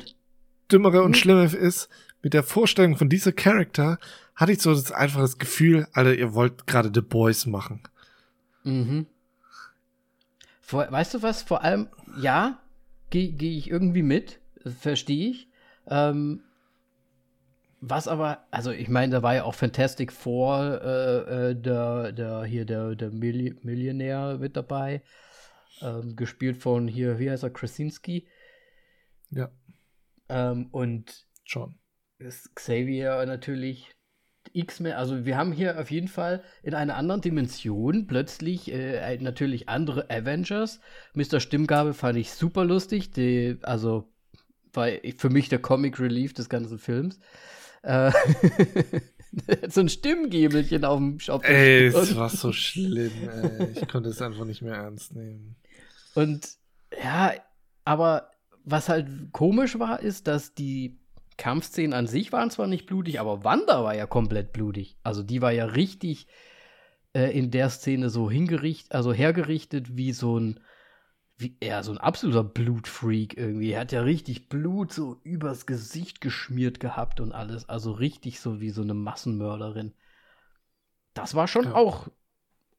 dümmere 0.71 1.03
und 1.03 1.13
hm. 1.13 1.21
schlimme 1.21 1.45
ist, 1.45 1.89
mit 2.21 2.33
der 2.33 2.43
Vorstellung 2.43 2.97
von 2.97 3.07
dieser 3.07 3.31
Charakter 3.31 3.99
hatte 4.35 4.51
ich 4.51 4.61
so 4.61 4.73
das 4.73 4.91
einfach 4.91 5.21
das 5.21 5.37
Gefühl, 5.37 5.87
Alter, 5.93 6.13
ihr 6.13 6.33
wollt 6.33 6.67
gerade 6.67 6.91
The 6.93 7.01
Boys 7.01 7.45
machen. 7.45 7.81
Mhm. 8.63 9.05
Vor, 10.61 10.91
weißt 10.91 11.13
du 11.13 11.21
was? 11.21 11.43
Vor 11.43 11.63
allem, 11.63 11.87
ja, 12.17 12.59
gehe 13.09 13.31
geh 13.31 13.57
ich 13.57 13.69
irgendwie 13.69 14.03
mit, 14.03 14.39
verstehe 14.79 15.29
ich. 15.29 15.47
Ähm, 15.87 16.41
was 17.81 18.07
aber, 18.07 18.45
also 18.51 18.71
ich 18.71 18.89
meine, 18.89 19.11
da 19.11 19.23
war 19.23 19.35
ja 19.35 19.43
auch 19.43 19.53
Fantastic 19.53 20.11
Four, 20.11 20.81
äh, 20.81 21.49
äh, 21.49 21.55
der, 21.55 22.11
der, 22.11 22.43
hier 22.43 22.65
der, 22.65 22.95
der 22.95 23.11
Milli 23.11 23.55
Millionär 23.61 24.37
mit 24.39 24.57
dabei. 24.57 25.03
Ähm, 25.81 26.15
gespielt 26.15 26.57
von 26.57 26.87
hier, 26.87 27.19
wie 27.19 27.29
heißt 27.29 27.43
er, 27.43 27.49
Krasinski. 27.49 28.27
Ja. 29.29 29.51
Ähm, 30.29 30.67
und 30.71 31.27
John. 31.45 31.77
Xavier 32.55 33.25
natürlich. 33.25 33.94
X-Men, 34.55 34.93
also 34.93 35.25
wir 35.25 35.37
haben 35.37 35.51
hier 35.51 35.79
auf 35.79 35.91
jeden 35.91 36.07
Fall 36.07 36.43
in 36.63 36.73
einer 36.73 36.95
anderen 36.95 37.21
Dimension 37.21 38.07
plötzlich 38.07 38.71
äh, 38.71 39.17
natürlich 39.19 39.69
andere 39.69 40.09
Avengers. 40.09 40.79
Mr. 41.13 41.39
Stimmgabel 41.39 41.93
fand 41.93 42.17
ich 42.17 42.31
super 42.31 42.65
lustig, 42.65 43.11
die, 43.11 43.57
also 43.63 44.11
war 44.73 44.89
für 45.17 45.29
mich 45.29 45.49
der 45.49 45.59
Comic 45.59 45.99
Relief 45.99 46.33
des 46.33 46.49
ganzen 46.49 46.79
Films. 46.79 47.19
Äh, 47.83 48.11
so 49.69 49.81
ein 49.81 49.89
Stimmgebelchen 49.89 50.85
auf 50.85 50.99
dem 50.99 51.19
Shop. 51.19 51.43
Ey, 51.43 51.87
es 51.87 52.15
war 52.15 52.29
so 52.29 52.51
schlimm, 52.51 53.11
ey. 53.29 53.71
Ich 53.75 53.87
konnte 53.87 54.09
es 54.09 54.21
einfach 54.21 54.45
nicht 54.45 54.61
mehr 54.61 54.75
ernst 54.75 55.15
nehmen. 55.15 55.55
Und 56.13 56.47
ja, 57.01 57.33
aber 57.83 58.31
was 58.63 58.89
halt 58.89 59.07
komisch 59.31 59.77
war, 59.79 59.99
ist, 59.99 60.27
dass 60.27 60.53
die 60.53 60.99
Kampfszenen 61.37 61.93
an 61.93 62.07
sich 62.07 62.31
waren 62.31 62.49
zwar 62.49 62.67
nicht 62.67 62.85
blutig, 62.85 63.19
aber 63.19 63.43
Wanda 63.43 63.83
war 63.83 63.95
ja 63.95 64.05
komplett 64.05 64.53
blutig. 64.53 64.97
Also 65.03 65.23
die 65.23 65.41
war 65.41 65.51
ja 65.51 65.65
richtig 65.65 66.27
äh, 67.13 67.37
in 67.37 67.51
der 67.51 67.69
Szene 67.69 68.09
so 68.09 68.29
hingerichtet, 68.29 68.93
also 68.93 69.13
hergerichtet 69.13 69.97
wie 69.97 70.13
so 70.13 70.39
ein 70.39 70.59
wie 71.37 71.57
er 71.59 71.83
so 71.83 71.91
ein 71.91 71.97
absoluter 71.97 72.43
Blutfreak 72.43 73.35
irgendwie. 73.37 73.71
Er 73.71 73.81
hat 73.81 73.91
ja 73.91 74.01
richtig 74.01 74.47
Blut 74.47 74.93
so 74.93 75.19
übers 75.23 75.65
Gesicht 75.65 76.21
geschmiert 76.21 76.79
gehabt 76.79 77.19
und 77.19 77.33
alles. 77.33 77.67
Also 77.67 77.91
richtig 77.91 78.39
so 78.39 78.61
wie 78.61 78.69
so 78.69 78.81
eine 78.81 78.93
Massenmörderin. 78.93 79.93
Das 81.13 81.35
war 81.35 81.47
schon 81.47 81.65
ja. 81.65 81.75
auch 81.75 82.07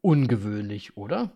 ungewöhnlich, 0.00 0.96
oder? 0.96 1.32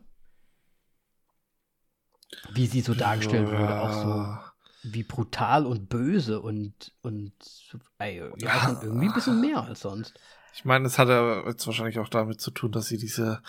Wie 2.53 2.67
sie 2.67 2.81
so 2.81 2.95
dargestellt 2.95 3.49
ja. 3.49 3.59
wurde, 3.59 3.81
auch 3.81 3.93
so 3.93 4.50
wie 4.83 5.03
brutal 5.03 5.67
und 5.67 5.89
böse 5.89 6.41
und, 6.41 6.93
und 7.03 7.33
ey, 7.99 8.23
ja, 8.39 8.81
irgendwie 8.83 9.07
ein 9.07 9.15
bisschen 9.15 9.41
mehr 9.41 9.63
als 9.63 9.81
sonst. 9.81 10.19
Ich 10.55 10.65
meine, 10.65 10.87
es 10.87 10.99
hat 10.99 11.09
ja 11.09 11.47
jetzt 11.47 11.67
wahrscheinlich 11.67 11.99
auch 11.99 12.09
damit 12.09 12.41
zu 12.41 12.51
tun, 12.51 12.73
dass 12.73 12.87
sie 12.87 12.99
diese, 12.99 13.43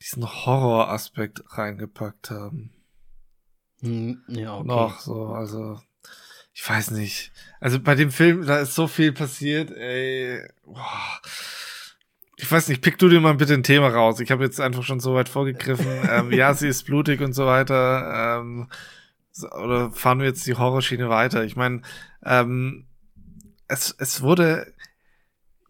diesen 0.00 0.24
Horroraspekt 0.24 1.42
reingepackt 1.46 2.30
haben. 2.30 2.72
Hm, 3.80 4.22
ja, 4.28 4.56
okay. 4.56 4.66
Noch 4.66 5.00
so, 5.00 5.26
also 5.28 5.80
ich 6.54 6.68
weiß 6.68 6.90
nicht. 6.92 7.32
Also 7.60 7.80
bei 7.80 7.94
dem 7.94 8.10
Film, 8.10 8.46
da 8.46 8.58
ist 8.58 8.74
so 8.74 8.86
viel 8.86 9.12
passiert, 9.12 9.70
ey. 9.70 10.46
Boah. 10.64 11.20
Ich 12.36 12.50
weiß 12.50 12.68
nicht, 12.68 12.82
pick 12.82 12.98
du 12.98 13.08
dir 13.08 13.20
mal 13.20 13.34
bitte 13.34 13.54
ein 13.54 13.62
Thema 13.62 13.88
raus. 13.88 14.20
Ich 14.20 14.30
habe 14.30 14.44
jetzt 14.44 14.60
einfach 14.60 14.82
schon 14.82 15.00
so 15.00 15.14
weit 15.14 15.28
vorgegriffen. 15.28 15.86
ähm, 16.10 16.32
ja, 16.32 16.52
sie 16.54 16.68
ist 16.68 16.84
blutig 16.84 17.20
und 17.20 17.32
so 17.32 17.46
weiter. 17.46 18.40
Ähm, 18.40 18.68
oder 19.40 19.90
fahren 19.90 20.18
wir 20.18 20.26
jetzt 20.26 20.46
die 20.46 20.54
Horrorschiene 20.54 21.08
weiter? 21.08 21.44
Ich 21.44 21.56
meine, 21.56 21.82
ähm, 22.24 22.86
es, 23.68 23.94
es 23.98 24.22
wurde 24.22 24.72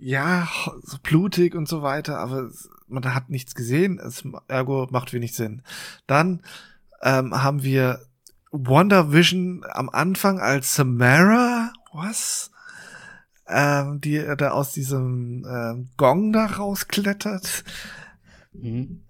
ja, 0.03 0.49
so 0.83 0.99
blutig 1.01 1.55
und 1.55 1.69
so 1.69 1.83
weiter, 1.83 2.19
aber 2.19 2.51
man 2.89 3.15
hat 3.15 3.31
nichts 3.31 3.55
gesehen, 3.55 4.01
es, 4.01 4.25
ergo 4.49 4.89
macht 4.91 5.13
wenig 5.13 5.35
Sinn. 5.35 5.63
Dann 6.09 6.43
ähm, 7.03 7.41
haben 7.41 7.63
wir 7.63 8.01
Wonder 8.51 9.13
Vision 9.13 9.65
am 9.71 9.89
Anfang 9.89 10.41
als 10.41 10.75
Samara, 10.75 11.73
was? 11.93 12.51
Ähm, 13.47 14.01
die 14.01 14.25
da 14.37 14.51
aus 14.51 14.73
diesem 14.73 15.47
ähm, 15.49 15.91
Gong 15.97 16.33
da 16.33 16.47
rausklettert. 16.47 17.65
Mhm. 18.53 19.05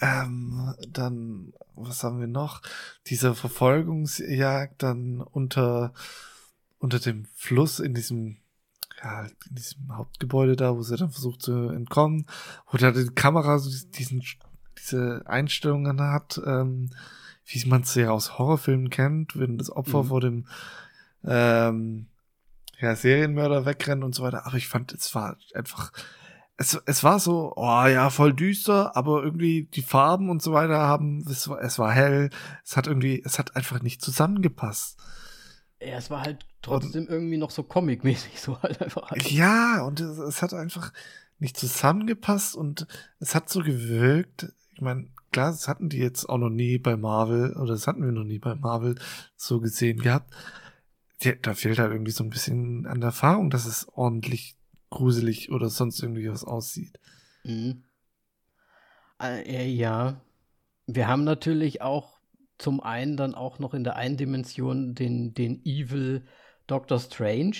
Ähm, 0.00 0.74
dann, 0.90 1.52
was 1.74 2.02
haben 2.04 2.20
wir 2.20 2.26
noch? 2.26 2.62
Diese 3.06 3.34
Verfolgungsjagd 3.34 4.82
dann 4.82 5.20
unter, 5.20 5.92
unter 6.78 6.98
dem 6.98 7.26
Fluss 7.34 7.80
in 7.80 7.94
diesem 7.94 8.38
ja, 9.02 9.24
in 9.24 9.54
diesem 9.56 9.96
Hauptgebäude 9.96 10.56
da, 10.56 10.76
wo 10.76 10.82
sie 10.82 10.96
dann 10.96 11.10
versucht 11.10 11.42
zu 11.42 11.70
entkommen, 11.70 12.26
wo 12.70 12.78
da 12.78 12.92
die 12.92 13.06
Kamera 13.06 13.58
so 13.58 13.70
diesen, 13.88 14.22
diese 14.78 15.22
Einstellungen 15.26 16.00
hat, 16.00 16.40
ähm, 16.46 16.90
wie 17.44 17.64
man 17.66 17.82
es 17.82 17.94
ja 17.94 18.10
aus 18.10 18.38
Horrorfilmen 18.38 18.90
kennt, 18.90 19.38
wenn 19.38 19.58
das 19.58 19.70
Opfer 19.70 20.04
mhm. 20.04 20.08
vor 20.08 20.20
dem 20.20 20.46
ähm, 21.24 22.06
ja, 22.80 22.96
Serienmörder 22.96 23.66
wegrennt 23.66 24.04
und 24.04 24.14
so 24.14 24.22
weiter. 24.22 24.46
Aber 24.46 24.56
ich 24.56 24.68
fand, 24.68 24.92
es 24.92 25.14
war 25.14 25.36
einfach, 25.54 25.92
es, 26.56 26.80
es 26.86 27.02
war 27.02 27.18
so, 27.18 27.52
oh 27.56 27.86
ja, 27.86 28.10
voll 28.10 28.34
düster, 28.34 28.96
aber 28.96 29.22
irgendwie 29.22 29.64
die 29.64 29.82
Farben 29.82 30.30
und 30.30 30.42
so 30.42 30.52
weiter 30.52 30.78
haben, 30.78 31.24
es 31.28 31.48
war, 31.48 31.60
es 31.60 31.78
war 31.78 31.92
hell, 31.92 32.30
es 32.64 32.76
hat 32.76 32.86
irgendwie, 32.86 33.22
es 33.24 33.38
hat 33.38 33.56
einfach 33.56 33.82
nicht 33.82 34.02
zusammengepasst. 34.02 34.98
Ja, 35.80 35.96
es 35.96 36.10
war 36.10 36.22
halt 36.22 36.46
trotzdem 36.60 37.02
und, 37.02 37.10
irgendwie 37.10 37.38
noch 37.38 37.50
so 37.50 37.62
comic-mäßig, 37.62 38.40
so 38.40 38.60
halt 38.62 38.80
einfach. 38.80 39.10
Halt. 39.10 39.30
Ja, 39.30 39.82
und 39.82 40.00
es, 40.00 40.18
es, 40.18 40.42
hat 40.42 40.54
einfach 40.54 40.92
nicht 41.38 41.56
zusammengepasst 41.56 42.54
und 42.54 42.86
es 43.18 43.34
hat 43.34 43.48
so 43.48 43.60
gewirkt. 43.60 44.52
Ich 44.74 44.80
meine, 44.80 45.08
klar, 45.32 45.50
das 45.50 45.66
hatten 45.68 45.88
die 45.88 45.98
jetzt 45.98 46.28
auch 46.28 46.38
noch 46.38 46.50
nie 46.50 46.78
bei 46.78 46.96
Marvel, 46.96 47.56
oder 47.56 47.72
das 47.72 47.86
hatten 47.86 48.04
wir 48.04 48.12
noch 48.12 48.24
nie 48.24 48.38
bei 48.38 48.54
Marvel 48.54 48.94
so 49.36 49.60
gesehen 49.60 49.98
gehabt. 49.98 50.32
Ja, 51.20 51.32
da 51.40 51.54
fehlt 51.54 51.78
halt 51.78 51.92
irgendwie 51.92 52.12
so 52.12 52.24
ein 52.24 52.30
bisschen 52.30 52.86
an 52.86 53.00
der 53.00 53.08
Erfahrung, 53.08 53.50
dass 53.50 53.64
es 53.64 53.88
ordentlich 53.88 54.56
gruselig 54.92 55.50
oder 55.50 55.68
sonst 55.68 56.00
irgendwie 56.02 56.30
was 56.30 56.44
aussieht. 56.44 56.98
Mhm. 57.44 57.82
Äh, 59.20 59.68
ja. 59.68 60.20
Wir 60.86 61.08
haben 61.08 61.24
natürlich 61.24 61.82
auch 61.82 62.20
zum 62.58 62.80
einen 62.80 63.16
dann 63.16 63.34
auch 63.34 63.58
noch 63.58 63.74
in 63.74 63.84
der 63.84 63.96
einen 63.96 64.16
Dimension 64.16 64.94
den, 64.94 65.34
den 65.34 65.64
Evil 65.64 66.26
Doctor 66.66 66.98
Strange. 67.00 67.56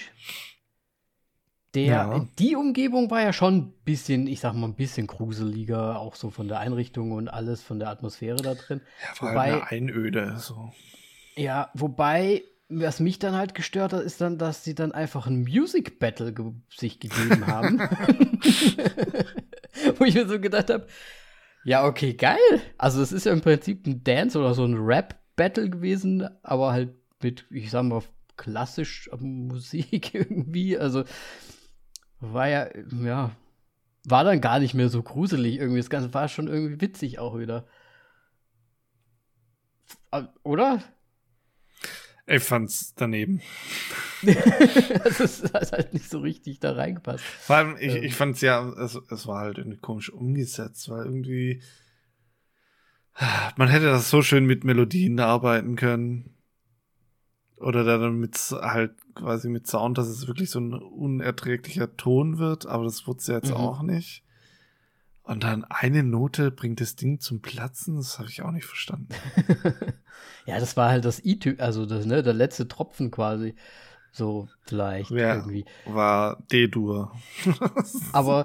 Der, 1.74 1.84
ja. 1.84 2.26
die 2.38 2.54
Umgebung 2.54 3.10
war 3.10 3.22
ja 3.22 3.32
schon 3.32 3.56
ein 3.56 3.72
bisschen, 3.84 4.26
ich 4.26 4.40
sag 4.40 4.52
mal, 4.52 4.66
ein 4.66 4.74
bisschen 4.74 5.06
gruseliger, 5.06 5.98
auch 5.98 6.16
so 6.16 6.30
von 6.30 6.46
der 6.46 6.60
Einrichtung 6.60 7.12
und 7.12 7.28
alles, 7.28 7.62
von 7.62 7.78
der 7.78 7.88
Atmosphäre 7.88 8.36
da 8.36 8.54
drin. 8.54 8.82
Ja, 9.02 9.14
vor 9.14 9.30
wobei, 9.30 9.52
eine 9.52 9.66
Einöde, 9.68 10.36
so. 10.38 10.72
Ja, 11.34 11.70
wobei, 11.72 12.42
was 12.80 13.00
mich 13.00 13.18
dann 13.18 13.34
halt 13.34 13.54
gestört 13.54 13.92
hat, 13.92 14.02
ist 14.02 14.20
dann, 14.20 14.38
dass 14.38 14.64
sie 14.64 14.74
dann 14.74 14.92
einfach 14.92 15.26
ein 15.26 15.42
Music 15.42 15.98
Battle 15.98 16.32
ge 16.32 16.52
sich 16.74 17.00
gegeben 17.00 17.46
haben. 17.46 17.78
Wo 19.98 20.04
ich 20.04 20.14
mir 20.14 20.28
so 20.28 20.40
gedacht 20.40 20.70
habe, 20.70 20.86
ja, 21.64 21.86
okay, 21.86 22.14
geil. 22.14 22.38
Also 22.78 23.02
es 23.02 23.12
ist 23.12 23.26
ja 23.26 23.32
im 23.32 23.40
Prinzip 23.40 23.86
ein 23.86 24.02
Dance 24.02 24.38
oder 24.38 24.54
so 24.54 24.64
ein 24.64 24.76
Rap-Battle 24.76 25.70
gewesen, 25.70 26.28
aber 26.42 26.72
halt 26.72 26.94
mit, 27.22 27.46
ich 27.50 27.70
sag 27.70 27.84
mal, 27.84 28.02
klassisch 28.36 29.10
Musik 29.18 30.14
irgendwie. 30.14 30.78
Also 30.78 31.04
war 32.20 32.48
ja, 32.48 32.68
ja, 33.02 33.30
war 34.04 34.24
dann 34.24 34.40
gar 34.40 34.58
nicht 34.58 34.74
mehr 34.74 34.88
so 34.88 35.02
gruselig 35.02 35.58
irgendwie. 35.58 35.80
Das 35.80 35.90
Ganze 35.90 36.12
war 36.14 36.28
schon 36.28 36.48
irgendwie 36.48 36.80
witzig 36.80 37.18
auch 37.18 37.38
wieder. 37.38 37.66
Oder? 40.42 40.82
Ich 42.26 42.42
fand's 42.42 42.94
daneben. 42.94 43.40
also 45.04 45.24
es 45.24 45.42
hat 45.52 45.72
halt 45.72 45.92
nicht 45.92 46.08
so 46.08 46.20
richtig 46.20 46.60
da 46.60 46.72
reingepasst. 46.72 47.24
Vor 47.24 47.56
allem, 47.56 47.76
ich, 47.80 47.96
ähm. 47.96 48.02
ich 48.04 48.14
fand's 48.14 48.40
ja, 48.40 48.68
es, 48.74 48.98
es 49.10 49.26
war 49.26 49.40
halt 49.40 49.58
irgendwie 49.58 49.78
komisch 49.78 50.10
umgesetzt, 50.10 50.88
weil 50.88 51.04
irgendwie 51.04 51.62
man 53.56 53.68
hätte 53.68 53.86
das 53.86 54.10
so 54.10 54.22
schön 54.22 54.46
mit 54.46 54.64
Melodien 54.64 55.20
arbeiten 55.20 55.76
können. 55.76 56.34
Oder 57.58 57.84
dann 57.84 58.18
mit 58.18 58.36
halt 58.50 58.92
quasi 59.14 59.48
mit 59.48 59.68
Sound, 59.68 59.96
dass 59.96 60.08
es 60.08 60.26
wirklich 60.26 60.50
so 60.50 60.58
ein 60.58 60.72
unerträglicher 60.72 61.96
Ton 61.96 62.38
wird, 62.38 62.66
aber 62.66 62.84
das 62.84 63.06
wurde 63.06 63.20
es 63.20 63.26
ja 63.28 63.34
jetzt 63.34 63.50
mhm. 63.50 63.56
auch 63.56 63.82
nicht. 63.82 64.24
Und 65.24 65.44
dann 65.44 65.64
eine 65.64 66.02
Note 66.02 66.50
bringt 66.50 66.80
das 66.80 66.96
Ding 66.96 67.20
zum 67.20 67.40
Platzen, 67.40 67.96
das 67.96 68.18
habe 68.18 68.28
ich 68.28 68.42
auch 68.42 68.50
nicht 68.50 68.66
verstanden. 68.66 69.08
ja, 70.46 70.58
das 70.58 70.76
war 70.76 70.90
halt 70.90 71.04
das 71.04 71.24
I-Typ, 71.24 71.62
also 71.62 71.86
das, 71.86 72.06
ne, 72.06 72.22
der 72.22 72.34
letzte 72.34 72.66
Tropfen 72.66 73.10
quasi. 73.12 73.54
So 74.14 74.46
vielleicht 74.60 75.10
ja, 75.10 75.36
irgendwie. 75.36 75.64
War 75.86 76.42
D-Dur. 76.52 77.12
Aber 78.12 78.44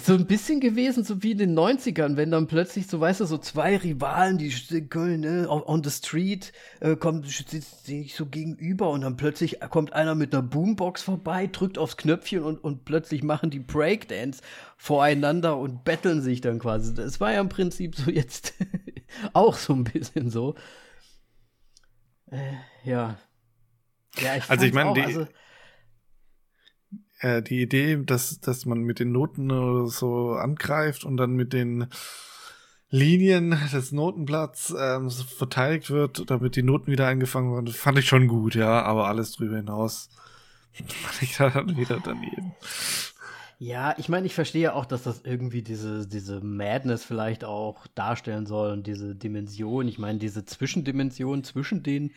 so 0.00 0.14
ein 0.14 0.26
bisschen 0.26 0.60
gewesen, 0.60 1.02
so 1.02 1.24
wie 1.24 1.32
in 1.32 1.38
den 1.38 1.58
90ern, 1.58 2.16
wenn 2.16 2.30
dann 2.30 2.46
plötzlich, 2.46 2.86
so 2.86 3.00
weißt 3.00 3.20
du, 3.20 3.24
so 3.24 3.36
zwei 3.36 3.76
Rivalen, 3.76 4.38
die 4.38 4.52
Köln, 4.88 5.22
ne, 5.22 5.48
on 5.50 5.82
the 5.82 5.90
street, 5.90 6.52
äh, 6.78 6.94
kommt 6.94 7.26
sich 7.26 8.14
so 8.14 8.26
gegenüber 8.26 8.90
und 8.90 9.00
dann 9.00 9.16
plötzlich 9.16 9.58
kommt 9.70 9.92
einer 9.94 10.14
mit 10.14 10.32
einer 10.32 10.44
Boombox 10.44 11.02
vorbei, 11.02 11.48
drückt 11.48 11.76
aufs 11.76 11.96
Knöpfchen 11.96 12.44
und, 12.44 12.62
und 12.62 12.84
plötzlich 12.84 13.24
machen 13.24 13.50
die 13.50 13.58
Breakdance 13.58 14.42
voreinander 14.76 15.58
und 15.58 15.82
betteln 15.82 16.22
sich 16.22 16.40
dann 16.40 16.60
quasi. 16.60 16.94
Das 16.94 17.18
war 17.18 17.32
ja 17.32 17.40
im 17.40 17.48
Prinzip 17.48 17.96
so 17.96 18.12
jetzt 18.12 18.54
auch 19.32 19.56
so 19.56 19.72
ein 19.72 19.82
bisschen 19.82 20.30
so. 20.30 20.54
Äh, 22.30 22.38
ja, 22.84 23.18
ja, 24.18 24.36
ich 24.36 24.50
also 24.50 24.64
ich 24.64 24.72
meine, 24.72 24.92
die, 24.94 25.02
also 25.02 25.26
äh, 27.20 27.42
die 27.42 27.62
Idee, 27.62 28.02
dass, 28.04 28.40
dass 28.40 28.66
man 28.66 28.80
mit 28.80 28.98
den 28.98 29.12
Noten 29.12 29.86
so 29.86 30.32
angreift 30.32 31.04
und 31.04 31.16
dann 31.16 31.32
mit 31.32 31.52
den 31.52 31.88
Linien 32.90 33.56
des 33.72 33.92
Notenblatts 33.92 34.74
ähm, 34.76 35.10
verteidigt 35.10 35.90
wird, 35.90 36.28
damit 36.28 36.56
die 36.56 36.62
Noten 36.62 36.90
wieder 36.90 37.06
eingefangen 37.06 37.52
werden, 37.54 37.68
fand 37.68 37.98
ich 37.98 38.08
schon 38.08 38.26
gut, 38.26 38.56
ja, 38.56 38.82
aber 38.82 39.06
alles 39.06 39.32
drüber 39.32 39.56
hinaus 39.56 40.10
fand 40.72 41.22
ich 41.22 41.36
dann 41.36 41.76
wieder 41.76 42.00
daneben. 42.02 42.54
Ja, 43.58 43.94
ich 43.98 44.08
meine, 44.08 44.26
ich 44.26 44.34
verstehe 44.34 44.74
auch, 44.74 44.86
dass 44.86 45.02
das 45.02 45.20
irgendwie 45.22 45.62
diese, 45.62 46.08
diese 46.08 46.40
Madness 46.40 47.04
vielleicht 47.04 47.44
auch 47.44 47.86
darstellen 47.88 48.46
soll 48.46 48.72
und 48.72 48.86
diese 48.86 49.14
Dimension. 49.14 49.86
Ich 49.86 49.98
meine, 49.98 50.18
diese 50.18 50.46
Zwischendimension 50.46 51.44
zwischen 51.44 51.82
den 51.82 52.14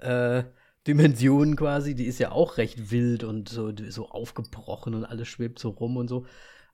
äh, 0.00 0.44
Dimension 0.86 1.56
quasi, 1.56 1.94
die 1.94 2.06
ist 2.06 2.18
ja 2.18 2.32
auch 2.32 2.56
recht 2.56 2.90
wild 2.90 3.24
und 3.24 3.48
so, 3.48 3.72
so 3.88 4.08
aufgebrochen 4.08 4.94
und 4.94 5.04
alles 5.04 5.28
schwebt 5.28 5.58
so 5.58 5.70
rum 5.70 5.96
und 5.96 6.08
so. 6.08 6.26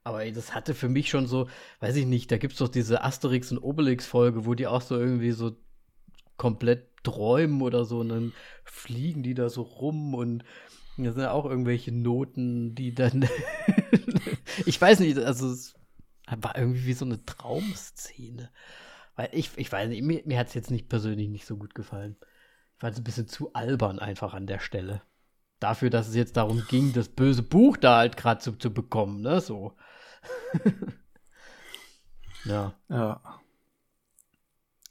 Aber 0.03 0.25
das 0.31 0.55
hatte 0.55 0.75
für 0.75 0.89
mich 0.89 1.11
schon 1.11 1.27
so, 1.27 1.49
weiß 1.81 1.97
ich 1.97 2.07
nicht, 2.07 2.31
da 2.31 2.39
gibt 2.39 2.55
es 2.55 2.59
doch 2.59 2.69
diese 2.69 3.05
Asterix 3.05 3.53
und 3.53 3.59
Obelix-Folge, 3.59 4.47
wo 4.47 4.55
die 4.55 4.67
auch 4.67 4.81
so 4.81 4.99
irgendwie 4.99 5.33
so 5.33 5.57
komplett 6.39 6.89
träumen 7.03 7.61
oder 7.61 7.85
so 7.85 8.01
und 8.01 8.09
dann 8.09 8.33
fliegen 8.65 9.23
die 9.23 9.35
da 9.35 9.51
so 9.51 9.63
rum 9.63 10.15
und 10.15 10.45
da 10.97 11.13
sind 11.13 11.23
ja 11.23 11.33
auch 11.33 11.45
irgendwelche 11.45 11.93
Noten, 11.93 12.75
die 12.75 12.93
dann. 12.95 13.29
ich 14.67 14.81
weiß 14.81 15.01
nicht, 15.01 15.19
also 15.19 15.53
es 15.53 15.75
war 16.27 16.59
irgendwie 16.59 16.87
wie 16.87 16.93
so 16.93 17.05
eine 17.05 17.25
Traumszene. 17.25 18.51
Weil 19.15 19.29
ich, 19.33 19.51
ich 19.57 19.71
weiß 19.71 19.89
nicht, 19.91 20.03
mir, 20.03 20.23
mir 20.25 20.39
hat 20.39 20.49
es 20.49 20.55
jetzt 20.55 20.71
nicht 20.71 20.89
persönlich 20.89 21.29
nicht 21.29 21.47
so 21.47 21.57
gut 21.57 21.75
gefallen 21.75 22.17
fand 22.79 22.95
es 22.95 23.01
ein 23.01 23.05
bisschen 23.05 23.29
zu 23.29 23.53
albern 23.53 23.99
einfach 23.99 24.35
an 24.35 24.47
der 24.47 24.61
Stelle. 24.61 25.03
Dafür, 25.61 25.91
dass 25.91 26.09
es 26.09 26.15
jetzt 26.15 26.37
darum 26.37 26.65
ging, 26.69 26.93
das 26.93 27.09
böse 27.09 27.43
Buch 27.43 27.77
da 27.77 27.99
halt 27.99 28.17
gerade 28.17 28.41
zu, 28.41 28.53
zu 28.53 28.73
bekommen, 28.73 29.21
ne? 29.23 29.41
So. 29.41 29.75
ja. 32.45 32.75
Ja. 32.89 33.41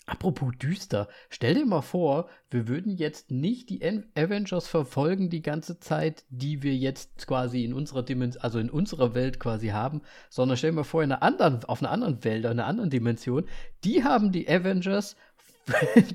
Apropos 0.09 0.53
düster, 0.57 1.09
stell 1.29 1.55
dir 1.55 1.65
mal 1.65 1.81
vor, 1.81 2.29
wir 2.49 2.69
würden 2.69 2.95
jetzt 2.95 3.29
nicht 3.29 3.69
die 3.69 3.83
Avengers 3.83 4.65
verfolgen 4.65 5.29
die 5.29 5.41
ganze 5.41 5.81
Zeit, 5.81 6.23
die 6.29 6.63
wir 6.63 6.73
jetzt 6.77 7.27
quasi 7.27 7.65
in 7.65 7.73
unserer 7.73 8.03
Dimension, 8.03 8.41
also 8.41 8.57
in 8.57 8.69
unserer 8.69 9.15
Welt 9.15 9.37
quasi 9.37 9.67
haben, 9.67 10.01
sondern 10.29 10.55
stell 10.55 10.71
dir 10.71 10.77
mal 10.77 10.83
vor, 10.83 11.03
in 11.03 11.11
einer 11.11 11.23
anderen, 11.23 11.65
auf 11.65 11.81
einer 11.81 11.91
anderen 11.91 12.23
Welt, 12.23 12.45
in 12.45 12.51
einer 12.51 12.67
anderen 12.67 12.89
Dimension, 12.89 13.49
die 13.83 14.05
haben 14.05 14.31
die 14.31 14.47
Avengers 14.47 15.17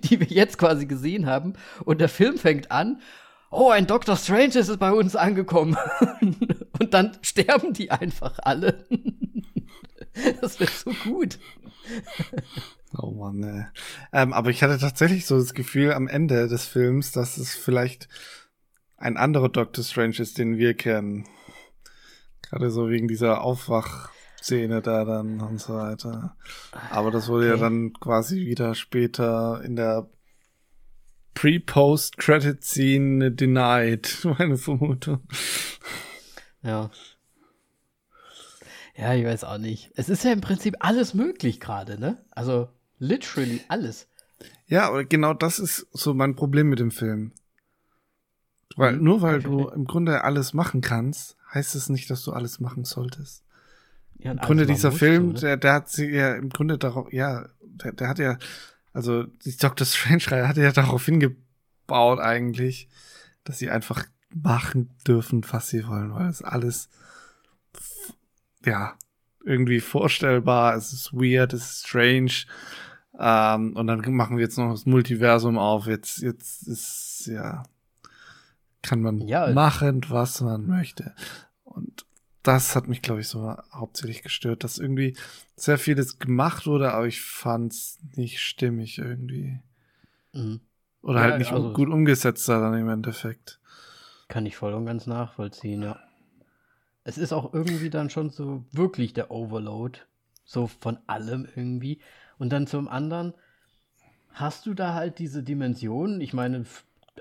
die 0.04 0.20
wir 0.20 0.26
jetzt 0.26 0.58
quasi 0.58 0.86
gesehen 0.86 1.26
haben. 1.26 1.54
Und 1.84 2.00
der 2.00 2.08
Film 2.08 2.38
fängt 2.38 2.70
an. 2.70 3.00
Oh, 3.50 3.70
ein 3.70 3.86
Doctor 3.86 4.16
Strange 4.16 4.54
ist 4.54 4.78
bei 4.78 4.92
uns 4.92 5.14
angekommen. 5.14 5.76
und 6.80 6.94
dann 6.94 7.18
sterben 7.22 7.72
die 7.72 7.90
einfach 7.90 8.38
alle. 8.42 8.86
das 10.40 10.58
wäre 10.58 10.70
so 10.70 10.92
gut. 11.04 11.38
Oh 12.96 13.10
Mann, 13.10 13.42
ey. 13.42 13.64
Ähm, 14.12 14.32
aber 14.32 14.50
ich 14.50 14.62
hatte 14.62 14.78
tatsächlich 14.78 15.26
so 15.26 15.38
das 15.38 15.54
Gefühl 15.54 15.92
am 15.92 16.08
Ende 16.08 16.48
des 16.48 16.66
Films, 16.66 17.12
dass 17.12 17.36
es 17.36 17.54
vielleicht 17.54 18.08
ein 18.96 19.16
anderer 19.16 19.48
Doctor 19.48 19.84
Strange 19.84 20.18
ist, 20.18 20.38
den 20.38 20.56
wir 20.56 20.74
kennen. 20.74 21.26
Gerade 22.42 22.70
so 22.70 22.88
wegen 22.88 23.08
dieser 23.08 23.42
Aufwachszene 24.42 24.82
da 24.82 25.04
dann 25.04 25.40
und 25.40 25.60
so 25.60 25.74
weiter. 25.74 26.36
Aber 26.90 27.10
das 27.10 27.28
wurde 27.28 27.46
okay. 27.46 27.54
ja 27.54 27.60
dann 27.60 27.92
quasi 27.94 28.46
wieder 28.46 28.74
später 28.74 29.62
in 29.64 29.76
der 29.76 30.08
Pre-Post-Credit-Scene 31.34 33.32
denied, 33.32 34.18
meine 34.38 34.58
Vermutung. 34.58 35.20
Ja. 36.62 36.90
Ja, 38.94 39.14
ich 39.14 39.24
weiß 39.24 39.44
auch 39.44 39.58
nicht. 39.58 39.90
Es 39.94 40.08
ist 40.10 40.24
ja 40.24 40.32
im 40.32 40.42
Prinzip 40.42 40.76
alles 40.80 41.14
möglich 41.14 41.60
gerade, 41.60 41.98
ne? 41.98 42.22
Also 42.30 42.68
literally 42.98 43.62
alles. 43.68 44.08
Ja, 44.66 44.88
aber 44.88 45.04
genau 45.04 45.32
das 45.34 45.58
ist 45.58 45.86
so 45.92 46.12
mein 46.12 46.36
Problem 46.36 46.68
mit 46.68 46.78
dem 46.78 46.90
Film. 46.90 47.32
Weil, 48.76 48.96
hm, 48.96 49.04
nur 49.04 49.22
weil 49.22 49.40
du 49.40 49.68
im 49.68 49.86
Grunde 49.86 50.24
alles 50.24 50.52
machen 50.52 50.82
kannst, 50.82 51.36
heißt 51.54 51.74
es 51.74 51.88
nicht, 51.88 52.10
dass 52.10 52.22
du 52.22 52.32
alles 52.32 52.60
machen 52.60 52.84
solltest. 52.84 53.44
Ja, 54.22 54.32
Im 54.32 54.38
Grunde 54.38 54.66
dieser 54.66 54.92
Film, 54.92 55.28
so, 55.28 55.32
ne? 55.32 55.40
der, 55.40 55.56
der 55.56 55.72
hat 55.72 55.88
sie 55.88 56.10
ja 56.10 56.34
im 56.34 56.48
Grunde 56.48 56.78
darauf, 56.78 57.12
ja, 57.12 57.46
der, 57.60 57.92
der 57.92 58.08
hat 58.08 58.18
ja, 58.18 58.38
also 58.92 59.24
die 59.24 59.56
Doctor 59.56 59.86
Strange-Reihe 59.86 60.46
hat 60.46 60.56
ja 60.56 60.70
darauf 60.70 61.04
hingebaut 61.04 62.20
eigentlich, 62.20 62.88
dass 63.44 63.58
sie 63.58 63.70
einfach 63.70 64.04
machen 64.30 64.90
dürfen, 65.06 65.44
was 65.50 65.68
sie 65.68 65.86
wollen, 65.86 66.14
weil 66.14 66.28
es 66.28 66.42
alles, 66.42 66.88
ja, 68.64 68.94
irgendwie 69.44 69.80
vorstellbar, 69.80 70.76
es 70.76 70.92
ist 70.92 71.12
weird, 71.12 71.52
es 71.52 71.62
ist 71.62 71.88
strange. 71.88 72.32
Ähm, 73.18 73.76
und 73.76 73.86
dann 73.86 74.00
machen 74.14 74.36
wir 74.36 74.44
jetzt 74.44 74.56
noch 74.56 74.70
das 74.70 74.86
Multiversum 74.86 75.58
auf. 75.58 75.86
Jetzt, 75.86 76.18
jetzt 76.22 76.66
ist, 76.68 77.26
ja, 77.26 77.64
kann 78.82 79.00
man 79.00 79.18
ja, 79.18 79.52
machen, 79.52 80.02
was 80.08 80.40
man 80.40 80.66
möchte. 80.66 81.14
Und 81.64 82.06
das 82.42 82.74
hat 82.74 82.88
mich, 82.88 83.02
glaube 83.02 83.20
ich, 83.20 83.28
so 83.28 83.56
hauptsächlich 83.72 84.22
gestört, 84.22 84.64
dass 84.64 84.78
irgendwie 84.78 85.16
sehr 85.56 85.78
vieles 85.78 86.18
gemacht 86.18 86.66
wurde, 86.66 86.92
aber 86.92 87.06
ich 87.06 87.20
fand 87.20 87.72
es 87.72 87.98
nicht 88.16 88.40
stimmig 88.40 88.98
irgendwie. 88.98 89.60
Mhm. 90.32 90.60
Oder 91.02 91.20
ja, 91.20 91.22
halt 91.22 91.38
nicht 91.38 91.52
also, 91.52 91.72
gut 91.72 91.88
umgesetzt 91.88 92.48
da 92.48 92.60
dann 92.60 92.78
im 92.78 92.88
Endeffekt. 92.88 93.60
Kann 94.28 94.46
ich 94.46 94.56
voll 94.56 94.74
und 94.74 94.86
ganz 94.86 95.06
nachvollziehen, 95.06 95.82
ja. 95.82 95.98
Es 97.04 97.18
ist 97.18 97.32
auch 97.32 97.52
irgendwie 97.52 97.90
dann 97.90 98.10
schon 98.10 98.30
so 98.30 98.64
wirklich 98.70 99.12
der 99.12 99.30
Overload. 99.30 100.00
So 100.44 100.66
von 100.66 100.98
allem 101.06 101.48
irgendwie. 101.54 102.00
Und 102.38 102.50
dann 102.50 102.66
zum 102.66 102.88
anderen 102.88 103.34
hast 104.32 104.66
du 104.66 104.74
da 104.74 104.94
halt 104.94 105.18
diese 105.18 105.42
Dimensionen. 105.42 106.20
Ich 106.20 106.32
meine, 106.32 106.64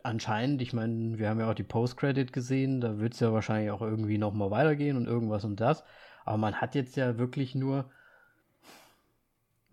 anscheinend, 0.03 0.61
ich 0.61 0.73
meine, 0.73 1.17
wir 1.17 1.29
haben 1.29 1.39
ja 1.39 1.49
auch 1.49 1.55
die 1.55 1.63
Post-Credit 1.63 2.31
gesehen, 2.33 2.81
da 2.81 2.99
wird 2.99 3.13
es 3.13 3.19
ja 3.19 3.33
wahrscheinlich 3.33 3.71
auch 3.71 3.81
irgendwie 3.81 4.17
nochmal 4.17 4.51
weitergehen 4.51 4.97
und 4.97 5.07
irgendwas 5.07 5.43
und 5.43 5.59
das. 5.59 5.83
Aber 6.25 6.37
man 6.37 6.55
hat 6.55 6.75
jetzt 6.75 6.95
ja 6.95 7.17
wirklich 7.17 7.55
nur. 7.55 7.89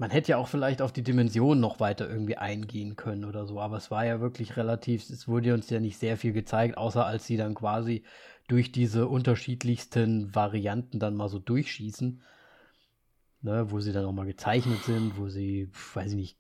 Man 0.01 0.11
hätte 0.11 0.31
ja 0.31 0.37
auch 0.37 0.47
vielleicht 0.47 0.81
auf 0.81 0.93
die 0.93 1.03
Dimension 1.03 1.59
noch 1.59 1.81
weiter 1.81 2.09
irgendwie 2.09 2.37
eingehen 2.37 2.95
können 2.95 3.25
oder 3.25 3.47
so, 3.47 3.61
aber 3.61 3.77
es 3.79 3.91
war 3.91 4.07
ja 4.07 4.21
wirklich 4.21 4.57
relativ, 4.57 5.11
es 5.11 5.27
wurde 5.27 5.53
uns 5.55 5.69
ja 5.71 5.81
nicht 5.81 5.99
sehr 5.99 6.17
viel 6.17 6.33
gezeigt, 6.33 6.79
außer 6.79 7.05
als 7.05 7.27
sie 7.27 7.37
dann 7.37 7.57
quasi 7.57 8.05
durch 8.47 8.71
diese 8.71 9.09
unterschiedlichsten 9.09 10.33
Varianten 10.37 11.01
dann 11.01 11.17
mal 11.17 11.29
so 11.29 11.41
durchschießen, 11.41 12.23
ne, 13.43 13.71
wo 13.73 13.81
sie 13.81 13.93
dann 13.93 14.05
auch 14.05 14.13
mal 14.13 14.25
gezeichnet 14.25 14.85
sind, 14.85 15.19
wo 15.19 15.29
sie, 15.29 15.69
weiß 15.95 16.13
ich 16.13 16.17
nicht, 16.17 16.39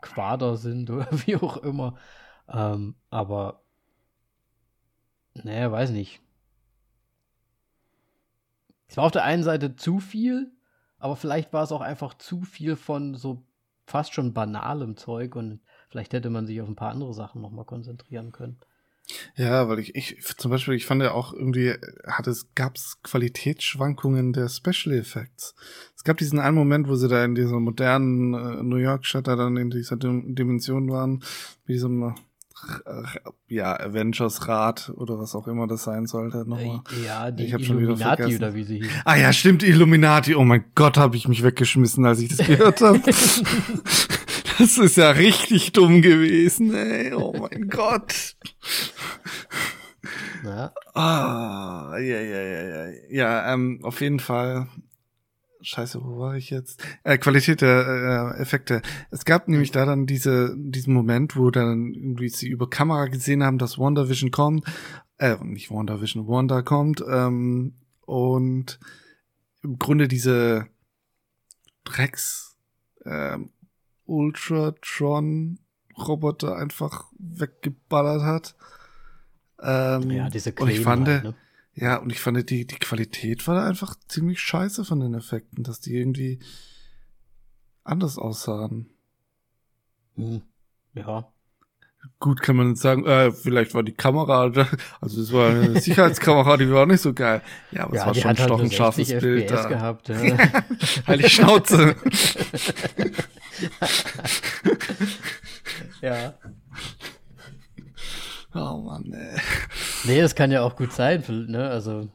Quader 0.00 0.56
sind 0.56 0.90
oder 0.90 1.08
wie 1.26 1.36
auch 1.36 1.58
immer. 1.58 1.96
Ähm, 2.48 2.94
aber, 3.10 3.62
naja, 5.34 5.70
weiß 5.70 5.90
nicht. 5.90 6.20
Es 8.88 8.96
war 8.96 9.04
auf 9.04 9.12
der 9.12 9.24
einen 9.24 9.42
Seite 9.42 9.76
zu 9.76 10.00
viel, 10.00 10.50
aber 10.98 11.16
vielleicht 11.16 11.52
war 11.52 11.62
es 11.62 11.72
auch 11.72 11.82
einfach 11.82 12.14
zu 12.14 12.42
viel 12.42 12.74
von 12.76 13.14
so 13.14 13.44
fast 13.86 14.14
schon 14.14 14.32
banalem 14.32 14.96
Zeug 14.96 15.36
und 15.36 15.60
vielleicht 15.88 16.12
hätte 16.12 16.30
man 16.30 16.46
sich 16.46 16.60
auf 16.60 16.68
ein 16.68 16.76
paar 16.76 16.90
andere 16.90 17.14
Sachen 17.14 17.40
nochmal 17.42 17.64
konzentrieren 17.64 18.32
können. 18.32 18.58
Ja, 19.36 19.68
weil 19.68 19.78
ich, 19.78 19.94
ich 19.94 20.22
zum 20.36 20.50
Beispiel, 20.50 20.74
ich 20.74 20.84
fand 20.84 21.02
ja 21.02 21.12
auch 21.12 21.32
irgendwie, 21.32 21.74
hat 22.06 22.26
es, 22.26 22.54
gab 22.54 22.76
es 22.76 22.98
Qualitätsschwankungen 23.02 24.34
der 24.34 24.48
Special 24.48 24.94
Effects. 24.94 25.54
Es 25.96 26.04
gab 26.04 26.18
diesen 26.18 26.38
einen 26.38 26.56
Moment, 26.56 26.88
wo 26.88 26.94
sie 26.94 27.08
da 27.08 27.24
in 27.24 27.34
dieser 27.34 27.58
modernen 27.58 28.34
äh, 28.34 28.62
New 28.62 28.76
York-Stadt 28.76 29.26
da 29.26 29.36
dann 29.36 29.56
in 29.56 29.70
dieser 29.70 29.96
Dimension 29.96 30.90
waren, 30.90 31.22
mit 31.64 31.76
diesem 31.76 32.14
ja, 33.48 33.78
Avengers-Rat 33.78 34.92
oder 34.96 35.18
was 35.18 35.34
auch 35.34 35.46
immer 35.46 35.66
das 35.66 35.84
sein 35.84 36.06
sollte. 36.06 36.38
Nochmal. 36.38 36.80
Äh, 36.96 37.06
ja, 37.06 37.30
die 37.30 37.44
ich 37.44 37.54
hab 37.54 37.60
Illuminati 37.60 38.22
schon 38.22 38.30
wieder 38.30 38.46
oder 38.46 38.54
wie 38.54 38.64
sie 38.64 38.78
hieß. 38.80 38.90
Ah 39.04 39.16
ja, 39.16 39.32
stimmt, 39.32 39.62
Illuminati. 39.62 40.34
Oh 40.34 40.44
mein 40.44 40.64
Gott, 40.74 40.96
habe 40.96 41.16
ich 41.16 41.28
mich 41.28 41.42
weggeschmissen, 41.42 42.04
als 42.04 42.20
ich 42.20 42.36
das 42.36 42.46
gehört 42.46 42.80
habe. 42.80 43.00
das 44.58 44.78
ist 44.78 44.96
ja 44.96 45.10
richtig 45.10 45.72
dumm 45.72 46.02
gewesen, 46.02 46.74
ey. 46.74 47.12
Oh 47.14 47.34
mein 47.38 47.68
Gott. 47.68 48.36
Ja. 50.44 50.72
Ah, 50.94 51.96
ja, 51.98 52.20
ja, 52.20 52.42
ja, 52.42 52.62
ja. 52.62 52.92
Ja, 53.10 53.52
ähm, 53.52 53.80
auf 53.82 54.00
jeden 54.00 54.20
Fall 54.20 54.68
Scheiße, 55.60 56.02
wo 56.04 56.18
war 56.18 56.36
ich 56.36 56.50
jetzt? 56.50 56.82
Äh, 57.02 57.18
Qualität 57.18 57.60
der 57.60 58.34
äh, 58.36 58.40
Effekte. 58.40 58.80
Es 59.10 59.24
gab 59.24 59.48
nämlich 59.48 59.72
da 59.72 59.84
dann 59.86 60.06
diese, 60.06 60.54
diesen 60.56 60.94
Moment, 60.94 61.36
wo 61.36 61.50
dann 61.50 61.92
irgendwie 61.94 62.28
sie 62.28 62.48
über 62.48 62.70
Kamera 62.70 63.06
gesehen 63.06 63.42
haben, 63.42 63.58
dass 63.58 63.78
WandaVision 63.78 64.30
kommt. 64.30 64.64
Äh, 65.18 65.36
nicht 65.42 65.70
WandaVision, 65.70 66.28
Wanda 66.28 66.62
kommt. 66.62 67.02
Ähm, 67.08 67.74
und 68.06 68.78
im 69.62 69.78
Grunde 69.78 70.06
diese 70.06 70.68
Drecks 71.84 72.56
äh, 73.04 73.38
Ultratron 74.06 75.58
Roboter 75.98 76.56
einfach 76.56 77.06
weggeballert 77.18 78.22
hat. 78.22 78.54
Ähm, 79.60 80.10
ja, 80.10 80.30
diese 80.30 80.52
Claim 80.52 80.68
und 80.68 80.74
ich 80.74 80.80
fand, 80.80 81.08
halt, 81.08 81.24
ne? 81.24 81.34
Ja, 81.80 81.96
und 81.96 82.10
ich 82.10 82.18
fand, 82.18 82.50
die, 82.50 82.66
die 82.66 82.78
Qualität 82.78 83.46
war 83.46 83.64
einfach 83.64 83.94
ziemlich 84.08 84.40
scheiße 84.40 84.84
von 84.84 84.98
den 84.98 85.14
Effekten, 85.14 85.62
dass 85.62 85.78
die 85.78 85.96
irgendwie 85.96 86.40
anders 87.84 88.18
aussahen. 88.18 88.90
Hm. 90.16 90.42
Ja. 90.94 91.32
Gut 92.18 92.42
kann 92.42 92.56
man 92.56 92.74
sagen, 92.74 93.06
äh, 93.06 93.30
vielleicht 93.30 93.74
war 93.74 93.84
die 93.84 93.94
Kamera, 93.94 94.42
also 95.00 95.20
es 95.20 95.32
war 95.32 95.50
eine 95.50 95.80
Sicherheitskamera, 95.80 96.56
die 96.56 96.68
war 96.68 96.82
auch 96.82 96.86
nicht 96.86 97.00
so 97.00 97.14
geil. 97.14 97.42
Ja, 97.70 97.84
aber 97.84 97.94
ja, 97.94 98.00
es 98.00 98.06
war 98.06 98.14
schon 98.14 98.22
ein 98.22 98.38
halt 98.38 98.48
stochenscharfes 98.48 99.08
Bild. 99.20 99.48
da. 99.48 99.68
gehabt, 99.68 100.08
ja. 100.08 100.16
halt 101.06 101.24
die 101.24 101.28
Schnauze. 101.28 101.94
ja. 106.00 106.34
Oh 108.54 108.78
Mann, 108.78 109.12
ey. 109.12 109.38
Nee, 110.04 110.20
das 110.20 110.34
kann 110.34 110.50
ja 110.50 110.62
auch 110.62 110.76
gut 110.76 110.92
sein, 110.92 111.22
ne? 111.48 111.68
Also. 111.68 112.08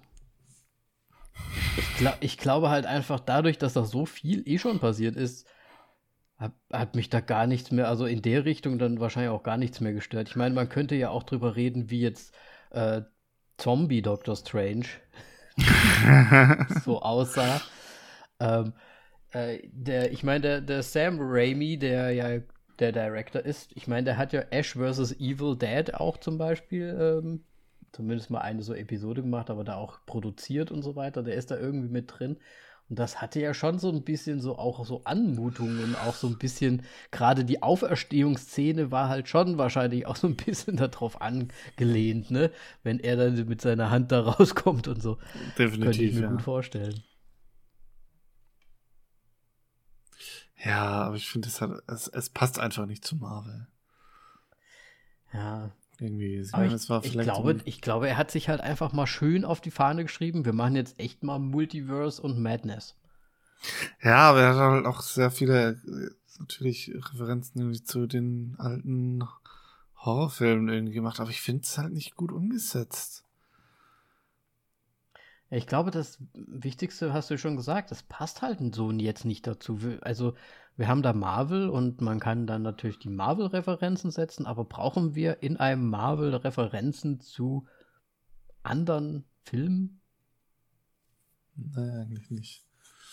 Ich, 1.77 1.97
glaub, 1.97 2.17
ich 2.21 2.37
glaube 2.37 2.69
halt 2.69 2.85
einfach 2.85 3.19
dadurch, 3.19 3.57
dass 3.57 3.73
da 3.73 3.83
so 3.83 4.05
viel 4.05 4.47
eh 4.47 4.57
schon 4.57 4.79
passiert 4.79 5.15
ist, 5.15 5.47
hat, 6.37 6.53
hat 6.71 6.95
mich 6.95 7.09
da 7.09 7.19
gar 7.19 7.47
nichts 7.47 7.71
mehr, 7.71 7.87
also 7.87 8.05
in 8.05 8.21
der 8.21 8.45
Richtung 8.45 8.79
dann 8.79 8.99
wahrscheinlich 8.99 9.31
auch 9.31 9.43
gar 9.43 9.57
nichts 9.57 9.79
mehr 9.79 9.93
gestört. 9.93 10.29
Ich 10.29 10.35
meine, 10.35 10.55
man 10.55 10.69
könnte 10.69 10.95
ja 10.95 11.09
auch 11.09 11.23
drüber 11.23 11.55
reden, 11.55 11.89
wie 11.89 12.01
jetzt 12.01 12.35
äh, 12.71 13.01
Zombie 13.57 14.01
Doctor 14.01 14.35
Strange 14.35 14.85
so 16.83 17.01
aussah. 17.01 17.61
Ähm, 18.39 18.73
äh, 19.31 19.59
der, 19.71 20.11
ich 20.11 20.23
meine, 20.23 20.41
der, 20.41 20.61
der 20.61 20.83
Sam 20.83 21.17
Raimi, 21.19 21.77
der 21.77 22.11
ja 22.11 22.41
der 22.79 22.91
Director 22.91 23.41
ist. 23.41 23.71
Ich 23.75 23.87
meine, 23.87 24.05
der 24.05 24.17
hat 24.17 24.33
ja 24.33 24.41
Ash 24.49 24.73
vs. 24.73 25.13
Evil 25.19 25.55
Dead 25.55 25.93
auch 25.93 26.17
zum 26.17 26.37
Beispiel, 26.37 26.97
ähm, 26.99 27.43
zumindest 27.91 28.29
mal 28.29 28.41
eine 28.41 28.63
so 28.63 28.73
Episode 28.73 29.21
gemacht, 29.21 29.49
aber 29.49 29.63
da 29.63 29.75
auch 29.75 29.99
produziert 30.05 30.71
und 30.71 30.81
so 30.81 30.95
weiter. 30.95 31.23
Der 31.23 31.35
ist 31.35 31.51
da 31.51 31.57
irgendwie 31.57 31.89
mit 31.89 32.11
drin. 32.19 32.37
Und 32.89 32.99
das 32.99 33.21
hatte 33.21 33.39
ja 33.39 33.53
schon 33.53 33.79
so 33.79 33.89
ein 33.89 34.03
bisschen 34.03 34.41
so 34.41 34.57
auch 34.57 34.85
so 34.85 35.01
Anmutungen, 35.05 35.95
auch 35.95 36.13
so 36.13 36.27
ein 36.27 36.37
bisschen, 36.37 36.83
gerade 37.11 37.45
die 37.45 37.63
Auferstehungsszene 37.63 38.91
war 38.91 39.07
halt 39.07 39.29
schon 39.29 39.57
wahrscheinlich 39.57 40.05
auch 40.05 40.15
so 40.15 40.27
ein 40.27 40.35
bisschen 40.35 40.77
darauf 40.77 41.21
angelehnt, 41.21 42.29
ne? 42.29 42.51
Wenn 42.83 42.99
er 42.99 43.15
dann 43.15 43.47
mit 43.47 43.61
seiner 43.61 43.89
Hand 43.89 44.11
da 44.11 44.21
rauskommt 44.21 44.87
und 44.87 45.01
so. 45.01 45.17
Definitiv. 45.57 45.83
Könnte 45.83 46.03
ich 46.03 46.13
mir 46.15 46.21
ja. 46.21 46.29
gut 46.31 46.41
vorstellen. 46.41 47.03
Ja, 50.63 51.03
aber 51.03 51.15
ich 51.15 51.29
finde, 51.29 51.49
es, 51.49 51.61
es, 51.87 52.07
es 52.07 52.29
passt 52.29 52.59
einfach 52.59 52.85
nicht 52.85 53.05
zu 53.05 53.15
Marvel. 53.15 53.67
Ja. 55.33 55.71
Irgendwie. 55.99 56.39
Ich, 56.39 56.51
war 56.53 57.03
ich, 57.03 57.13
glaube, 57.13 57.61
ich 57.65 57.81
glaube, 57.81 58.09
er 58.09 58.17
hat 58.17 58.31
sich 58.31 58.49
halt 58.49 58.61
einfach 58.61 58.93
mal 58.93 59.07
schön 59.07 59.45
auf 59.45 59.61
die 59.61 59.71
Fahne 59.71 60.03
geschrieben. 60.03 60.43
Wir 60.43 60.53
machen 60.53 60.75
jetzt 60.75 60.99
echt 60.99 61.23
mal 61.23 61.39
Multiverse 61.39 62.21
und 62.21 62.41
Madness. 62.41 62.95
Ja, 64.01 64.29
aber 64.29 64.41
er 64.41 64.49
hat 64.49 64.57
halt 64.57 64.85
auch 64.85 65.01
sehr 65.01 65.31
viele, 65.31 65.79
natürlich 66.39 66.91
Referenzen 66.93 67.61
irgendwie 67.61 67.83
zu 67.83 68.07
den 68.07 68.55
alten 68.57 69.23
Horrorfilmen 69.97 70.67
irgendwie 70.67 70.95
gemacht. 70.95 71.19
Aber 71.19 71.29
ich 71.29 71.41
finde 71.41 71.63
es 71.63 71.77
halt 71.77 71.93
nicht 71.93 72.15
gut 72.15 72.31
umgesetzt. 72.31 73.22
Ich 75.55 75.67
glaube, 75.67 75.91
das 75.91 76.17
Wichtigste 76.33 77.13
hast 77.13 77.29
du 77.29 77.37
schon 77.37 77.55
gesagt, 77.55 77.91
das 77.91 78.01
passt 78.01 78.41
halt 78.41 78.73
so 78.73 78.91
jetzt 78.91 79.23
nicht 79.23 79.45
dazu. 79.45 79.77
Also, 80.01 80.33
wir 80.77 80.87
haben 80.87 81.03
da 81.03 81.13
Marvel 81.13 81.69
und 81.69 82.01
man 82.01 82.19
kann 82.19 82.47
dann 82.47 82.63
natürlich 82.63 82.97
die 82.97 83.11
Marvel-Referenzen 83.11 84.09
setzen, 84.09 84.47
aber 84.47 84.65
brauchen 84.65 85.13
wir 85.13 85.43
in 85.43 85.57
einem 85.57 85.87
Marvel 85.91 86.33
Referenzen 86.33 87.19
zu 87.19 87.67
anderen 88.63 89.25
Filmen? 89.43 90.01
Nein, 91.55 91.99
eigentlich 91.99 92.31
nicht. 92.31 92.65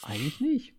Eigentlich 0.03 0.41
nicht. 0.41 0.75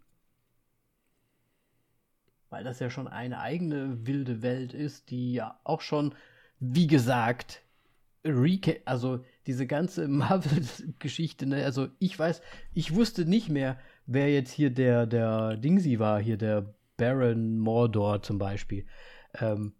Weil 2.49 2.63
das 2.63 2.79
ja 2.79 2.89
schon 2.89 3.07
eine 3.07 3.39
eigene 3.39 4.07
wilde 4.07 4.41
Welt 4.41 4.73
ist, 4.73 5.11
die 5.11 5.33
ja 5.33 5.59
auch 5.63 5.81
schon, 5.81 6.15
wie 6.59 6.87
gesagt, 6.87 7.61
Recap, 8.25 8.81
also 8.85 9.23
diese 9.47 9.67
ganze 9.67 10.07
Marvel-Geschichte, 10.09 11.45
ne? 11.45 11.63
Also 11.63 11.89
ich 11.99 12.17
weiß, 12.17 12.41
ich 12.73 12.95
wusste 12.95 13.25
nicht 13.25 13.49
mehr, 13.49 13.79
wer 14.05 14.31
jetzt 14.31 14.51
hier 14.51 14.69
der, 14.69 15.05
der 15.05 15.57
Dingsy 15.57 15.99
war, 15.99 16.19
hier 16.21 16.37
der 16.37 16.73
Baron 16.97 17.57
Mordor 17.57 18.21
zum 18.21 18.37
Beispiel. 18.37 18.85
Ähm, 19.35 19.73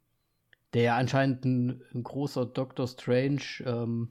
der 0.74 0.84
ja 0.84 0.98
anscheinend 0.98 1.46
ein, 1.46 1.82
ein, 1.94 2.04
großer 2.04 2.46
Doctor 2.46 2.88
Strange 2.88 3.42
ähm, 3.66 4.10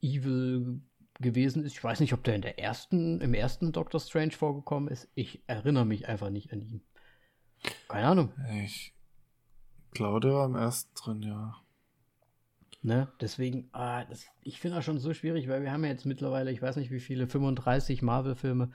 Evil 0.00 0.80
gewesen 1.20 1.64
ist. 1.64 1.72
Ich 1.72 1.82
weiß 1.82 2.00
nicht, 2.00 2.12
ob 2.12 2.22
der 2.24 2.36
in 2.36 2.42
der 2.42 2.58
ersten, 2.58 3.20
im 3.20 3.34
ersten 3.34 3.72
Doctor 3.72 4.00
Strange 4.00 4.32
vorgekommen 4.32 4.88
ist. 4.88 5.08
Ich 5.14 5.42
erinnere 5.46 5.84
mich 5.84 6.08
einfach 6.08 6.30
nicht 6.30 6.52
an 6.52 6.60
ihn. 6.60 6.82
Keine 7.88 8.06
Ahnung. 8.06 8.32
Ich 8.64 8.94
glaube, 9.92 10.20
der 10.20 10.32
war 10.32 10.46
im 10.46 10.56
ersten 10.56 10.94
drin, 10.94 11.22
ja. 11.22 11.61
Ne? 12.82 13.08
Deswegen, 13.20 13.68
ah, 13.72 14.04
das, 14.04 14.26
ich 14.42 14.58
finde 14.58 14.76
das 14.76 14.84
schon 14.84 14.98
so 14.98 15.14
schwierig, 15.14 15.48
weil 15.48 15.62
wir 15.62 15.72
haben 15.72 15.84
ja 15.84 15.90
jetzt 15.90 16.04
mittlerweile, 16.04 16.50
ich 16.50 16.60
weiß 16.60 16.76
nicht 16.76 16.90
wie 16.90 17.00
viele, 17.00 17.28
35 17.28 18.02
Marvel-Filme. 18.02 18.70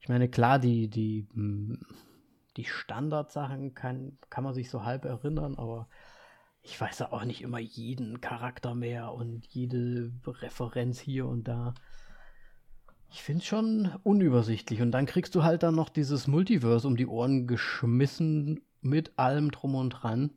Ich 0.00 0.08
meine, 0.08 0.28
klar, 0.28 0.58
die, 0.58 0.88
die, 0.88 1.26
hm, 1.32 1.80
die 2.58 2.64
Standardsachen 2.64 3.74
kann, 3.74 4.18
kann 4.28 4.44
man 4.44 4.52
sich 4.52 4.68
so 4.68 4.84
halb 4.84 5.06
erinnern, 5.06 5.54
aber 5.56 5.88
ich 6.62 6.78
weiß 6.78 6.98
ja 6.98 7.12
auch 7.12 7.24
nicht 7.24 7.40
immer 7.40 7.58
jeden 7.58 8.20
Charakter 8.20 8.74
mehr 8.74 9.12
und 9.14 9.46
jede 9.46 10.12
Referenz 10.26 11.00
hier 11.00 11.26
und 11.26 11.48
da. 11.48 11.74
Ich 13.10 13.22
finde 13.22 13.40
es 13.40 13.46
schon 13.46 13.90
unübersichtlich. 14.02 14.82
Und 14.82 14.92
dann 14.92 15.06
kriegst 15.06 15.34
du 15.34 15.42
halt 15.42 15.62
dann 15.62 15.74
noch 15.74 15.88
dieses 15.88 16.26
Multiverse 16.26 16.86
um 16.86 16.96
die 16.96 17.06
Ohren 17.06 17.46
geschmissen 17.46 18.60
mit 18.82 19.18
allem 19.18 19.50
drum 19.50 19.74
und 19.74 19.90
dran. 19.90 20.30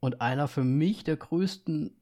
Und 0.00 0.20
einer 0.20 0.48
für 0.48 0.64
mich 0.64 1.04
der 1.04 1.16
größten 1.16 1.96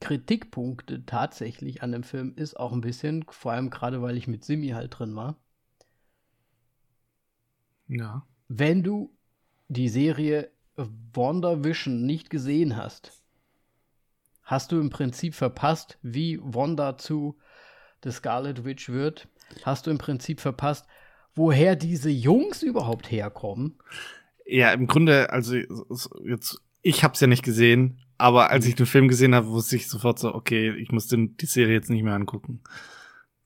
Kritikpunkte 0.00 1.06
tatsächlich 1.06 1.82
an 1.82 1.92
dem 1.92 2.02
Film 2.02 2.34
ist 2.36 2.58
auch 2.58 2.72
ein 2.72 2.80
bisschen, 2.80 3.24
vor 3.28 3.52
allem 3.52 3.70
gerade 3.70 4.02
weil 4.02 4.16
ich 4.16 4.28
mit 4.28 4.44
Simi 4.44 4.68
halt 4.68 4.98
drin 4.98 5.16
war. 5.16 5.36
Ja. 7.88 8.26
Wenn 8.48 8.82
du 8.82 9.16
die 9.68 9.88
Serie 9.88 10.50
WandaVision 10.76 12.04
nicht 12.04 12.30
gesehen 12.30 12.76
hast, 12.76 13.22
hast 14.42 14.72
du 14.72 14.80
im 14.80 14.90
Prinzip 14.90 15.34
verpasst, 15.34 15.98
wie 16.02 16.38
Wanda 16.42 16.98
zu 16.98 17.38
The 18.02 18.10
Scarlet 18.10 18.64
Witch 18.64 18.90
wird. 18.90 19.28
Hast 19.62 19.86
du 19.86 19.90
im 19.90 19.98
Prinzip 19.98 20.40
verpasst, 20.40 20.86
woher 21.34 21.76
diese 21.76 22.10
Jungs 22.10 22.62
überhaupt 22.62 23.10
herkommen. 23.10 23.78
Ja, 24.46 24.72
im 24.72 24.86
Grunde, 24.86 25.30
also 25.30 25.56
jetzt 26.24 26.60
ich 26.84 27.02
habe 27.02 27.14
es 27.14 27.20
ja 27.20 27.26
nicht 27.26 27.42
gesehen, 27.42 27.98
aber 28.18 28.50
als 28.50 28.66
ich 28.66 28.76
den 28.76 28.86
Film 28.86 29.08
gesehen 29.08 29.34
habe, 29.34 29.48
wusste 29.48 29.74
ich 29.74 29.88
sofort 29.88 30.18
so, 30.18 30.32
okay, 30.34 30.70
ich 30.76 30.92
muss 30.92 31.08
den, 31.08 31.36
die 31.38 31.46
Serie 31.46 31.74
jetzt 31.74 31.90
nicht 31.90 32.04
mehr 32.04 32.14
angucken. 32.14 32.60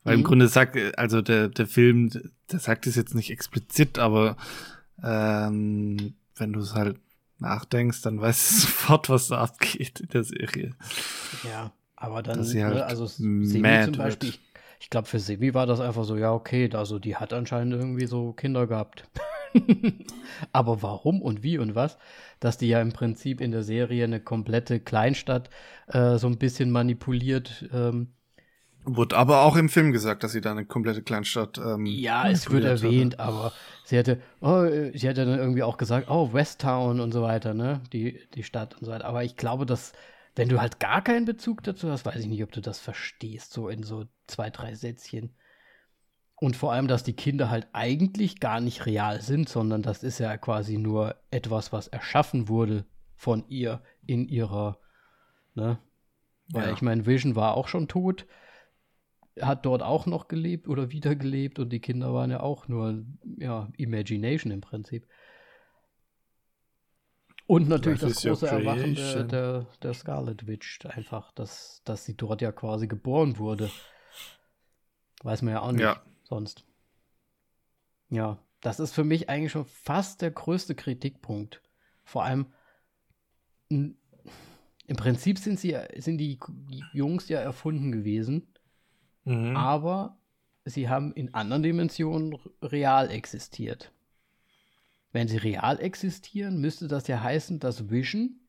Weil 0.02 0.16
mhm. 0.16 0.20
im 0.20 0.26
Grunde 0.26 0.48
sagt, 0.48 0.76
also 0.98 1.22
der, 1.22 1.48
der 1.48 1.66
Film, 1.66 2.10
der 2.50 2.58
sagt 2.58 2.86
es 2.86 2.96
jetzt 2.96 3.14
nicht 3.14 3.30
explizit, 3.30 3.98
aber 3.98 4.36
ähm, 5.02 6.14
wenn 6.36 6.52
du 6.52 6.60
es 6.60 6.74
halt 6.74 6.98
nachdenkst, 7.38 8.02
dann 8.02 8.20
weißt 8.20 8.50
du 8.50 8.54
sofort, 8.66 9.08
was 9.08 9.28
da 9.28 9.38
abgeht 9.38 10.00
in 10.00 10.08
der 10.08 10.24
Serie. 10.24 10.74
Ja, 11.44 11.72
aber 11.94 12.24
dann, 12.24 12.38
Dass 12.38 12.48
sie 12.48 12.64
halt 12.64 12.74
ne, 12.74 12.84
also 12.84 13.06
Semi 13.06 13.84
zum 13.84 13.96
Beispiel, 13.96 14.30
ich, 14.30 14.40
ich 14.80 14.90
glaube 14.90 15.06
für 15.06 15.20
Semi 15.20 15.54
war 15.54 15.66
das 15.66 15.78
einfach 15.78 16.04
so, 16.04 16.16
ja, 16.16 16.32
okay, 16.32 16.68
also 16.74 16.98
die 16.98 17.14
hat 17.14 17.32
anscheinend 17.32 17.74
irgendwie 17.74 18.06
so 18.06 18.32
Kinder 18.32 18.66
gehabt. 18.66 19.08
Aber 20.52 20.82
warum 20.82 21.22
und 21.22 21.42
wie 21.42 21.58
und 21.58 21.74
was? 21.74 21.98
Dass 22.40 22.58
die 22.58 22.68
ja 22.68 22.80
im 22.80 22.92
Prinzip 22.92 23.40
in 23.40 23.50
der 23.50 23.62
Serie 23.62 24.04
eine 24.04 24.20
komplette 24.20 24.80
Kleinstadt 24.80 25.50
äh, 25.88 26.18
so 26.18 26.26
ein 26.26 26.38
bisschen 26.38 26.70
manipuliert. 26.70 27.68
Ähm, 27.72 28.08
Wurde 28.84 29.16
aber 29.16 29.42
auch 29.42 29.56
im 29.56 29.68
Film 29.68 29.92
gesagt, 29.92 30.22
dass 30.22 30.32
sie 30.32 30.40
da 30.40 30.52
eine 30.52 30.64
komplette 30.64 31.02
Kleinstadt. 31.02 31.58
Ähm, 31.58 31.84
ja, 31.84 32.28
es 32.30 32.50
wird 32.50 32.64
erwähnt, 32.64 33.18
hatte. 33.18 33.28
aber 33.28 33.52
sie 33.84 33.98
hatte, 33.98 34.20
oh, 34.40 34.64
sie 34.94 35.08
hatte 35.08 35.26
dann 35.26 35.38
irgendwie 35.38 35.62
auch 35.62 35.76
gesagt, 35.76 36.08
oh, 36.08 36.32
Westtown 36.32 37.00
und 37.00 37.12
so 37.12 37.22
weiter, 37.22 37.52
ne? 37.52 37.82
Die, 37.92 38.18
die 38.34 38.44
Stadt 38.44 38.76
und 38.76 38.86
so 38.86 38.92
weiter. 38.92 39.04
Aber 39.04 39.24
ich 39.24 39.36
glaube, 39.36 39.66
dass, 39.66 39.92
wenn 40.36 40.48
du 40.48 40.60
halt 40.60 40.80
gar 40.80 41.02
keinen 41.02 41.26
Bezug 41.26 41.62
dazu 41.64 41.90
hast, 41.90 42.06
weiß 42.06 42.20
ich 42.20 42.28
nicht, 42.28 42.42
ob 42.42 42.52
du 42.52 42.62
das 42.62 42.78
verstehst, 42.78 43.52
so 43.52 43.68
in 43.68 43.82
so 43.82 44.06
zwei, 44.26 44.48
drei 44.48 44.74
Sätzchen. 44.74 45.34
Und 46.40 46.54
vor 46.54 46.72
allem, 46.72 46.86
dass 46.86 47.02
die 47.02 47.14
Kinder 47.14 47.50
halt 47.50 47.66
eigentlich 47.72 48.38
gar 48.38 48.60
nicht 48.60 48.86
real 48.86 49.20
sind, 49.20 49.48
sondern 49.48 49.82
das 49.82 50.04
ist 50.04 50.20
ja 50.20 50.36
quasi 50.38 50.78
nur 50.78 51.16
etwas, 51.30 51.72
was 51.72 51.88
erschaffen 51.88 52.48
wurde 52.48 52.84
von 53.16 53.44
ihr 53.48 53.82
in 54.06 54.28
ihrer, 54.28 54.78
ne? 55.54 55.78
Weil 56.50 56.68
ja. 56.68 56.72
ich 56.72 56.80
meine, 56.80 57.06
Vision 57.06 57.34
war 57.34 57.54
auch 57.54 57.66
schon 57.66 57.88
tot, 57.88 58.26
hat 59.40 59.66
dort 59.66 59.82
auch 59.82 60.06
noch 60.06 60.28
gelebt 60.28 60.68
oder 60.68 60.90
wiedergelebt 60.92 61.58
und 61.58 61.70
die 61.70 61.80
Kinder 61.80 62.14
waren 62.14 62.30
ja 62.30 62.40
auch 62.40 62.68
nur, 62.68 63.04
ja, 63.36 63.68
Imagination 63.76 64.52
im 64.52 64.60
Prinzip. 64.60 65.06
Und 67.46 67.68
natürlich 67.68 68.00
das, 68.00 68.14
das 68.14 68.22
große 68.22 68.46
Erwachen 68.46 68.94
der, 68.94 69.24
der, 69.24 69.66
der 69.82 69.94
Scarlet 69.94 70.46
Witch, 70.46 70.78
einfach, 70.86 71.32
dass, 71.32 71.82
dass 71.84 72.04
sie 72.04 72.16
dort 72.16 72.42
ja 72.42 72.52
quasi 72.52 72.86
geboren 72.86 73.38
wurde. 73.38 73.70
Weiß 75.22 75.42
man 75.42 75.54
ja 75.54 75.60
auch 75.62 75.72
nicht. 75.72 75.80
Ja 75.80 76.00
sonst. 76.28 76.64
Ja, 78.10 78.38
das 78.60 78.80
ist 78.80 78.92
für 78.92 79.04
mich 79.04 79.28
eigentlich 79.28 79.52
schon 79.52 79.64
fast 79.64 80.22
der 80.22 80.30
größte 80.30 80.74
Kritikpunkt. 80.74 81.62
Vor 82.04 82.24
allem, 82.24 82.52
im 83.68 83.96
Prinzip 84.96 85.38
sind, 85.38 85.58
sie, 85.58 85.76
sind 85.96 86.18
die 86.18 86.38
Jungs 86.92 87.28
ja 87.28 87.40
erfunden 87.40 87.92
gewesen, 87.92 88.46
mhm. 89.24 89.56
aber 89.56 90.18
sie 90.64 90.88
haben 90.88 91.12
in 91.12 91.34
anderen 91.34 91.62
Dimensionen 91.62 92.38
real 92.62 93.10
existiert. 93.10 93.92
Wenn 95.12 95.28
sie 95.28 95.38
real 95.38 95.80
existieren, 95.80 96.60
müsste 96.60 96.88
das 96.88 97.08
ja 97.08 97.22
heißen, 97.22 97.60
dass 97.60 97.90
Vision 97.90 98.40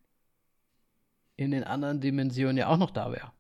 in 1.38 1.52
den 1.52 1.64
anderen 1.64 2.02
Dimensionen 2.02 2.58
ja 2.58 2.68
auch 2.68 2.78
noch 2.78 2.92
da 2.92 3.12
wäre. 3.12 3.32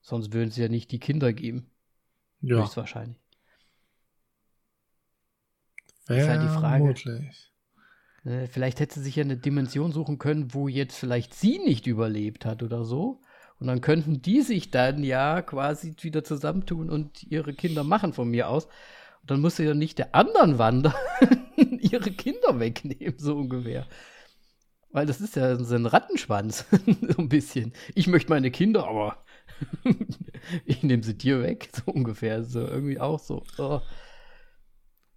Sonst 0.00 0.32
würden 0.32 0.50
sie 0.50 0.62
ja 0.62 0.68
nicht 0.68 0.90
die 0.92 1.00
Kinder 1.00 1.32
geben. 1.32 1.70
Ja. 2.40 2.62
Höchstwahrscheinlich. 2.62 3.18
Das 6.06 6.18
ist 6.18 6.28
halt 6.28 6.42
die 6.42 6.48
Frage. 6.48 6.94
Äh, 8.24 8.46
vielleicht 8.46 8.80
hätte 8.80 8.94
sie 8.94 9.04
sich 9.04 9.16
ja 9.16 9.24
eine 9.24 9.36
Dimension 9.36 9.92
suchen 9.92 10.18
können, 10.18 10.54
wo 10.54 10.68
jetzt 10.68 10.96
vielleicht 10.96 11.34
sie 11.34 11.58
nicht 11.58 11.86
überlebt 11.86 12.44
hat 12.44 12.62
oder 12.62 12.84
so. 12.84 13.20
Und 13.60 13.66
dann 13.66 13.80
könnten 13.80 14.22
die 14.22 14.42
sich 14.42 14.70
dann 14.70 15.02
ja 15.02 15.42
quasi 15.42 15.94
wieder 16.00 16.22
zusammentun 16.24 16.90
und 16.90 17.24
ihre 17.24 17.52
Kinder 17.52 17.84
machen 17.84 18.12
von 18.12 18.28
mir 18.28 18.48
aus. 18.48 18.66
Und 19.22 19.30
dann 19.30 19.40
musste 19.40 19.64
ja 19.64 19.74
nicht 19.74 19.98
der 19.98 20.14
anderen 20.14 20.58
Wander 20.58 20.94
ihre 21.56 22.10
Kinder 22.12 22.60
wegnehmen, 22.60 23.18
so 23.18 23.36
ungefähr. 23.36 23.86
Weil 24.90 25.06
das 25.06 25.20
ist 25.20 25.36
ja 25.36 25.56
so 25.56 25.74
ein 25.74 25.86
Rattenschwanz, 25.86 26.66
so 27.08 27.18
ein 27.18 27.28
bisschen. 27.28 27.72
Ich 27.94 28.06
möchte 28.06 28.30
meine 28.30 28.50
Kinder, 28.50 28.86
aber 28.86 29.24
ich 30.64 30.82
nehme 30.82 31.02
sie 31.02 31.16
dir 31.16 31.42
weg, 31.42 31.70
so 31.74 31.90
ungefähr. 31.90 32.44
So 32.44 32.60
irgendwie 32.60 33.00
auch 33.00 33.18
so. 33.18 33.42
Oh. 33.58 33.80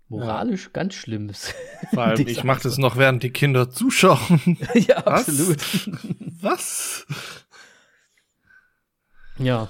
Moralisch 0.08 0.66
ja. 0.66 0.72
ganz 0.74 0.94
schlimmes. 0.94 1.54
Vor 1.94 2.04
allem, 2.04 2.28
ich 2.28 2.44
mache 2.44 2.64
das 2.64 2.78
noch, 2.78 2.98
während 2.98 3.24
die 3.24 3.32
Kinder 3.32 3.70
zuschauen. 3.70 4.58
ja, 4.74 4.98
absolut. 4.98 5.60
Was? 6.42 7.06
Ja. 9.38 9.70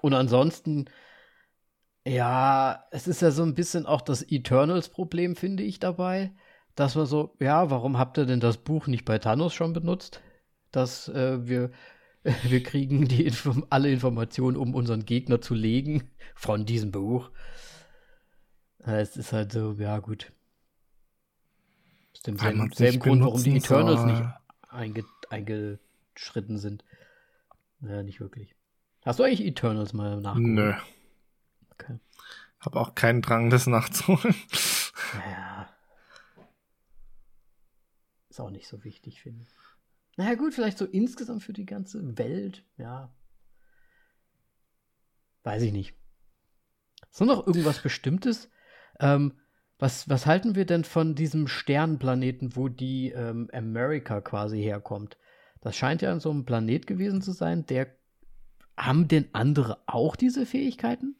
Und 0.00 0.14
ansonsten, 0.14 0.86
ja, 2.06 2.84
es 2.90 3.08
ist 3.08 3.20
ja 3.20 3.30
so 3.32 3.42
ein 3.42 3.54
bisschen 3.54 3.86
auch 3.86 4.00
das 4.00 4.22
Eternals-Problem, 4.22 5.36
finde 5.36 5.64
ich 5.64 5.80
dabei. 5.80 6.32
Dass 6.74 6.94
man 6.94 7.06
so, 7.06 7.36
ja, 7.38 7.70
warum 7.70 7.98
habt 7.98 8.16
ihr 8.16 8.24
denn 8.24 8.40
das 8.40 8.56
Buch 8.56 8.86
nicht 8.86 9.04
bei 9.04 9.18
Thanos 9.18 9.52
schon 9.52 9.72
benutzt? 9.72 10.22
Dass 10.70 11.08
äh, 11.08 11.46
wir 11.46 11.70
wir 12.44 12.62
kriegen 12.62 13.08
die 13.08 13.26
Inform 13.26 13.66
alle 13.70 13.90
Informationen, 13.90 14.56
um 14.56 14.74
unseren 14.74 15.04
Gegner 15.04 15.40
zu 15.40 15.54
legen 15.54 16.10
von 16.34 16.64
diesem 16.64 16.92
Buch. 16.92 17.30
Es 18.78 19.16
ist 19.16 19.32
halt 19.32 19.52
so, 19.52 19.72
ja 19.78 19.98
gut. 19.98 20.32
Aus 22.14 22.22
dem 22.22 22.36
selben, 22.36 22.70
selben 22.72 22.98
Grund, 23.00 23.22
warum 23.22 23.42
die 23.42 23.56
Eternals 23.56 24.04
nicht 24.04 24.22
einge 24.68 25.04
eingeschritten 25.30 26.58
sind. 26.58 26.84
Ja, 27.80 28.02
nicht 28.02 28.20
wirklich. 28.20 28.54
Hast 29.04 29.18
du 29.18 29.24
eigentlich 29.24 29.44
Eternals 29.44 29.92
mal 29.92 30.20
nachgeguckt? 30.20 30.48
Nö. 30.48 30.74
Okay. 31.72 31.98
Hab 32.60 32.76
auch 32.76 32.94
keinen 32.94 33.22
Drang, 33.22 33.50
das 33.50 33.66
nachzuholen. 33.66 34.36
Naja. 35.14 35.68
Ist 38.30 38.40
auch 38.40 38.50
nicht 38.50 38.68
so 38.68 38.84
wichtig, 38.84 39.20
finde 39.20 39.42
ich. 39.42 39.61
Naja, 40.16 40.34
gut, 40.34 40.54
vielleicht 40.54 40.78
so 40.78 40.84
insgesamt 40.84 41.42
für 41.42 41.52
die 41.52 41.66
ganze 41.66 42.18
Welt, 42.18 42.64
ja. 42.76 43.14
Weiß 45.42 45.62
ich 45.62 45.72
nicht. 45.72 45.94
Ist 47.10 47.20
noch 47.20 47.46
irgendwas 47.46 47.78
Bestimmtes? 47.82 48.50
Ähm, 49.00 49.40
was, 49.78 50.08
was 50.08 50.26
halten 50.26 50.54
wir 50.54 50.64
denn 50.64 50.84
von 50.84 51.14
diesem 51.14 51.48
Sternenplaneten, 51.48 52.56
wo 52.56 52.68
die 52.68 53.10
ähm, 53.10 53.48
America 53.52 54.20
quasi 54.20 54.62
herkommt? 54.62 55.16
Das 55.60 55.76
scheint 55.76 56.02
ja 56.02 56.18
so 56.20 56.30
ein 56.30 56.44
Planet 56.44 56.86
gewesen 56.86 57.22
zu 57.22 57.32
sein, 57.32 57.66
der. 57.66 57.88
Haben 58.74 59.06
denn 59.06 59.28
andere 59.34 59.82
auch 59.86 60.16
diese 60.16 60.46
Fähigkeiten? 60.46 61.14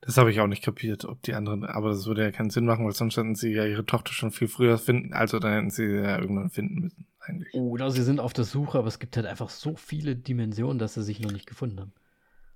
Das 0.00 0.16
habe 0.16 0.30
ich 0.30 0.40
auch 0.40 0.46
nicht 0.46 0.64
kapiert, 0.64 1.04
ob 1.04 1.22
die 1.22 1.34
anderen, 1.34 1.64
aber 1.64 1.90
das 1.90 2.06
würde 2.06 2.22
ja 2.22 2.30
keinen 2.30 2.50
Sinn 2.50 2.64
machen, 2.64 2.84
weil 2.84 2.92
sonst 2.92 3.16
hätten 3.16 3.34
sie 3.34 3.52
ja 3.52 3.64
ihre 3.66 3.86
Tochter 3.86 4.12
schon 4.12 4.30
viel 4.30 4.48
früher 4.48 4.78
finden, 4.78 5.12
also 5.12 5.38
dann 5.38 5.52
hätten 5.52 5.70
sie 5.70 5.84
ja 5.84 6.18
irgendwann 6.18 6.50
finden 6.50 6.80
müssen, 6.80 7.06
eigentlich. 7.20 7.54
Oder 7.54 7.90
sie 7.90 8.02
sind 8.02 8.18
auf 8.18 8.32
der 8.32 8.44
Suche, 8.44 8.78
aber 8.78 8.88
es 8.88 8.98
gibt 8.98 9.16
halt 9.16 9.26
einfach 9.26 9.50
so 9.50 9.76
viele 9.76 10.16
Dimensionen, 10.16 10.78
dass 10.78 10.94
sie 10.94 11.02
sich 11.02 11.20
noch 11.20 11.32
nicht 11.32 11.46
gefunden 11.46 11.80
haben. 11.80 11.92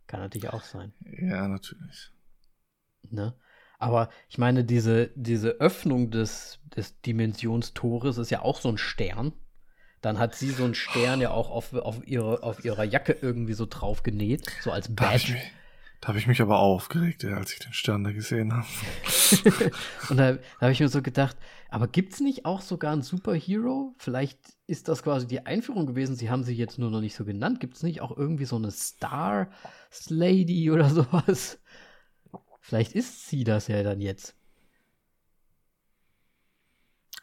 Kann 0.07 0.21
natürlich 0.21 0.51
auch 0.51 0.63
sein. 0.63 0.93
Ja, 1.21 1.47
natürlich. 1.49 2.11
Ne? 3.11 3.35
Aber 3.79 4.09
ich 4.29 4.39
meine, 4.39 4.65
diese, 4.65 5.11
diese 5.15 5.51
Öffnung 5.61 6.11
des, 6.11 6.61
des 6.77 7.01
Dimensionstores 7.03 8.19
ist 8.19 8.31
ja 8.31 8.43
auch 8.43 8.61
so 8.61 8.69
ein 8.69 8.79
Stern. 8.79 9.33
Dann 10.01 10.19
hat 10.19 10.35
sie 10.35 10.51
so 10.51 10.65
einen 10.65 10.75
Stern 10.75 11.21
ja 11.21 11.31
auch 11.31 11.51
auf, 11.51 11.73
auf, 11.75 12.07
ihre, 12.07 12.43
auf 12.43 12.65
ihrer 12.65 12.85
Jacke 12.85 13.17
irgendwie 13.21 13.55
so 13.55 13.67
drauf 13.67 14.03
genäht, 14.03 14.47
so 14.61 14.71
als 14.71 14.95
Badge. 14.95 15.37
Da 16.05 16.09
hab 16.09 16.17
ich 16.17 16.27
mich 16.27 16.43
aber 16.43 16.59
aufgeregt, 16.59 17.25
als 17.25 17.55
ich 17.55 17.61
den 17.61 17.73
Stern 17.73 18.05
da 18.05 18.13
gesehen 18.13 18.53
habe. 18.53 18.67
Und 20.11 20.19
da, 20.19 20.33
da 20.35 20.41
habe 20.61 20.73
ich 20.73 20.81
mir 20.81 20.91
so 20.91 21.01
gedacht, 21.01 21.35
aber 21.71 21.89
gibt 21.89 22.13
es 22.13 22.21
nicht 22.21 22.45
auch 22.45 22.61
sogar 22.61 22.93
einen 22.93 23.01
Superhero? 23.01 23.95
Vielleicht 23.97 24.39
ist 24.67 24.89
das 24.89 25.03
quasi 25.03 25.27
die 25.27 25.47
Einführung 25.47 25.87
gewesen, 25.87 26.15
sie 26.15 26.29
haben 26.29 26.45
sie 26.45 26.53
jetzt 26.53 26.79
nur 26.79 26.91
noch 26.91 27.01
nicht 27.01 27.15
so 27.15 27.25
genannt. 27.25 27.59
Gibt 27.59 27.77
es 27.77 27.83
nicht 27.83 28.03
auch 28.03 28.15
irgendwie 28.15 28.45
so 28.45 28.57
eine 28.57 28.71
Star 28.71 29.49
Lady 30.11 30.71
oder 30.71 30.91
sowas? 30.91 31.59
Vielleicht 32.61 32.93
ist 32.93 33.31
sie 33.31 33.43
das 33.43 33.69
ja 33.69 33.83
dann 33.83 34.03
jetzt. 34.03 34.37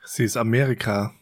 Sie 0.06 0.24
ist 0.24 0.38
Amerika. 0.38 1.14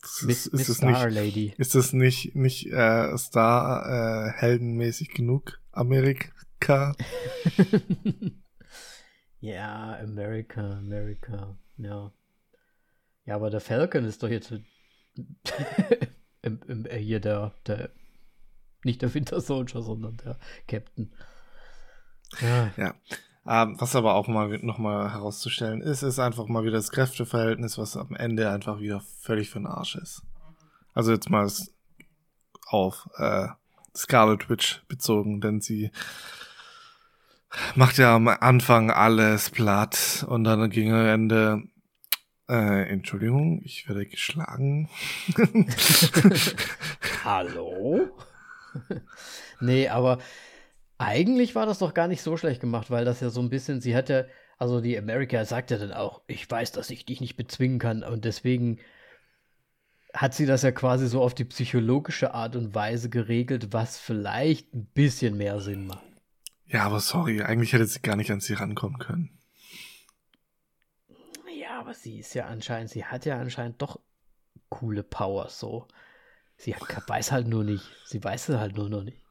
Das 0.00 0.22
Miss, 0.22 0.46
ist, 0.46 0.52
Miss 0.52 0.68
ist 0.68 0.76
Star 0.76 1.06
nicht, 1.06 1.14
Lady. 1.16 1.54
ist 1.58 1.74
es 1.74 1.92
nicht, 1.92 2.36
nicht 2.36 2.66
äh, 2.66 3.18
Star 3.18 4.28
äh, 4.28 4.30
heldenmäßig 4.30 5.08
genug? 5.08 5.58
Amerika? 6.64 6.94
ja, 9.40 9.98
America, 10.02 10.78
America, 10.78 11.56
ja. 11.76 12.12
Ja, 13.26 13.34
aber 13.36 13.50
der 13.50 13.60
Falcon 13.60 14.04
ist 14.04 14.22
doch 14.22 14.28
jetzt 14.28 14.52
im, 16.42 16.60
im, 16.66 16.86
äh, 16.86 16.98
hier 16.98 17.20
der, 17.20 17.54
der, 17.66 17.90
nicht 18.82 19.02
der 19.02 19.12
Winter 19.14 19.40
Soldier, 19.40 19.82
sondern 19.82 20.16
der 20.18 20.38
Captain. 20.66 21.12
Ja, 22.40 22.72
Ja. 22.76 22.94
Ähm, 23.46 23.78
was 23.78 23.94
aber 23.94 24.14
auch 24.14 24.26
mal 24.26 24.48
nochmal 24.62 25.12
herauszustellen 25.12 25.82
ist, 25.82 26.02
ist 26.02 26.18
einfach 26.18 26.46
mal 26.46 26.62
wieder 26.62 26.76
das 26.76 26.90
Kräfteverhältnis, 26.90 27.76
was 27.76 27.94
am 27.94 28.16
Ende 28.16 28.48
einfach 28.48 28.80
wieder 28.80 29.02
völlig 29.20 29.50
für 29.50 29.58
den 29.58 29.66
Arsch 29.66 29.96
ist. 29.96 30.22
Also 30.94 31.12
jetzt 31.12 31.28
mal 31.28 31.46
auf 32.68 33.06
äh, 33.18 33.48
Scarlet 33.94 34.48
Witch 34.48 34.82
bezogen, 34.88 35.42
denn 35.42 35.60
sie 35.60 35.90
macht 37.74 37.98
ja 37.98 38.14
am 38.14 38.28
Anfang 38.28 38.90
alles 38.90 39.50
platt 39.50 40.24
und 40.28 40.44
dann 40.44 40.70
gegen 40.70 40.92
Ende 40.92 41.62
äh, 42.48 42.88
Entschuldigung, 42.90 43.62
ich 43.64 43.88
werde 43.88 44.06
geschlagen. 44.06 44.90
Hallo? 47.24 48.10
nee, 49.60 49.88
aber 49.88 50.18
eigentlich 50.98 51.54
war 51.54 51.66
das 51.66 51.78
doch 51.78 51.94
gar 51.94 52.08
nicht 52.08 52.22
so 52.22 52.36
schlecht 52.36 52.60
gemacht, 52.60 52.90
weil 52.90 53.04
das 53.04 53.20
ja 53.20 53.30
so 53.30 53.40
ein 53.40 53.50
bisschen, 53.50 53.80
sie 53.80 53.96
hat 53.96 54.08
ja, 54.08 54.24
also 54.58 54.80
die 54.80 54.98
America 54.98 55.44
sagt 55.44 55.70
ja 55.70 55.78
dann 55.78 55.92
auch, 55.92 56.22
ich 56.26 56.48
weiß, 56.50 56.72
dass 56.72 56.90
ich 56.90 57.06
dich 57.06 57.20
nicht 57.20 57.36
bezwingen 57.36 57.78
kann 57.78 58.02
und 58.02 58.24
deswegen 58.24 58.78
hat 60.12 60.34
sie 60.34 60.46
das 60.46 60.62
ja 60.62 60.70
quasi 60.70 61.08
so 61.08 61.22
auf 61.22 61.34
die 61.34 61.44
psychologische 61.44 62.34
Art 62.34 62.56
und 62.56 62.74
Weise 62.74 63.10
geregelt, 63.10 63.72
was 63.72 63.98
vielleicht 63.98 64.72
ein 64.74 64.86
bisschen 64.86 65.36
mehr 65.36 65.60
Sinn 65.60 65.86
macht. 65.86 66.13
Ja, 66.74 66.86
aber 66.86 66.98
sorry, 66.98 67.40
eigentlich 67.40 67.72
hätte 67.72 67.86
sie 67.86 68.00
gar 68.00 68.16
nicht 68.16 68.32
an 68.32 68.40
sie 68.40 68.54
rankommen 68.54 68.98
können. 68.98 69.30
Ja, 71.56 71.78
aber 71.78 71.94
sie 71.94 72.18
ist 72.18 72.34
ja 72.34 72.46
anscheinend, 72.46 72.90
sie 72.90 73.04
hat 73.04 73.26
ja 73.26 73.38
anscheinend 73.38 73.80
doch 73.80 74.00
coole 74.70 75.04
Powers 75.04 75.60
so. 75.60 75.86
Sie 76.56 76.74
hat, 76.74 76.82
weiß 77.08 77.30
halt 77.30 77.46
nur 77.46 77.62
nicht, 77.62 77.84
sie 78.06 78.22
weiß 78.24 78.48
es 78.48 78.58
halt 78.58 78.74
nur 78.74 78.88
noch 78.88 79.04
nicht. 79.04 79.22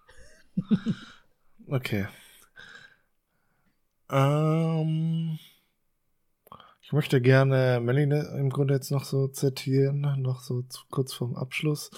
Okay. 1.67 2.07
Ähm, 4.09 5.37
ich 6.93 6.95
möchte 6.95 7.21
gerne 7.21 7.79
Melanie 7.81 8.23
im 8.37 8.51
Grunde 8.51 8.75
jetzt 8.75 8.91
noch 8.91 9.03
so 9.03 9.27
zitieren, 9.27 10.01
noch 10.21 10.41
so 10.41 10.61
zu, 10.61 10.81
kurz 10.91 11.11
vorm 11.11 11.35
Abschluss. 11.35 11.89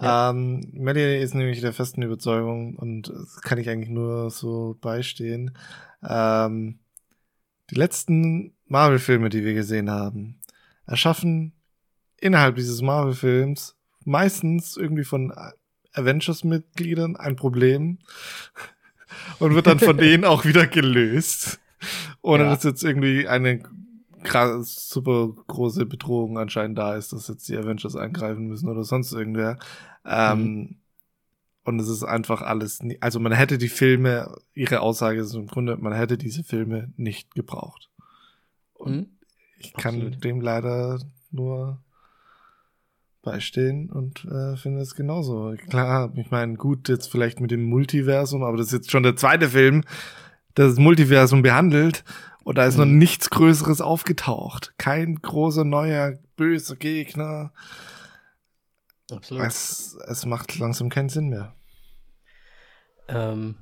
Ja. 0.00 0.30
Ähm, 0.30 0.68
Melanie 0.72 1.22
ist 1.22 1.36
nämlich 1.36 1.60
der 1.60 1.72
festen 1.72 2.02
Überzeugung 2.02 2.74
und 2.74 3.12
kann 3.42 3.58
ich 3.58 3.70
eigentlich 3.70 3.88
nur 3.88 4.30
so 4.30 4.76
beistehen. 4.80 5.56
Ähm, 6.02 6.80
die 7.70 7.76
letzten 7.76 8.56
Marvel-Filme, 8.66 9.28
die 9.28 9.44
wir 9.44 9.54
gesehen 9.54 9.88
haben, 9.88 10.40
erschaffen 10.86 11.52
innerhalb 12.16 12.56
dieses 12.56 12.82
Marvel-Films 12.82 13.76
meistens 14.04 14.76
irgendwie 14.76 15.04
von 15.04 15.32
Avengers-Mitgliedern 15.92 17.14
ein 17.14 17.36
Problem 17.36 17.98
und 19.38 19.54
wird 19.54 19.68
dann 19.68 19.78
von 19.78 19.96
denen 19.98 20.24
auch 20.24 20.44
wieder 20.44 20.66
gelöst. 20.66 21.60
Ohne 22.22 22.42
Ja. 22.42 22.50
dass 22.50 22.64
jetzt 22.64 22.82
irgendwie 22.82 23.28
eine 23.28 23.62
krass, 24.22 24.88
super 24.88 25.30
große 25.46 25.86
Bedrohung 25.86 26.38
anscheinend 26.38 26.78
da 26.78 26.94
ist, 26.96 27.12
dass 27.12 27.28
jetzt 27.28 27.48
die 27.48 27.56
Avengers 27.56 27.96
eingreifen 27.96 28.46
müssen 28.46 28.68
oder 28.68 28.84
sonst 28.84 29.12
irgendwer. 29.12 29.58
Ähm, 30.04 30.76
Und 31.64 31.78
es 31.80 31.88
ist 31.88 32.02
einfach 32.02 32.42
alles, 32.42 32.82
nie, 32.82 32.98
also 33.00 33.20
man 33.20 33.32
hätte 33.32 33.56
die 33.56 33.68
Filme, 33.68 34.34
ihre 34.52 34.80
Aussage 34.80 35.20
ist 35.20 35.34
im 35.34 35.46
Grunde, 35.46 35.76
man 35.76 35.92
hätte 35.92 36.18
diese 36.18 36.42
Filme 36.42 36.92
nicht 36.96 37.34
gebraucht. 37.36 37.88
Und 38.74 38.92
Hm? 38.92 39.06
ich 39.58 39.72
kann 39.74 39.94
Absolut. 39.94 40.24
dem 40.24 40.40
leider 40.40 40.98
nur 41.30 41.78
beistehen 43.22 43.90
und 43.90 44.24
äh, 44.24 44.56
finde 44.56 44.80
es 44.80 44.96
genauso. 44.96 45.54
Klar, 45.68 46.12
ich 46.16 46.30
meine, 46.32 46.54
gut, 46.56 46.88
jetzt 46.88 47.08
vielleicht 47.10 47.40
mit 47.40 47.52
dem 47.52 47.62
Multiversum, 47.62 48.42
aber 48.42 48.56
das 48.56 48.66
ist 48.66 48.72
jetzt 48.72 48.90
schon 48.90 49.04
der 49.04 49.14
zweite 49.14 49.48
Film, 49.50 49.84
der 50.56 50.66
das 50.66 50.78
Multiversum 50.78 51.42
behandelt 51.42 52.02
und 52.44 52.56
da 52.58 52.66
ist 52.66 52.76
noch 52.76 52.84
Mhm. 52.84 52.98
nichts 52.98 53.30
Größeres 53.30 53.80
aufgetaucht. 53.80 54.74
Kein 54.78 55.16
großer 55.16 55.64
neuer 55.64 56.18
böser 56.36 56.76
Gegner. 56.76 57.52
Absolut. 59.12 59.42
Es, 59.46 59.94
es 60.08 60.24
macht 60.26 60.58
langsam 60.58 60.88
keinen 60.88 61.08
Sinn 61.10 61.28
mehr. 61.28 61.54
Ähm, 63.08 63.56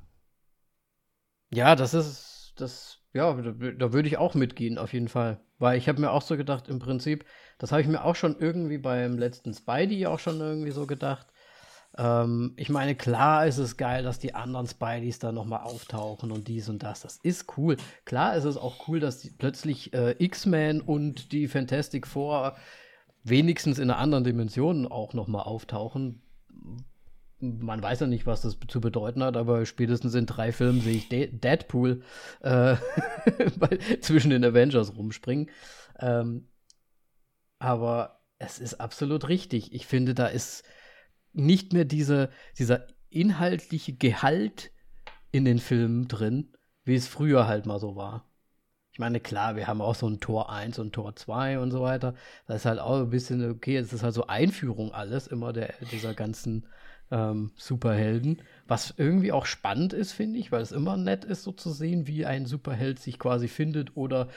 ja, 1.51 1.75
das 1.77 1.95
ist, 1.95 2.53
das, 2.57 2.99
ja, 3.13 3.33
da, 3.35 3.53
da 3.53 3.93
würde 3.93 4.09
ich 4.09 4.19
auch 4.19 4.35
mitgehen, 4.35 4.79
auf 4.79 4.93
jeden 4.93 5.09
Fall. 5.09 5.41
Weil 5.59 5.79
ich 5.79 5.89
habe 5.89 6.01
mir 6.01 6.11
auch 6.11 6.23
so 6.23 6.37
gedacht, 6.37 6.69
im 6.69 6.79
Prinzip, 6.79 7.25
das 7.59 7.73
habe 7.73 7.83
ich 7.83 7.89
mir 7.89 8.05
auch 8.05 8.17
schon 8.17 8.39
irgendwie 8.39 8.79
beim 8.79 9.19
letzten 9.19 9.53
Spidey 9.55 10.07
auch 10.07 10.19
schon 10.19 10.41
irgendwie 10.41 10.71
so 10.71 10.87
gedacht. 10.87 11.27
Ähm, 11.99 12.55
ich 12.57 12.69
meine, 12.69 12.95
klar 12.95 13.47
ist 13.47 13.59
es 13.59 13.77
geil, 13.77 14.03
dass 14.03 14.19
die 14.19 14.35
anderen 14.35 14.67
Spideys 14.67 15.19
da 15.19 15.33
nochmal 15.33 15.61
auftauchen 15.61 16.31
und 16.31 16.49
dies 16.49 16.69
und 16.69 16.83
das. 16.83 17.01
Das 17.01 17.19
ist 17.23 17.57
cool. 17.57 17.77
Klar 18.05 18.37
ist 18.37 18.45
es 18.45 18.57
auch 18.57 18.89
cool, 18.89 19.01
dass 19.01 19.29
plötzlich 19.37 19.93
äh, 19.93 20.15
X-Men 20.19 20.81
und 20.81 21.33
die 21.33 21.49
Fantastic 21.49 22.07
Four 22.07 22.57
wenigstens 23.23 23.79
in 23.79 23.91
einer 23.91 23.99
anderen 23.99 24.25
Dimension 24.25 24.87
auch 24.87 25.15
nochmal 25.15 25.43
auftauchen. 25.43 26.23
Man 27.39 27.83
weiß 27.83 28.01
ja 28.01 28.07
nicht, 28.07 28.27
was 28.27 28.43
das 28.43 28.59
zu 28.69 28.81
bedeuten 28.81 29.23
hat, 29.23 29.37
aber 29.37 29.65
spätestens 29.65 30.15
in 30.15 30.27
drei 30.27 30.53
Filmen 30.53 30.81
sehe 30.81 30.97
ich 30.97 31.09
De 31.09 31.27
Deadpool 31.27 32.03
äh, 32.43 32.77
zwischen 34.01 34.31
den 34.31 34.45
Avengers 34.45 34.95
rumspringen. 34.97 35.51
Ähm, 35.99 36.49
aber 37.59 38.21
es 38.39 38.59
ist 38.59 38.75
absolut 38.75 39.29
richtig. 39.29 39.73
Ich 39.73 39.87
finde, 39.87 40.15
da 40.15 40.27
ist 40.27 40.65
nicht 41.33 41.73
mehr 41.73 41.85
diese, 41.85 42.31
dieser 42.59 42.87
inhaltliche 43.11 43.93
Gehalt 43.93 44.71
in 45.33 45.45
den 45.45 45.59
Filmen 45.59 46.09
drin, 46.09 46.53
wie 46.85 46.95
es 46.95 47.09
früher 47.09 47.47
halt 47.47 47.67
mal 47.67 47.79
so 47.79 47.97
war. 47.97 48.27
Ich 48.93 48.99
meine, 48.99 49.21
klar, 49.21 49.55
wir 49.57 49.67
haben 49.67 49.81
auch 49.81 49.95
so 49.95 50.09
ein 50.09 50.21
Tor 50.21 50.51
1 50.51 50.79
und 50.79 50.93
Tor 50.93 51.15
2 51.15 51.61
und 51.61 51.71
so 51.71 51.81
weiter. 51.81 52.15
Das 52.47 52.63
ist 52.63 52.65
halt 52.67 52.81
auch 52.81 53.01
ein 53.01 53.11
bisschen, 53.11 53.49
okay, 53.49 53.77
es 53.77 53.93
ist 53.93 54.03
halt 54.03 54.15
so 54.15 54.27
Einführung 54.27 54.93
alles, 54.93 55.29
immer 55.29 55.53
der, 55.53 55.75
dieser 55.93 56.13
ganzen 56.13 56.67
ähm, 57.11 57.53
Superhelden. 57.57 58.43
Was 58.67 58.95
irgendwie 58.97 59.33
auch 59.33 59.47
spannend 59.47 59.93
ist, 59.93 60.13
finde 60.13 60.39
ich, 60.39 60.51
weil 60.51 60.63
es 60.63 60.73
immer 60.73 60.97
nett 60.97 61.25
ist, 61.25 61.45
so 61.45 61.53
zu 61.53 61.71
sehen, 61.71 62.09
wie 62.09 62.27
ein 62.27 62.47
Superheld 62.47 62.99
sich 62.99 63.19
quasi 63.19 63.47
findet 63.47 63.97
oder 63.97 64.29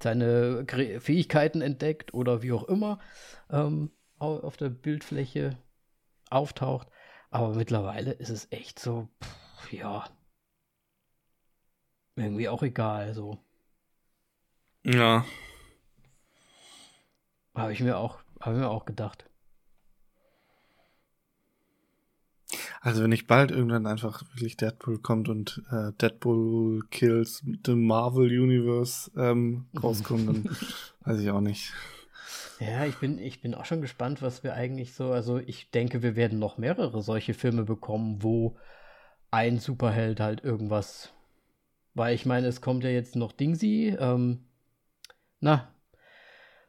seine 0.00 0.64
Fähigkeiten 1.00 1.60
entdeckt 1.60 2.14
oder 2.14 2.42
wie 2.42 2.52
auch 2.52 2.64
immer 2.64 3.00
ähm, 3.50 3.90
auf 4.18 4.56
der 4.56 4.68
Bildfläche 4.68 5.56
auftaucht. 6.30 6.88
Aber 7.30 7.54
mittlerweile 7.54 8.12
ist 8.12 8.30
es 8.30 8.48
echt 8.50 8.78
so, 8.78 9.08
pff, 9.22 9.72
ja, 9.72 10.04
irgendwie 12.18 12.48
auch 12.48 12.62
egal, 12.62 13.14
so. 13.14 13.38
Ja. 14.84 15.24
Habe 17.54 17.72
ich 17.72 17.80
mir 17.80 17.96
auch, 17.96 18.18
habe 18.40 18.56
ich 18.56 18.60
mir 18.60 18.68
auch 18.68 18.84
gedacht. 18.84 19.24
Also 22.80 23.02
wenn 23.02 23.10
nicht 23.10 23.26
bald 23.26 23.50
irgendwann 23.50 23.86
einfach 23.86 24.22
wirklich 24.34 24.56
Deadpool 24.56 24.98
kommt 24.98 25.28
und 25.28 25.62
äh, 25.70 25.92
Deadpool 26.00 26.86
Kills 26.90 27.44
the 27.66 27.74
Marvel 27.74 28.26
Universe 28.26 29.10
ähm, 29.16 29.66
rauskommt, 29.82 30.28
dann 30.28 30.56
weiß 31.04 31.20
ich 31.20 31.30
auch 31.30 31.40
nicht. 31.40 31.72
Ja, 32.60 32.84
ich 32.84 32.96
bin, 32.96 33.18
ich 33.18 33.40
bin 33.40 33.54
auch 33.54 33.64
schon 33.64 33.80
gespannt, 33.80 34.20
was 34.20 34.42
wir 34.42 34.54
eigentlich 34.54 34.94
so, 34.94 35.12
also 35.12 35.38
ich 35.38 35.70
denke, 35.70 36.02
wir 36.02 36.16
werden 36.16 36.38
noch 36.38 36.58
mehrere 36.58 37.02
solche 37.02 37.34
Filme 37.34 37.64
bekommen, 37.64 38.22
wo 38.22 38.56
ein 39.30 39.58
Superheld 39.58 40.18
halt 40.20 40.42
irgendwas, 40.42 41.12
weil 41.94 42.14
ich 42.14 42.26
meine, 42.26 42.48
es 42.48 42.60
kommt 42.60 42.82
ja 42.82 42.90
jetzt 42.90 43.14
noch 43.14 43.32
Dingsy, 43.32 43.96
ähm, 43.98 44.44
na, 45.40 45.72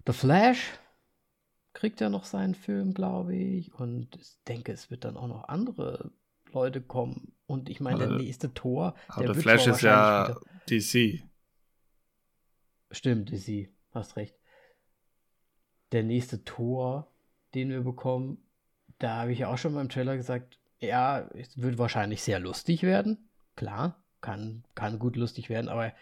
The 0.05 0.13
Flash 0.13 0.79
kriegt 1.73 2.01
ja 2.01 2.09
noch 2.09 2.25
seinen 2.25 2.55
Film, 2.55 2.93
glaube 2.93 3.35
ich, 3.35 3.73
und 3.73 4.15
ich 4.15 4.37
denke, 4.47 4.71
es 4.71 4.91
wird 4.91 5.05
dann 5.05 5.17
auch 5.17 5.27
noch 5.27 5.47
andere 5.47 6.11
Leute 6.51 6.81
kommen. 6.81 7.33
Und 7.45 7.69
ich 7.69 7.79
meine, 7.79 7.99
der 7.99 8.17
nächste 8.17 8.53
Tor, 8.53 8.95
aber 9.07 9.25
der 9.25 9.35
The 9.35 9.41
Flash 9.41 9.67
ist 9.67 9.81
ja 9.81 10.35
DC. 10.69 11.23
Stimmt, 12.91 13.31
DC, 13.31 13.69
hast 13.91 14.15
recht 14.17 14.38
der 15.91 16.03
nächste 16.03 16.43
Tor, 16.43 17.07
den 17.53 17.69
wir 17.69 17.81
bekommen, 17.81 18.37
da 18.99 19.15
habe 19.15 19.31
ich 19.31 19.39
ja 19.39 19.51
auch 19.51 19.57
schon 19.57 19.73
beim 19.73 19.89
Trailer 19.89 20.17
gesagt, 20.17 20.59
ja, 20.79 21.27
es 21.33 21.61
wird 21.61 21.77
wahrscheinlich 21.77 22.21
sehr 22.21 22.39
lustig 22.39 22.83
werden. 22.83 23.29
Klar, 23.55 24.01
kann, 24.21 24.63
kann 24.75 24.99
gut 24.99 25.15
lustig 25.15 25.49
werden, 25.49 25.69
aber 25.69 25.93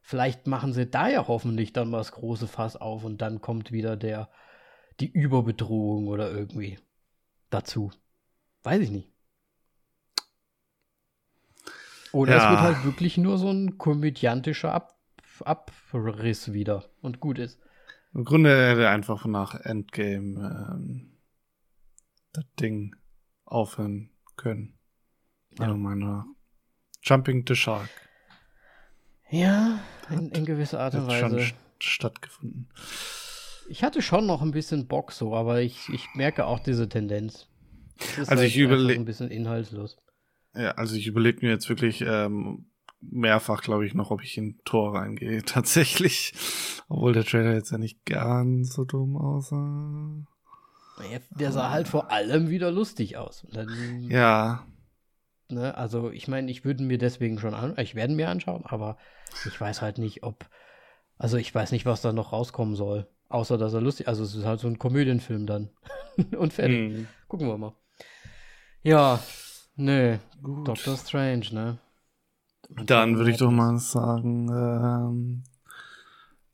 vielleicht 0.00 0.46
machen 0.46 0.72
sie 0.72 0.86
da 0.86 1.08
ja 1.08 1.26
hoffentlich 1.28 1.72
dann 1.72 1.90
mal 1.90 1.98
das 1.98 2.12
große 2.12 2.46
Fass 2.46 2.76
auf 2.76 3.04
und 3.04 3.18
dann 3.20 3.40
kommt 3.40 3.72
wieder 3.72 3.96
der, 3.96 4.28
die 5.00 5.10
Überbedrohung 5.10 6.08
oder 6.08 6.30
irgendwie 6.30 6.78
dazu. 7.50 7.90
Weiß 8.62 8.80
ich 8.80 8.90
nicht. 8.90 9.08
Oder 12.12 12.36
ja. 12.36 12.44
es 12.44 12.50
wird 12.50 12.60
halt 12.60 12.84
wirklich 12.84 13.16
nur 13.16 13.38
so 13.38 13.50
ein 13.50 13.78
komödiantischer 13.78 14.72
Ab 14.72 14.98
Abriss 15.44 16.52
wieder 16.52 16.84
und 17.00 17.18
gut 17.18 17.38
ist. 17.38 17.58
Im 18.14 18.24
Grunde 18.24 18.50
hätte 18.50 18.88
einfach 18.88 19.24
nach 19.26 19.54
Endgame 19.54 20.74
ähm, 20.74 21.12
das 22.32 22.44
Ding 22.60 22.94
aufhören 23.44 24.10
können. 24.36 24.78
Meiner 25.58 25.72
ja. 25.72 25.78
Meinung 25.78 26.08
nach. 26.08 26.26
Jumping 27.02 27.44
the 27.46 27.54
Shark. 27.54 27.90
Ja, 29.30 29.80
in, 30.10 30.30
in 30.30 30.44
gewisser 30.44 30.80
Art 30.80 30.94
und 30.94 31.06
Weise. 31.06 31.40
Schon 31.40 31.56
stattgefunden. 31.78 32.68
Ich 33.68 33.82
hatte 33.82 34.02
schon 34.02 34.26
noch 34.26 34.42
ein 34.42 34.50
bisschen 34.50 34.86
Bock 34.86 35.12
so, 35.12 35.34
aber 35.34 35.62
ich, 35.62 35.88
ich 35.88 36.06
merke 36.14 36.46
auch 36.46 36.60
diese 36.60 36.88
Tendenz. 36.88 37.48
also 38.18 38.30
halt 38.30 38.42
ich 38.42 38.58
überlege 38.58 39.00
ein 39.00 39.04
bisschen 39.04 39.30
inhaltslos. 39.30 39.96
Ja, 40.54 40.72
also 40.72 40.96
ich 40.96 41.06
überlege 41.06 41.44
mir 41.44 41.52
jetzt 41.52 41.68
wirklich 41.68 42.02
ähm, 42.06 42.66
mehrfach, 43.02 43.62
glaube 43.62 43.86
ich, 43.86 43.94
noch, 43.94 44.10
ob 44.10 44.22
ich 44.22 44.38
in 44.38 44.58
Tor 44.64 44.94
reingehe. 44.94 45.42
Tatsächlich. 45.46 46.32
Obwohl 46.88 47.12
der 47.12 47.24
Trailer 47.24 47.54
jetzt 47.54 47.72
ja 47.72 47.78
nicht 47.78 48.04
ganz 48.04 48.74
so 48.74 48.84
dumm 48.84 49.16
aussah. 49.16 50.26
Der 51.30 51.52
sah 51.52 51.70
halt 51.70 51.88
vor 51.88 52.10
allem 52.10 52.48
wieder 52.48 52.70
lustig 52.70 53.16
aus. 53.16 53.46
Dann, 53.52 53.68
ja. 54.08 54.64
Ne, 55.48 55.76
also 55.76 56.10
ich 56.10 56.28
meine, 56.28 56.50
ich 56.50 56.64
würde 56.64 56.82
mir 56.84 56.98
deswegen 56.98 57.38
schon 57.38 57.54
an, 57.54 57.74
ich 57.78 57.94
werde 57.94 58.14
mir 58.14 58.28
anschauen, 58.28 58.64
aber 58.64 58.96
ich 59.46 59.60
weiß 59.60 59.82
halt 59.82 59.98
nicht, 59.98 60.22
ob, 60.22 60.48
also 61.18 61.36
ich 61.36 61.54
weiß 61.54 61.72
nicht, 61.72 61.86
was 61.86 62.02
da 62.02 62.12
noch 62.12 62.32
rauskommen 62.32 62.76
soll. 62.76 63.08
Außer, 63.28 63.58
dass 63.58 63.72
er 63.72 63.80
lustig, 63.80 64.08
also 64.08 64.22
es 64.22 64.34
ist 64.34 64.44
halt 64.44 64.60
so 64.60 64.68
ein 64.68 64.78
Komödienfilm 64.78 65.46
dann. 65.46 65.70
Und 66.38 66.52
fertig. 66.52 66.94
Hm. 66.94 67.08
Gucken 67.28 67.48
wir 67.48 67.58
mal. 67.58 67.74
Ja, 68.82 69.20
nö. 69.76 70.18
Gut. 70.42 70.68
Doctor 70.68 70.96
Strange, 70.96 71.46
ne? 71.52 71.78
Dann 72.86 73.16
würde 73.16 73.30
ich 73.30 73.38
doch 73.38 73.50
mal 73.50 73.78
sagen, 73.78 74.48
ähm, 74.48 75.44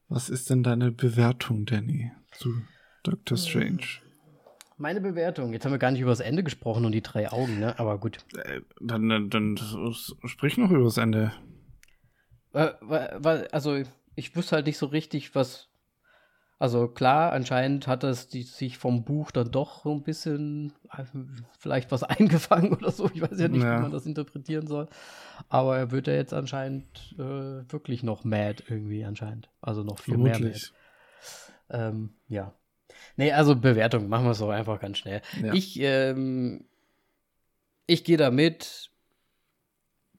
was 0.08 0.30
ist 0.30 0.50
denn 0.50 0.62
deine 0.62 0.90
Bewertung, 0.90 1.66
Danny, 1.66 2.10
zu 2.32 2.62
Doctor 3.02 3.36
Strange? 3.36 3.84
Meine 4.76 5.00
Bewertung, 5.00 5.52
jetzt 5.52 5.64
haben 5.64 5.72
wir 5.72 5.78
gar 5.78 5.90
nicht 5.90 6.00
über 6.00 6.10
das 6.10 6.20
Ende 6.20 6.44
gesprochen 6.44 6.84
und 6.84 6.92
die 6.92 7.02
drei 7.02 7.30
Augen, 7.30 7.58
ne? 7.58 7.78
Aber 7.78 7.98
gut. 7.98 8.18
Äh, 8.36 8.60
dann, 8.80 9.08
dann, 9.08 9.28
dann 9.30 9.58
sprich 10.24 10.56
noch 10.56 10.70
über 10.70 10.84
das 10.84 10.98
Ende. 10.98 11.32
Äh, 12.52 12.70
also, 13.50 13.82
ich 14.14 14.36
wusste 14.36 14.56
halt 14.56 14.66
nicht 14.66 14.78
so 14.78 14.86
richtig, 14.86 15.34
was, 15.34 15.67
also 16.61 16.88
klar, 16.88 17.32
anscheinend 17.32 17.86
hat 17.86 18.02
es 18.02 18.26
die, 18.26 18.42
sich 18.42 18.78
vom 18.78 19.04
Buch 19.04 19.30
dann 19.30 19.52
doch 19.52 19.84
so 19.84 19.92
ein 19.92 20.02
bisschen 20.02 20.72
äh, 20.90 21.04
vielleicht 21.59 21.92
was 21.92 22.02
eingefangen 22.04 22.72
oder 22.72 22.90
so. 22.90 23.09
Ich 23.14 23.22
weiß 23.22 23.38
ja 23.38 23.48
nicht, 23.48 23.62
ja. 23.62 23.78
wie 23.78 23.82
man 23.82 23.92
das 23.92 24.06
interpretieren 24.06 24.66
soll. 24.66 24.88
Aber 25.48 25.78
er 25.78 25.92
wird 25.92 26.09
ja 26.09 26.14
jetzt 26.14 26.34
anscheinend 26.34 27.14
äh, 27.16 27.70
wirklich 27.70 28.02
noch 28.02 28.24
mad 28.24 28.64
irgendwie 28.68 29.04
anscheinend. 29.04 29.48
Also 29.61 29.84
noch 29.84 30.00
viel 30.00 30.14
Vermutlich. 30.14 30.72
mehr 31.68 31.78
mad. 31.78 31.90
Ähm, 31.90 32.11
ja. 32.28 32.54
Nee, 33.16 33.32
also 33.32 33.54
Bewertung, 33.54 34.09
machen 34.09 34.24
wir 34.24 34.32
es 34.32 34.38
doch 34.38 34.50
einfach 34.50 34.80
ganz 34.80 34.98
schnell. 34.98 35.22
Ja. 35.40 35.52
Ich, 35.54 35.78
ähm, 35.80 36.64
ich 37.86 38.02
gehe 38.02 38.16
damit, 38.16 38.90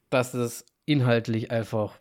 dass 0.09 0.33
es 0.33 0.65
inhaltlich 0.85 1.51
einfach, 1.51 1.99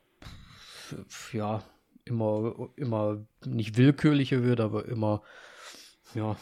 ja, 1.33 1.63
immer, 2.09 2.71
immer 2.77 3.25
nicht 3.45 3.77
willkürlicher 3.77 4.43
wird, 4.43 4.61
aber 4.61 4.87
immer, 4.87 5.23
ja, 6.15 6.37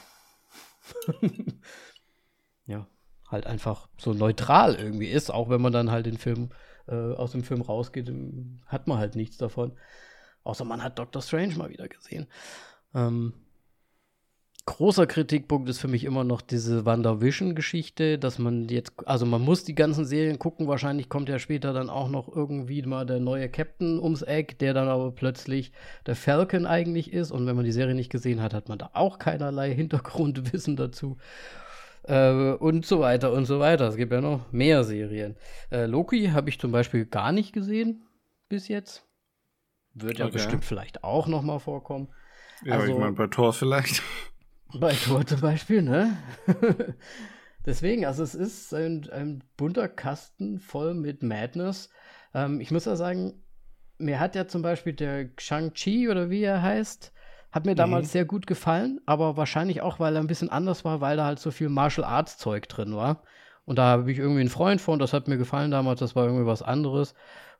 ja, 2.67 2.87
halt 3.29 3.47
einfach 3.47 3.89
so 3.99 4.13
neutral 4.13 4.77
irgendwie 4.77 5.09
ist, 5.09 5.31
auch 5.31 5.49
wenn 5.49 5.61
man 5.61 5.73
dann 5.73 5.91
halt 5.91 6.07
den 6.07 6.19
Film, 6.19 6.51
äh, 6.87 6.95
aus 6.95 7.33
dem 7.33 7.43
Film 7.43 7.63
rausgeht, 7.63 8.13
hat 8.67 8.87
man 8.87 8.99
halt 8.99 9.17
nichts 9.17 9.37
davon. 9.37 9.77
Außer 10.45 10.65
man 10.65 10.83
hat 10.83 10.99
Doctor 10.99 11.23
Strange 11.23 11.57
mal 11.57 11.71
wieder 11.71 11.89
gesehen. 11.89 12.29
Ähm, 12.95 13.35
großer 14.67 15.07
Kritikpunkt 15.07 15.69
ist 15.69 15.79
für 15.79 15.89
mich 15.89 16.05
immer 16.05 16.25
noch 16.25 16.41
diese 16.41 16.85
WandaVision-Geschichte, 16.85 18.19
dass 18.19 18.39
man 18.39 18.69
jetzt, 18.69 18.93
also 19.07 19.25
man 19.25 19.41
muss 19.41 19.65
die 19.65 19.75
ganzen 19.75 20.05
Serien 20.05 20.39
gucken, 20.39 20.67
wahrscheinlich 20.67 21.09
kommt 21.09 21.29
ja 21.29 21.39
später 21.39 21.73
dann 21.73 21.89
auch 21.89 22.09
noch 22.09 22.29
irgendwie 22.29 22.83
mal 22.83 23.07
der 23.07 23.21
neue 23.21 23.49
Captain 23.49 24.01
ums 24.01 24.23
Eck, 24.23 24.59
der 24.59 24.75
dann 24.75 24.89
aber 24.89 25.13
plötzlich 25.13 25.73
der 26.05 26.17
Falcon 26.17 26.67
eigentlich 26.67 27.13
ist 27.13 27.31
und 27.31 27.47
wenn 27.47 27.57
man 27.57 27.65
die 27.65 27.73
Serie 27.73 27.95
nicht 27.95 28.11
gesehen 28.11 28.43
hat, 28.43 28.53
hat 28.53 28.69
man 28.69 28.79
da 28.79 28.91
auch 28.93 29.19
keinerlei 29.19 29.73
Hintergrundwissen 29.75 30.77
dazu. 30.77 31.17
Äh, 32.03 32.53
und 32.55 32.85
so 32.85 33.01
weiter 33.01 33.33
und 33.33 33.47
so 33.47 33.61
weiter. 33.61 33.89
Es 33.89 33.97
gibt 33.97 34.13
ja 34.13 34.21
noch 34.21 34.53
mehr 34.53 34.85
Serien. 34.85 35.37
Äh, 35.71 35.87
Loki 35.87 36.29
habe 36.29 36.51
ich 36.51 36.59
zum 36.59 36.73
Beispiel 36.73 37.07
gar 37.07 37.33
nicht 37.33 37.53
gesehen 37.53 38.03
bis 38.49 38.69
jetzt. 38.69 39.07
Wird 39.95 40.19
ja 40.19 40.27
okay. 40.27 40.35
bestimmt 40.35 40.65
vielleicht 40.65 41.05
auch 41.05 41.27
noch 41.27 41.43
mal 41.43 41.59
vorkommen. 41.59 42.09
Ja, 42.65 42.75
also, 42.75 42.93
ich 42.93 42.99
meine, 42.99 43.13
bei 43.13 43.27
Thor 43.29 43.53
vielleicht. 43.53 44.03
Bei 44.75 44.93
Tor 44.93 45.25
zum 45.27 45.41
Beispiel, 45.41 45.83
ne? 45.83 46.17
Deswegen, 47.67 48.05
also 48.05 48.23
es 48.23 48.35
ist 48.35 48.73
ein, 48.75 49.09
ein 49.11 49.43
bunter 49.57 49.89
Kasten 49.89 50.61
voll 50.61 50.95
mit 50.95 51.23
Madness. 51.23 51.91
Ähm, 52.35 52.61
ich 52.61 52.71
muss 52.71 52.85
ja 52.85 52.97
sagen, 52.97 53.43
mir 53.99 54.21
hat 54.21 54.35
ja 54.35 54.47
zum 54.47 54.63
Beispiel 54.63 54.93
der 54.93 55.31
Shang-Chi 55.39 56.09
oder 56.09 56.31
wie 56.31 56.43
er 56.43 56.63
heißt, 56.63 57.13
hat 57.51 57.65
mir 57.67 57.75
damals 57.75 58.09
mhm. 58.09 58.11
sehr 58.11 58.25
gut 58.25 58.47
gefallen, 58.47 59.01
aber 59.07 59.37
wahrscheinlich 59.37 59.81
auch, 59.81 59.99
weil 59.99 60.15
er 60.15 60.21
ein 60.21 60.27
bisschen 60.27 60.51
anders 60.51 60.85
war, 60.85 61.01
weil 61.01 61.17
da 61.17 61.25
halt 61.25 61.39
so 61.39 61.51
viel 61.51 61.69
Martial 61.69 62.05
Arts 62.05 62.39
Zeug 62.39 62.69
drin 62.69 62.95
war. 62.95 63.23
Und 63.65 63.79
da 63.79 63.85
habe 63.85 64.13
ich 64.13 64.19
irgendwie 64.19 64.41
einen 64.41 64.49
Freund 64.49 64.81
von, 64.81 64.99
das 64.99 65.13
hat 65.13 65.27
mir 65.27 65.39
gefallen 65.39 65.71
damals, 65.71 66.01
das 66.01 66.15
war 66.15 66.27
irgendwie 66.27 66.47
was 66.47 66.63
anderes. 66.63 67.15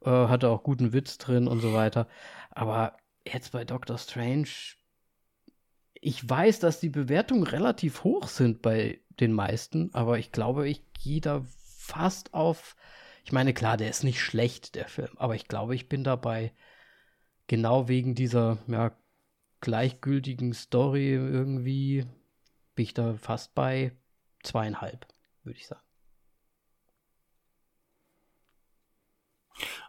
Äh, 0.05 0.11
hatte 0.11 0.51
auch 0.51 0.63
guten 0.63 0.93
Witz 0.93 1.19
drin 1.19 1.49
und 1.49 1.61
so 1.61 1.73
weiter. 1.73 2.07
Aber 2.51 2.97
jetzt 3.27 3.53
bei 3.53 3.65
Doctor 3.65 3.99
Strange 3.99 4.49
ich 6.07 6.31
weiß, 6.31 6.61
dass 6.61 6.79
die 6.79 6.89
Bewertungen 6.89 7.43
relativ 7.43 8.05
hoch 8.05 8.29
sind 8.29 8.63
bei 8.63 9.01
den 9.19 9.33
meisten, 9.33 9.93
aber 9.93 10.21
ich 10.21 10.31
glaube, 10.31 10.69
ich 10.69 10.81
gehe 10.93 11.21
da 11.21 11.45
fast 11.67 12.33
auf. 12.33 12.77
Ich 13.25 13.33
meine, 13.33 13.53
klar, 13.53 13.77
der 13.77 13.91
ist 13.91 14.05
nicht 14.05 14.21
schlecht, 14.21 14.77
der 14.77 14.87
Film, 14.87 15.11
aber 15.17 15.35
ich 15.35 15.49
glaube, 15.49 15.75
ich 15.75 15.89
bin 15.89 16.05
dabei 16.05 16.53
genau 17.49 17.89
wegen 17.89 18.15
dieser 18.15 18.59
ja, 18.69 18.97
gleichgültigen 19.61 20.53
Story 20.55 21.11
irgendwie, 21.13 22.07
bin 22.77 22.85
ich 22.85 22.95
da 22.95 23.15
fast 23.15 23.57
bei 23.57 23.91
zweieinhalb, 24.45 25.09
würde 25.43 25.59
ich 25.59 25.67
sagen. 25.67 25.83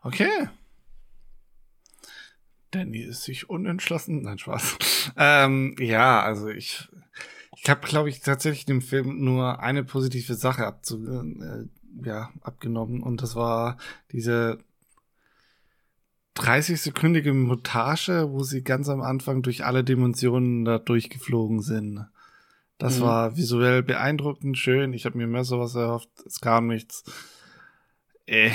Okay. 0.01 0.49
Danny 2.71 2.99
ist 2.99 3.23
sich 3.23 3.49
unentschlossen. 3.49 4.23
Nein, 4.23 4.37
Spaß. 4.37 4.77
ähm, 5.17 5.75
ja, 5.79 6.21
also 6.21 6.49
ich, 6.49 6.87
ich 7.55 7.69
habe, 7.69 7.87
glaube 7.87 8.09
ich, 8.09 8.21
tatsächlich 8.21 8.65
dem 8.65 8.81
Film 8.81 9.23
nur 9.23 9.59
eine 9.59 9.83
positive 9.83 10.35
Sache 10.35 10.65
abzu, 10.65 11.05
äh, 11.07 11.65
ja, 12.05 12.31
abgenommen 12.41 13.01
und 13.01 13.21
das 13.21 13.35
war 13.35 13.77
diese 14.11 14.59
30-sekündige 16.35 17.33
Montage, 17.33 18.29
wo 18.31 18.43
sie 18.43 18.63
ganz 18.63 18.89
am 18.89 19.01
Anfang 19.01 19.41
durch 19.41 19.65
alle 19.65 19.83
Dimensionen 19.83 20.65
da 20.65 20.77
durchgeflogen 20.77 21.61
sind. 21.61 22.05
Das 22.77 22.99
mhm. 22.99 23.03
war 23.03 23.37
visuell 23.37 23.81
beeindruckend, 23.81 24.57
schön. 24.57 24.93
Ich 24.93 25.05
habe 25.05 25.17
mir 25.17 25.27
mehr 25.27 25.43
sowas 25.43 25.73
erhofft. 25.73 26.09
Es 26.25 26.39
kam 26.39 26.67
nichts. 26.67 27.03
Äh. 28.27 28.51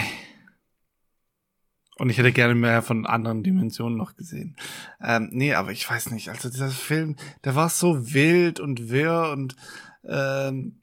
Und 1.96 2.08
ich 2.08 2.18
hätte 2.18 2.32
gerne 2.32 2.54
mehr 2.54 2.82
von 2.82 3.06
anderen 3.06 3.42
Dimensionen 3.42 3.98
noch 3.98 4.16
gesehen. 4.16 4.56
Ähm, 5.00 5.28
nee, 5.32 5.54
aber 5.54 5.72
ich 5.72 5.88
weiß 5.88 6.10
nicht. 6.10 6.30
Also 6.30 6.48
dieser 6.48 6.70
Film, 6.70 7.16
der 7.44 7.54
war 7.54 7.68
so 7.68 8.14
wild 8.14 8.60
und 8.60 8.88
wirr 8.88 9.30
und 9.32 9.56
ähm, 10.04 10.80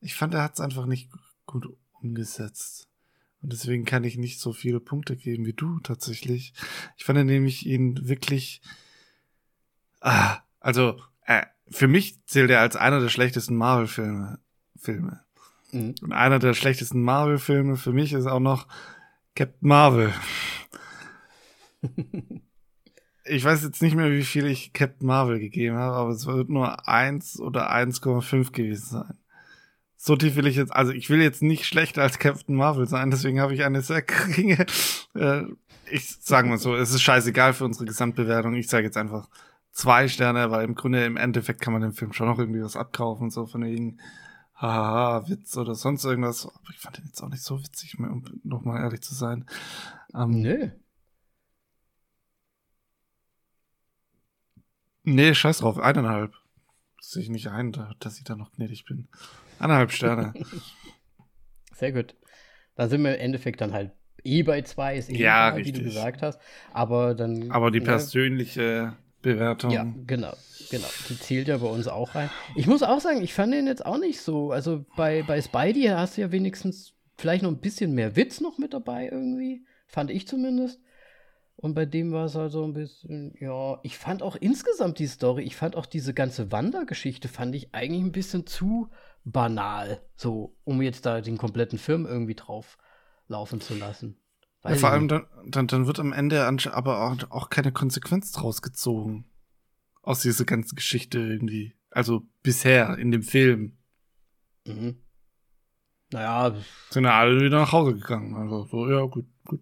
ich 0.00 0.14
fand, 0.14 0.34
er 0.34 0.42
hat 0.42 0.54
es 0.54 0.60
einfach 0.60 0.86
nicht 0.86 1.10
gut 1.46 1.66
umgesetzt. 2.00 2.88
Und 3.40 3.52
deswegen 3.52 3.84
kann 3.84 4.04
ich 4.04 4.18
nicht 4.18 4.40
so 4.40 4.52
viele 4.52 4.80
Punkte 4.80 5.16
geben 5.16 5.46
wie 5.46 5.52
du 5.52 5.78
tatsächlich. 5.80 6.54
Ich 6.96 7.04
fand 7.04 7.24
nämlich 7.24 7.66
ihn 7.66 8.08
wirklich. 8.08 8.60
Ah, 10.00 10.38
also, 10.60 11.00
äh, 11.24 11.46
für 11.70 11.88
mich 11.88 12.24
zählt 12.26 12.50
er 12.50 12.60
als 12.60 12.76
einer 12.76 13.00
der 13.00 13.08
schlechtesten 13.08 13.56
Marvel-Filme. 13.56 14.40
Filme. 14.76 15.24
Mhm. 15.72 15.94
Und 16.02 16.12
einer 16.12 16.38
der 16.38 16.54
schlechtesten 16.54 17.02
Marvel-Filme 17.02 17.76
für 17.76 17.92
mich 17.92 18.12
ist 18.12 18.26
auch 18.26 18.40
noch 18.40 18.66
Captain 19.34 19.68
Marvel. 19.68 20.12
ich 23.24 23.44
weiß 23.44 23.62
jetzt 23.62 23.82
nicht 23.82 23.94
mehr, 23.94 24.10
wie 24.10 24.24
viel 24.24 24.46
ich 24.46 24.72
Captain 24.72 25.06
Marvel 25.06 25.38
gegeben 25.38 25.76
habe, 25.76 25.96
aber 25.96 26.10
es 26.10 26.26
wird 26.26 26.48
nur 26.48 26.88
1 26.88 27.40
oder 27.40 27.72
1,5 27.72 28.52
gewesen 28.52 28.86
sein. 28.86 29.18
So 29.96 30.16
tief 30.16 30.36
will 30.36 30.46
ich 30.46 30.56
jetzt, 30.56 30.72
also 30.72 30.92
ich 30.92 31.10
will 31.10 31.20
jetzt 31.20 31.42
nicht 31.42 31.66
schlechter 31.66 32.02
als 32.02 32.18
Captain 32.18 32.54
Marvel 32.54 32.86
sein, 32.86 33.10
deswegen 33.10 33.40
habe 33.40 33.54
ich 33.54 33.64
eine 33.64 33.82
sehr 33.82 34.02
geringe, 34.02 34.64
äh, 35.14 35.42
ich 35.90 36.16
sage 36.20 36.48
mal 36.48 36.58
so, 36.58 36.74
es 36.76 36.90
ist 36.90 37.02
scheißegal 37.02 37.54
für 37.54 37.64
unsere 37.64 37.86
Gesamtbewertung. 37.86 38.54
Ich 38.54 38.68
sage 38.68 38.84
jetzt 38.84 38.96
einfach 38.96 39.28
zwei 39.72 40.08
Sterne, 40.08 40.50
weil 40.50 40.64
im 40.64 40.74
Grunde 40.74 41.04
im 41.04 41.16
Endeffekt 41.16 41.60
kann 41.60 41.72
man 41.72 41.82
dem 41.82 41.92
Film 41.92 42.12
schon 42.12 42.28
noch 42.28 42.38
irgendwie 42.38 42.62
was 42.62 42.76
abkaufen, 42.76 43.30
so 43.30 43.46
von 43.46 43.64
wegen, 43.64 43.98
haha, 44.60 45.28
Witz 45.28 45.56
oder 45.56 45.74
sonst 45.74 46.04
irgendwas. 46.04 46.46
Aber 46.46 46.70
ich 46.70 46.78
fand 46.78 46.98
den 46.98 47.06
jetzt 47.06 47.22
auch 47.22 47.28
nicht 47.28 47.42
so 47.42 47.62
witzig, 47.62 47.98
um 47.98 48.24
nochmal 48.44 48.82
ehrlich 48.82 49.00
zu 49.00 49.14
sein. 49.14 49.46
Ähm, 50.14 50.30
nee. 50.30 50.72
Nee, 55.04 55.32
scheiß 55.32 55.58
drauf, 55.58 55.78
eineinhalb. 55.78 56.34
Sehe 57.00 57.22
ich 57.22 57.30
nicht 57.30 57.48
ein, 57.48 57.72
dass 58.00 58.18
ich 58.18 58.24
da 58.24 58.36
noch 58.36 58.52
gnädig 58.52 58.84
bin. 58.84 59.08
Eineinhalb 59.58 59.92
Sterne. 59.92 60.34
Sehr 61.74 61.92
gut. 61.92 62.14
Da 62.74 62.88
sind 62.88 63.02
wir 63.02 63.14
im 63.14 63.20
Endeffekt 63.20 63.60
dann 63.60 63.72
halt 63.72 63.92
eh 64.24 64.42
bei 64.42 64.62
zwei, 64.62 64.96
ist 64.96 65.08
eh 65.08 65.16
ja, 65.16 65.50
egal, 65.50 65.64
wie 65.64 65.72
du 65.72 65.82
gesagt 65.82 66.22
hast. 66.22 66.40
Aber 66.72 67.14
dann. 67.14 67.50
Aber 67.50 67.70
die 67.70 67.80
ne? 67.80 67.86
persönliche? 67.86 68.96
Bewertung. 69.22 69.70
Ja, 69.70 69.86
genau. 70.06 70.34
Genau. 70.70 70.88
Die 71.08 71.18
zählt 71.18 71.48
ja 71.48 71.56
bei 71.58 71.66
uns 71.66 71.88
auch 71.88 72.14
rein. 72.14 72.30
Ich 72.54 72.66
muss 72.66 72.82
auch 72.82 73.00
sagen, 73.00 73.22
ich 73.22 73.34
fand 73.34 73.54
den 73.54 73.66
jetzt 73.66 73.84
auch 73.84 73.98
nicht 73.98 74.20
so. 74.20 74.52
Also 74.52 74.84
bei, 74.96 75.22
bei 75.22 75.40
Spidey 75.40 75.84
hast 75.84 76.16
du 76.16 76.22
ja 76.22 76.32
wenigstens 76.32 76.94
vielleicht 77.16 77.42
noch 77.42 77.50
ein 77.50 77.60
bisschen 77.60 77.94
mehr 77.94 78.16
Witz 78.16 78.40
noch 78.40 78.58
mit 78.58 78.74
dabei 78.74 79.08
irgendwie. 79.10 79.64
Fand 79.86 80.10
ich 80.10 80.26
zumindest. 80.28 80.80
Und 81.56 81.74
bei 81.74 81.86
dem 81.86 82.12
war 82.12 82.26
es 82.26 82.36
halt 82.36 82.52
so 82.52 82.62
ein 82.62 82.72
bisschen, 82.72 83.34
ja, 83.40 83.80
ich 83.82 83.98
fand 83.98 84.22
auch 84.22 84.36
insgesamt 84.36 85.00
die 85.00 85.08
Story, 85.08 85.42
ich 85.42 85.56
fand 85.56 85.74
auch 85.74 85.86
diese 85.86 86.14
ganze 86.14 86.52
Wandergeschichte, 86.52 87.26
fand 87.26 87.52
ich 87.56 87.74
eigentlich 87.74 88.02
ein 88.02 88.12
bisschen 88.12 88.46
zu 88.46 88.90
banal, 89.24 90.00
so, 90.14 90.54
um 90.62 90.80
jetzt 90.82 91.04
da 91.04 91.20
den 91.20 91.36
kompletten 91.36 91.78
Film 91.78 92.06
irgendwie 92.06 92.36
drauf 92.36 92.78
laufen 93.26 93.60
zu 93.60 93.74
lassen. 93.74 94.16
Ja, 94.64 94.74
vor 94.74 94.90
allem 94.90 95.08
dann, 95.08 95.26
dann, 95.46 95.66
dann 95.66 95.86
wird 95.86 96.00
am 96.00 96.12
Ende 96.12 96.44
aber 96.72 97.02
auch, 97.02 97.30
auch 97.30 97.50
keine 97.50 97.72
Konsequenz 97.72 98.32
draus 98.32 98.60
gezogen. 98.60 99.24
Aus 100.02 100.20
dieser 100.20 100.44
ganzen 100.44 100.74
Geschichte 100.74 101.18
irgendwie. 101.18 101.74
Also 101.90 102.22
bisher 102.42 102.98
in 102.98 103.10
dem 103.10 103.22
Film. 103.22 103.76
Mhm. 104.64 105.02
Naja. 106.12 106.54
Sind 106.90 107.04
ja 107.04 107.18
alle 107.18 107.40
wieder 107.40 107.60
nach 107.60 107.72
Hause 107.72 107.94
gegangen. 107.94 108.34
Also 108.34 108.64
so, 108.64 108.90
ja, 108.90 109.02
gut, 109.04 109.26
gut. 109.44 109.60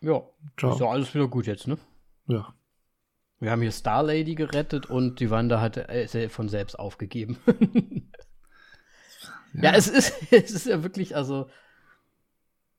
Ja, 0.00 0.22
Ciao. 0.56 0.72
ist 0.74 0.80
ja 0.80 0.86
alles 0.86 1.14
wieder 1.14 1.28
gut 1.28 1.46
jetzt, 1.46 1.66
ne? 1.66 1.78
Ja. 2.26 2.54
Wir 3.40 3.50
haben 3.50 3.60
hier 3.60 3.72
Star 3.72 4.02
Lady 4.02 4.34
gerettet 4.34 4.86
und 4.86 5.20
die 5.20 5.30
Wanda 5.30 5.60
hat 5.60 5.76
äh, 5.76 6.28
von 6.28 6.48
selbst 6.48 6.78
aufgegeben. 6.78 7.38
ja. 9.52 9.64
ja, 9.64 9.72
es 9.74 9.88
ist, 9.88 10.14
es 10.32 10.50
ist 10.50 10.66
ja 10.66 10.82
wirklich, 10.82 11.14
also. 11.16 11.48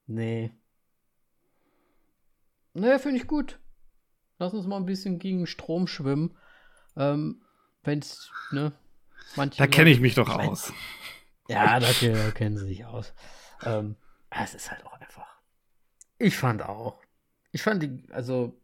Nee. 0.08 0.52
Naja, 2.76 3.00
finde 3.00 3.18
ich 3.18 3.28
gut. 3.28 3.60
Lass 4.38 4.54
uns 4.54 4.68
mal 4.68 4.76
ein 4.76 4.86
bisschen 4.86 5.18
gegen 5.18 5.48
Strom 5.48 5.88
schwimmen. 5.88 6.38
Ähm, 6.98 7.42
wenn's, 7.84 8.32
ne? 8.52 8.74
Manche 9.36 9.58
da 9.58 9.68
kenne 9.68 9.90
ich 9.90 10.02
mich 10.02 10.16
doch 10.16 10.30
aus. 10.30 10.74
Ja, 11.48 11.80
da 11.80 11.92
kennen 12.32 12.58
sie 12.58 12.68
sich 12.68 12.86
aus. 12.86 13.14
Ähm, 13.64 13.96
es 14.30 14.54
ist 14.54 14.72
halt 14.72 14.86
auch 14.86 14.94
einfach. 15.00 15.28
Ich 16.18 16.36
fand 16.36 16.64
auch. 16.64 17.02
Ich 17.52 17.62
fand 17.62 17.82
die, 17.82 18.04
also, 18.12 18.62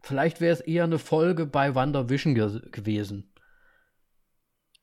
vielleicht 0.00 0.40
wäre 0.40 0.52
es 0.52 0.60
eher 0.60 0.84
eine 0.84 0.98
Folge 0.98 1.46
bei 1.46 1.74
WandaVision 1.74 2.34
ge 2.34 2.60
gewesen. 2.70 3.31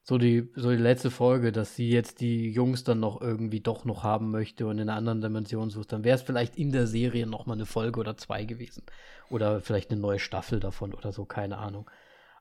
So 0.09 0.17
die, 0.17 0.49
so 0.55 0.71
die 0.71 0.75
letzte 0.75 1.11
Folge, 1.11 1.51
dass 1.51 1.75
sie 1.75 1.87
jetzt 1.87 2.19
die 2.19 2.49
Jungs 2.49 2.83
dann 2.83 2.99
noch 2.99 3.21
irgendwie 3.21 3.59
doch 3.59 3.85
noch 3.85 4.01
haben 4.01 4.31
möchte 4.31 4.65
und 4.65 4.79
in 4.79 4.89
einer 4.89 4.97
anderen 4.97 5.21
Dimension 5.21 5.69
sucht. 5.69 5.91
Dann 5.91 6.03
wäre 6.03 6.15
es 6.15 6.23
vielleicht 6.23 6.55
in 6.55 6.71
der 6.71 6.87
Serie 6.87 7.27
noch 7.27 7.45
mal 7.45 7.53
eine 7.53 7.67
Folge 7.67 7.99
oder 7.99 8.17
zwei 8.17 8.43
gewesen. 8.45 8.81
Oder 9.29 9.61
vielleicht 9.61 9.91
eine 9.91 10.01
neue 10.01 10.17
Staffel 10.17 10.59
davon 10.59 10.95
oder 10.95 11.11
so, 11.11 11.25
keine 11.25 11.59
Ahnung. 11.59 11.87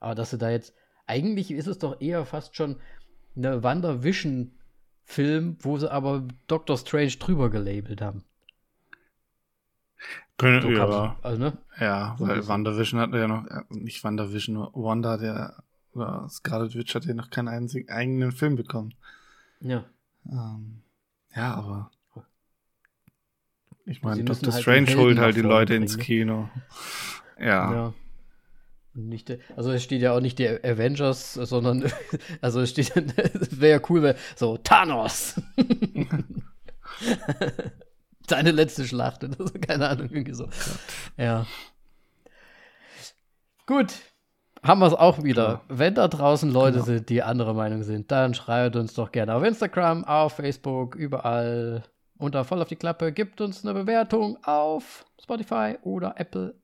Aber 0.01 0.15
dass 0.15 0.31
sie 0.31 0.39
da 0.39 0.49
jetzt, 0.49 0.75
eigentlich 1.07 1.51
ist 1.51 1.67
es 1.67 1.79
doch 1.79 2.01
eher 2.01 2.25
fast 2.25 2.57
schon 2.57 2.77
eine 3.37 3.63
WandaVision-Film, 3.63 5.59
wo 5.61 5.77
sie 5.77 5.93
aber 5.93 6.27
Doctor 6.47 6.79
Strange 6.79 7.17
drüber 7.19 7.51
gelabelt 7.51 8.01
haben. 8.01 8.25
Können, 10.39 10.63
so 10.63 10.71
ja, 10.71 11.19
also, 11.21 11.39
ne? 11.39 11.59
ja, 11.79 12.17
so 12.19 12.27
weil 12.27 12.49
WandaVision 12.49 12.99
hat 12.99 13.13
ja 13.13 13.29
noch, 13.29 13.45
nicht 13.69 14.03
WandaVision, 14.03 14.57
Wanda, 14.73 15.19
der, 15.19 15.65
oder 15.95 16.29
Scarlet 16.29 16.75
Witch 16.75 16.95
hat 16.95 17.05
ja 17.05 17.15
noch 17.15 17.31
keinen 17.31 17.49
einzigen 17.49 17.89
eigenen 17.91 18.33
Film 18.33 18.57
bekommen. 18.57 18.95
Ja. 19.61 19.85
Ähm, 20.31 20.83
ja, 21.35 21.55
aber 21.55 21.91
ich 23.89 24.03
meine, 24.03 24.23
Doctor 24.23 24.53
halt 24.53 24.63
Strange 24.63 24.97
holt 24.97 25.19
halt 25.19 25.37
die 25.37 25.41
Leute 25.41 25.75
ins 25.75 25.97
ne? 25.97 26.03
Kino. 26.03 26.51
Ja. 27.39 27.73
ja. 27.73 27.95
Nicht, 28.93 29.33
also 29.57 29.71
es 29.73 29.83
steht 29.83 30.03
ja 30.03 30.13
auch 30.13 30.21
nicht 30.21 30.39
die 30.39 30.49
Avengers, 30.49 31.35
sondern 31.35 31.91
also 32.43 32.61
es 32.61 32.71
steht, 32.71 32.93
es 33.17 33.61
wäre 33.61 33.81
ja 33.81 33.87
cool, 33.89 34.03
wäre 34.03 34.17
so 34.37 34.59
Thanos. 34.59 35.41
Seine 38.29 38.51
letzte 38.51 38.87
Schlacht 38.87 39.25
oder 39.25 39.47
so, 39.47 39.55
keine 39.59 39.89
Ahnung, 39.89 40.11
irgendwie 40.11 40.35
so. 40.35 40.51
Ja. 41.17 41.47
Gut, 43.65 43.95
haben 44.69 44.81
wir 44.81 44.87
es 44.87 44.95
auch 44.95 45.23
wieder. 45.23 45.63
Wenn 45.69 45.95
da 45.95 46.07
draußen 46.07 46.53
Leute 46.53 46.75
genau. 46.75 46.85
sind, 46.85 47.09
die 47.09 47.23
anderer 47.23 47.55
Meinung 47.55 47.83
sind, 47.83 48.11
dann 48.13 48.35
schreibt 48.35 48.77
uns 48.77 48.95
doch 48.95 49.11
gerne 49.11 49.35
auf 49.35 49.43
Instagram, 49.43 50.05
auf 50.05 50.35
Facebook, 50.35 50.95
überall 50.95 51.83
unter 52.19 52.45
voll 52.45 52.61
auf 52.61 52.69
die 52.69 52.77
Klappe. 52.77 53.13
Gibt 53.13 53.41
uns 53.41 53.65
eine 53.65 53.75
Bewertung 53.75 54.39
auf 54.45 55.07
Spotify 55.21 55.79
oder 55.83 56.15
Apple 56.19 56.55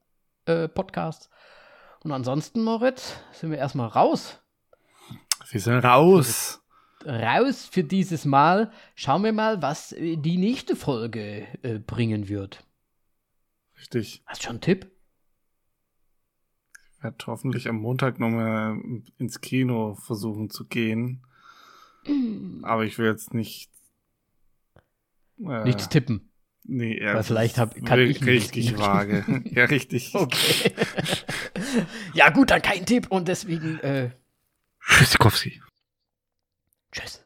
äh, 0.46 0.68
Podcasts. 0.68 1.30
Und 2.02 2.12
ansonsten, 2.12 2.62
Moritz, 2.62 3.16
sind 3.32 3.50
wir 3.50 3.58
erstmal 3.58 3.88
raus. 3.88 4.38
Wir 5.48 5.60
sind 5.60 5.78
raus. 5.84 6.62
Raus 7.06 7.66
für 7.70 7.84
dieses 7.84 8.24
Mal. 8.24 8.70
Schauen 8.94 9.24
wir 9.24 9.32
mal, 9.32 9.62
was 9.62 9.94
die 9.98 10.36
nächste 10.36 10.76
Folge 10.76 11.46
äh, 11.62 11.78
bringen 11.78 12.28
wird. 12.28 12.64
Richtig. 13.78 14.22
Hast 14.26 14.42
du 14.42 14.44
schon 14.44 14.52
einen 14.52 14.60
Tipp? 14.60 14.93
Werde 17.04 17.26
hoffentlich 17.26 17.68
am 17.68 17.76
Montag 17.76 18.18
nochmal 18.18 18.78
ins 19.18 19.42
Kino 19.42 19.94
versuchen 19.94 20.48
zu 20.48 20.64
gehen. 20.64 21.22
Aber 22.62 22.84
ich 22.84 22.96
will 22.96 23.06
jetzt 23.06 23.34
nicht. 23.34 23.70
Äh, 25.38 25.64
Nichts 25.64 25.90
tippen. 25.90 26.30
Nee, 26.64 26.98
ja. 26.98 27.14
Weil 27.14 27.22
vielleicht 27.22 27.58
hab, 27.58 27.74
kann 27.84 28.00
ich 28.00 28.24
richtig 28.24 28.78
vage. 28.78 29.42
ja, 29.44 29.66
richtig. 29.66 30.14
Okay. 30.14 30.72
ja, 32.14 32.30
gut, 32.30 32.50
dann 32.50 32.62
kein 32.62 32.86
Tipp 32.86 33.08
und 33.10 33.28
deswegen. 33.28 33.78
Äh, 33.80 34.10
Tschüssikowski. 34.80 35.60
Tschüss. 36.90 37.22